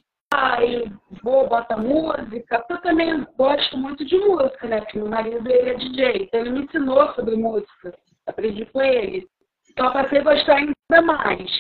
e 0.63 0.91
vou, 1.23 1.49
bota 1.49 1.77
música. 1.77 2.65
Eu 2.71 2.81
também 2.81 3.27
gosto 3.37 3.77
muito 3.77 4.05
de 4.05 4.17
música, 4.17 4.67
né? 4.67 4.81
Porque 4.81 4.99
meu 4.99 5.09
marido 5.09 5.49
ele 5.49 5.71
é 5.71 5.75
DJ, 5.75 6.25
então 6.25 6.41
ele 6.41 6.51
me 6.51 6.65
ensinou 6.65 7.13
sobre 7.15 7.37
música. 7.37 7.95
Aprendi 8.27 8.65
com 8.67 8.81
ele. 8.81 9.29
Então 9.71 9.93
passei 9.93 10.21
a 10.21 10.23
gostar 10.23 10.57
ainda 10.57 11.03
mais. 11.03 11.51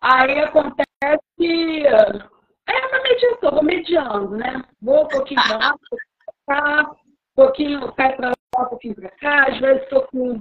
Aí 0.00 0.38
acontece 0.40 0.86
é 1.02 2.86
uma 2.86 3.02
mediação, 3.02 3.50
vou 3.50 3.62
mediando, 3.62 4.36
né? 4.36 4.64
Vou 4.80 5.04
um 5.04 5.08
pouquinho 5.08 5.40
lá, 5.48 5.74
um 5.74 5.78
pouquinho 5.78 6.34
pra 6.46 6.56
cá, 6.56 6.90
um 6.90 7.34
pouquinho, 7.34 7.92
cai 7.94 8.16
pra 8.16 8.28
lá, 8.28 8.64
um 8.64 8.68
pouquinho 8.68 8.94
pra 8.94 9.10
cá. 9.10 9.48
Às 9.48 9.58
vezes 9.58 9.82
estou 9.84 10.02
com, 10.08 10.40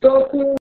tô 0.00 0.24
com 0.26 0.57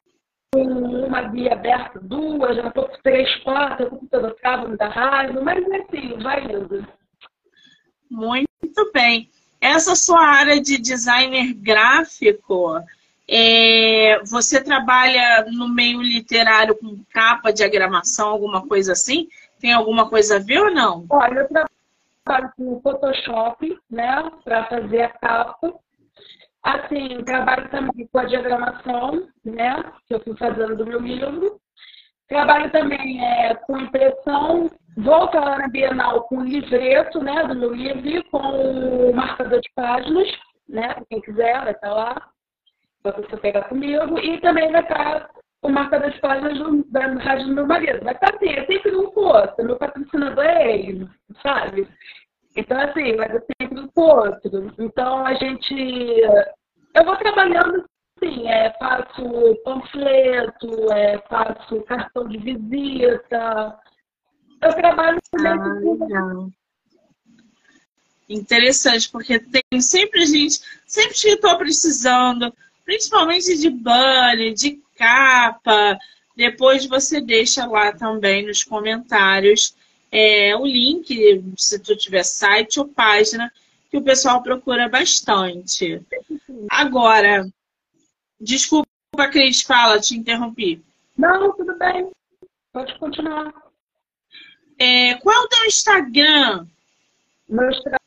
com 0.54 0.64
uma 0.64 1.24
guia 1.24 1.54
aberta, 1.54 2.00
duas, 2.00 2.56
já 2.56 2.68
estou 2.68 2.88
com 2.88 2.98
três, 3.04 3.36
quatro, 3.43 3.88
o 3.88 3.89
computador 3.89 4.36
trava, 4.41 4.68
me 4.68 4.78
dá 4.78 4.88
raiva, 4.88 5.41
mas 5.41 5.64
é 5.68 5.78
assim, 5.78 6.18
vai 6.20 6.43
indo. 6.45 6.88
Muito 8.10 8.91
bem. 8.93 9.30
Essa 9.60 9.95
sua 9.95 10.22
área 10.22 10.62
de 10.62 10.78
designer 10.78 11.54
gráfico, 11.54 12.80
é, 13.28 14.20
você 14.24 14.64
trabalha 14.64 15.45
no 15.52 15.68
meio 15.68 16.02
literário 16.02 16.78
com 16.78 17.04
capa, 17.12 17.52
diagramação, 17.52 18.30
alguma 18.30 18.66
coisa 18.66 18.93
assim? 18.93 19.28
Tem 19.60 19.74
alguma 19.74 20.08
coisa 20.10 20.38
a 20.38 20.39
ver 20.39 20.60
ou 20.60 20.72
não? 20.72 21.06
Olha, 21.10 21.39
eu 21.39 21.48
trabalho 21.48 22.52
com 22.56 22.80
Photoshop, 22.82 23.78
né, 23.89 24.32
para 24.45 24.66
fazer 24.66 25.02
a 25.02 25.10
capa. 25.10 25.74
Assim, 26.68 27.24
trabalho 27.24 27.70
também 27.70 28.05
com 28.11 28.20
a 28.20 28.26
diagramação, 28.26 29.26
né, 29.45 29.86
que 30.05 30.15
eu 30.15 30.20
fui 30.20 30.36
fazendo 30.36 30.76
do 30.76 30.86
meu 30.86 30.99
livro. 30.99 31.61
Trabalho 32.28 32.70
também 32.72 33.26
é, 33.26 33.55
com 33.55 33.80
impressão, 33.80 34.70
vou 34.97 35.32
falar 35.32 35.59
na 35.59 35.70
Bienal 35.70 36.24
com 36.24 36.43
livreto, 36.43 37.24
né, 37.24 37.41
do 37.45 37.55
meu 37.55 37.74
livro 37.74 38.22
com 38.30 38.39
o 38.39 39.15
marcador 39.15 39.61
de 39.61 39.72
páginas, 39.74 40.28
né, 40.68 40.93
quem 41.09 41.22
quiser 41.22 41.63
vai 41.63 41.72
estar 41.72 41.93
lá, 41.93 42.22
para 43.01 43.13
você 43.13 43.38
pegar 43.38 43.63
comigo. 43.70 44.20
E 44.20 44.38
também 44.41 44.70
vai 44.70 44.82
estar 44.82 45.30
o 45.61 45.70
marcador 45.70 46.11
de 46.11 46.20
páginas 46.20 46.57
do, 46.57 46.84
da 46.91 47.07
rádio 47.13 47.47
do 47.47 47.55
meu 47.55 47.65
marido. 47.65 48.03
Vai 48.03 48.13
estar 48.13 48.36
assim, 48.36 48.49
é 48.49 48.65
sempre 48.65 48.93
um 48.93 49.09
outro. 49.15 49.65
Meu 49.65 49.78
patrocinador 49.78 50.43
é 50.43 50.80
ele, 50.80 51.07
sabe? 51.41 51.88
Então, 52.58 52.80
assim, 52.82 53.16
vai 53.16 53.30
ser 53.30 53.45
sempre 53.62 53.80
um 53.80 53.89
outro. 53.95 54.74
Então, 54.80 55.26
a 55.26 55.36
gente 55.36 55.74
eu 56.97 57.05
vou 57.05 57.16
trabalhando 57.18 57.86
sim, 58.18 58.47
é, 58.47 58.74
faço 58.80 59.55
panfleto, 59.64 60.91
é, 60.91 61.20
faço 61.30 61.84
cartão 61.84 62.28
de 62.28 62.39
visita. 62.39 63.80
Eu 64.60 64.74
trabalho 64.74 65.20
ah, 65.39 66.47
Interessante, 68.28 69.12
porque 69.12 69.39
tem 69.39 69.80
sempre 69.80 70.26
gente, 70.26 70.60
sempre 70.88 71.14
que 71.14 71.28
estou 71.30 71.55
precisando, 71.60 72.51
principalmente 72.84 73.55
de 73.55 73.70
banner, 73.70 74.55
de 74.55 74.82
capa. 74.97 75.99
Depois 76.36 76.88
você 76.88 77.22
deixa 77.22 77.68
lá 77.68 77.93
também 77.93 78.45
nos 78.47 78.64
comentários 78.64 79.77
é, 80.12 80.55
o 80.55 80.66
link, 80.66 81.43
se 81.58 81.80
tu 81.80 81.95
tiver 81.95 82.24
site 82.24 82.80
ou 82.80 82.88
página, 82.88 83.51
que 83.89 83.97
o 83.97 84.03
pessoal 84.03 84.41
procura 84.41 84.89
bastante. 84.89 86.01
Agora, 86.70 87.47
desculpa, 88.39 88.88
Cris, 89.32 89.62
fala, 89.62 89.99
te 89.99 90.16
interrompi. 90.16 90.82
Não, 91.18 91.55
tudo 91.55 91.78
bem. 91.78 92.12
Pode 92.72 92.97
continuar. 92.99 93.53
É, 94.80 95.16
qual 95.16 95.36
é 95.36 95.45
o 95.45 95.47
teu 95.47 95.66
Instagram? 95.66 96.68
Meu 97.49 97.70
Instagram, 97.70 97.99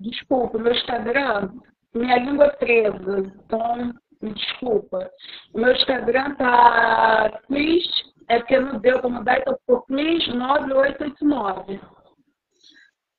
desculpa, 0.00 0.58
meu 0.58 0.72
Instagram, 0.72 1.50
minha 1.94 2.16
língua 2.18 2.46
é 2.46 2.50
presa, 2.50 3.18
então 3.18 3.94
me 4.22 4.32
desculpa. 4.32 5.10
Meu 5.54 5.72
Instagram 5.72 6.34
tá 6.36 7.40
Cris, 7.46 7.86
é 8.28 8.38
porque 8.38 8.60
não 8.60 8.78
deu 8.78 9.00
para 9.00 9.08
mudar, 9.08 9.38
então 9.38 9.56
ficou 9.56 9.82
Cris 9.82 10.28
9889. 10.28 11.80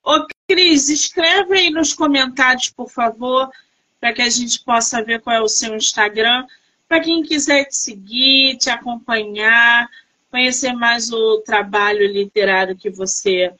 Ô, 0.03 0.27
Cris, 0.47 0.87
escreve 0.89 1.57
aí 1.57 1.69
nos 1.71 1.93
comentários, 1.93 2.69
por 2.69 2.89
favor, 2.89 3.49
para 3.99 4.13
que 4.13 4.21
a 4.21 4.29
gente 4.29 4.63
possa 4.63 5.03
ver 5.03 5.21
qual 5.21 5.35
é 5.35 5.41
o 5.41 5.47
seu 5.47 5.75
Instagram. 5.75 6.45
Para 6.87 7.01
quem 7.01 7.23
quiser 7.23 7.65
te 7.65 7.75
seguir, 7.75 8.57
te 8.57 8.69
acompanhar, 8.69 9.89
conhecer 10.31 10.73
mais 10.73 11.11
o 11.11 11.41
trabalho 11.41 12.07
literário 12.07 12.77
que 12.77 12.89
você 12.89 13.51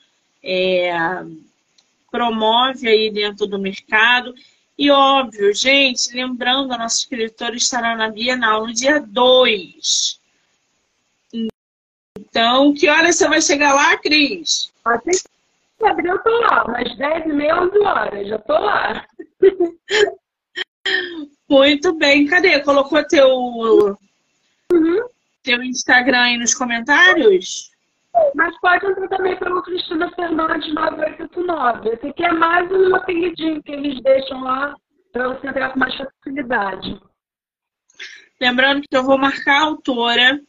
é, 0.44 0.92
promove 2.12 2.88
aí 2.88 3.12
dentro 3.12 3.48
do 3.48 3.60
mercado. 3.60 4.34
E 4.78 4.90
óbvio, 4.90 5.54
gente, 5.54 6.14
lembrando, 6.16 6.74
a 6.74 6.78
nossa 6.78 7.00
escritora 7.00 7.56
estará 7.56 7.96
na 7.96 8.10
Bienal 8.10 8.66
no 8.66 8.74
dia 8.74 9.00
2. 9.00 10.19
Então, 12.40 12.74
que 12.74 12.88
hora 12.88 13.12
você 13.12 13.28
vai 13.28 13.42
chegar 13.42 13.74
lá, 13.74 13.98
Cris? 13.98 14.72
Assim 14.86 15.12
que 15.78 15.86
abrir, 15.86 16.08
eu 16.08 16.18
tô 16.20 16.30
lá, 16.40 16.64
umas 16.64 16.96
10 16.96 17.26
e 17.26 17.34
meia, 17.34 17.62
11 17.62 17.80
horas, 17.80 18.28
já 18.30 18.40
tô 18.40 18.54
lá. 18.54 19.06
Muito 21.50 21.94
bem, 21.96 22.28
cadê? 22.28 22.62
Colocou 22.62 23.06
teu, 23.06 23.28
uhum. 23.28 23.98
teu 25.44 25.62
Instagram 25.62 26.22
aí 26.22 26.38
nos 26.38 26.54
comentários? 26.54 27.72
Mas 28.34 28.58
pode 28.62 28.86
entrar 28.86 29.10
também 29.10 29.38
pelo 29.38 29.62
Cristina 29.62 30.10
Fernandes 30.12 30.74
9889. 30.74 31.90
Esse 31.90 32.08
aqui 32.08 32.24
é 32.24 32.32
mais 32.32 32.72
um 32.72 32.96
apelidinho 32.96 33.62
que 33.64 33.74
eles 33.74 34.02
deixam 34.02 34.42
lá 34.42 34.74
para 35.12 35.28
você 35.28 35.46
entrar 35.46 35.74
com 35.74 35.80
mais 35.80 35.94
facilidade. 35.94 37.02
Lembrando 38.40 38.84
que 38.90 38.96
eu 38.96 39.04
vou 39.04 39.18
marcar 39.18 39.60
a 39.60 39.66
autora 39.66 40.40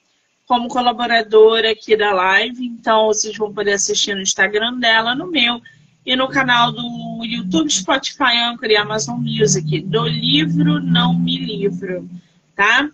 como 0.50 0.66
colaboradora 0.66 1.70
aqui 1.70 1.96
da 1.96 2.12
live, 2.12 2.66
então 2.66 3.06
vocês 3.06 3.36
vão 3.36 3.54
poder 3.54 3.74
assistir 3.74 4.16
no 4.16 4.20
Instagram 4.20 4.80
dela, 4.80 5.14
no 5.14 5.30
meu 5.30 5.62
e 6.04 6.16
no 6.16 6.26
canal 6.26 6.72
do 6.72 7.24
YouTube, 7.24 7.70
Spotify, 7.70 8.36
Anchor 8.36 8.68
e 8.68 8.76
Amazon 8.76 9.20
Music, 9.20 9.80
do 9.82 10.08
livro 10.08 10.82
Não 10.82 11.16
Me 11.16 11.38
Livro, 11.38 12.10
tá? 12.56 12.90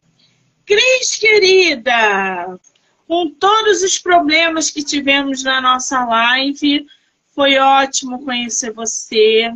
Cris, 0.67 1.17
querida, 1.19 2.61
com 3.09 3.31
todos 3.31 3.83
os 3.83 3.99
problemas 3.99 4.71
que 4.71 4.83
tivemos 4.83 5.43
na 5.43 5.59
nossa 5.59 6.05
live, 6.05 6.87
foi 7.35 7.57
ótimo 7.57 8.23
conhecer 8.23 8.71
você, 8.71 9.51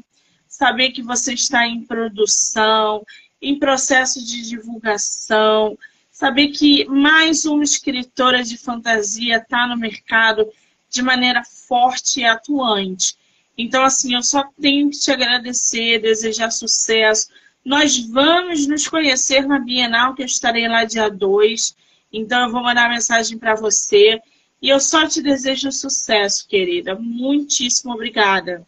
saber 0.48 0.92
que 0.92 1.03
você 1.03 1.34
está 1.34 1.66
em 1.66 1.82
produção, 1.82 3.05
em 3.42 3.59
processo 3.59 4.24
de 4.24 4.48
divulgação, 4.48 5.76
saber 6.20 6.48
que 6.48 6.84
mais 6.84 7.46
uma 7.46 7.64
escritora 7.64 8.44
de 8.44 8.58
fantasia 8.58 9.38
está 9.38 9.66
no 9.66 9.74
mercado 9.74 10.46
de 10.90 11.00
maneira 11.00 11.42
forte 11.42 12.20
e 12.20 12.26
atuante. 12.26 13.16
Então, 13.56 13.82
assim, 13.82 14.14
eu 14.14 14.22
só 14.22 14.44
tenho 14.60 14.90
que 14.90 14.98
te 14.98 15.10
agradecer, 15.10 15.98
desejar 15.98 16.50
sucesso. 16.50 17.30
Nós 17.64 17.98
vamos 17.98 18.66
nos 18.66 18.86
conhecer 18.86 19.46
na 19.46 19.58
Bienal, 19.58 20.14
que 20.14 20.20
eu 20.20 20.26
estarei 20.26 20.68
lá 20.68 20.84
dia 20.84 21.08
2. 21.08 21.74
Então, 22.12 22.44
eu 22.44 22.52
vou 22.52 22.62
mandar 22.62 22.90
mensagem 22.90 23.38
para 23.38 23.54
você. 23.54 24.20
E 24.60 24.68
eu 24.68 24.78
só 24.78 25.08
te 25.08 25.22
desejo 25.22 25.72
sucesso, 25.72 26.46
querida. 26.46 26.94
Muitíssimo 26.96 27.94
obrigada. 27.94 28.66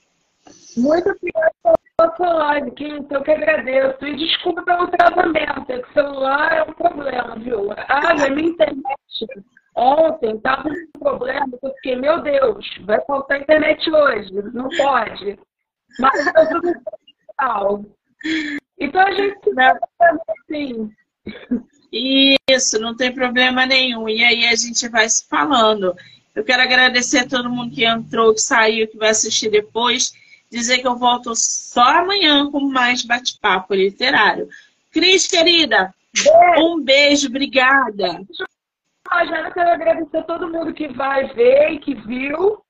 Muito 0.74 1.10
obrigada 1.10 1.52
pela 2.02 2.16
sua 2.16 2.32
live, 2.32 2.70
Kim. 2.72 3.06
Eu 3.10 3.22
que 3.22 3.30
agradeço. 3.30 4.04
E 4.04 4.16
desculpa 4.16 4.62
pelo 4.62 4.88
travamento. 4.88 5.72
É 5.72 5.80
que 5.80 5.90
o 5.90 5.92
celular 5.92 6.52
é 6.52 6.62
um 6.62 6.72
problema, 6.72 7.36
viu? 7.36 7.72
Ah, 7.72 8.10
a 8.10 8.30
minha 8.30 8.48
internet 8.48 8.82
ontem 9.74 10.36
estava 10.36 10.68
um 10.68 10.98
problema. 10.98 11.48
Eu 11.62 11.74
fiquei, 11.74 11.96
meu 11.96 12.20
Deus, 12.22 12.66
vai 12.84 13.00
faltar 13.04 13.40
internet 13.40 13.90
hoje. 13.90 14.32
Não 14.52 14.68
pode. 14.70 15.38
Mas 15.98 16.26
eu 16.26 16.48
tudo 16.48 16.72
legal. 17.38 17.84
Então 18.78 19.00
a 19.00 19.12
gente 19.12 19.38
assim. 20.28 20.90
Isso, 21.92 22.80
não 22.80 22.96
tem 22.96 23.12
problema 23.12 23.66
nenhum. 23.66 24.08
E 24.08 24.24
aí 24.24 24.46
a 24.46 24.56
gente 24.56 24.88
vai 24.88 25.08
se 25.08 25.28
falando. 25.28 25.94
Eu 26.34 26.42
quero 26.42 26.62
agradecer 26.62 27.18
a 27.18 27.28
todo 27.28 27.50
mundo 27.50 27.74
que 27.74 27.84
entrou, 27.84 28.32
que 28.32 28.40
saiu, 28.40 28.88
que 28.88 28.96
vai 28.96 29.10
assistir 29.10 29.50
depois 29.50 30.12
dizer 30.52 30.78
que 30.78 30.86
eu 30.86 30.96
volto 30.96 31.34
só 31.34 31.82
amanhã 31.82 32.50
com 32.50 32.60
mais 32.60 33.02
bate-papo 33.02 33.74
literário. 33.74 34.48
Cris, 34.92 35.26
querida, 35.26 35.92
beijo. 36.14 36.60
um 36.60 36.82
beijo, 36.82 37.28
obrigada. 37.28 38.20
Rogério, 39.10 39.46
eu 39.46 39.52
quero 39.52 39.70
agradecer 39.70 40.18
a 40.18 40.22
todo 40.22 40.52
mundo 40.52 40.72
que 40.74 40.88
vai 40.88 41.26
ver 41.34 41.72
e 41.72 41.78
que 41.78 41.94
viu. 41.94 42.62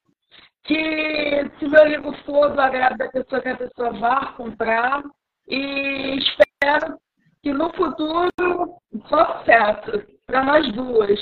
Que 0.64 1.50
se 1.58 1.66
meu 1.66 1.84
livro 1.84 2.16
for 2.24 2.52
do 2.52 2.60
agrado 2.60 2.96
da 2.96 3.08
pessoa, 3.08 3.42
que 3.42 3.48
a 3.48 3.56
pessoa 3.56 3.92
vá 3.98 4.26
comprar. 4.36 5.02
E 5.48 6.18
espero 6.18 6.96
que 7.42 7.52
no 7.52 7.72
futuro 7.74 8.30
sucesso 9.08 10.06
para 10.24 10.44
nós 10.44 10.72
duas. 10.72 11.20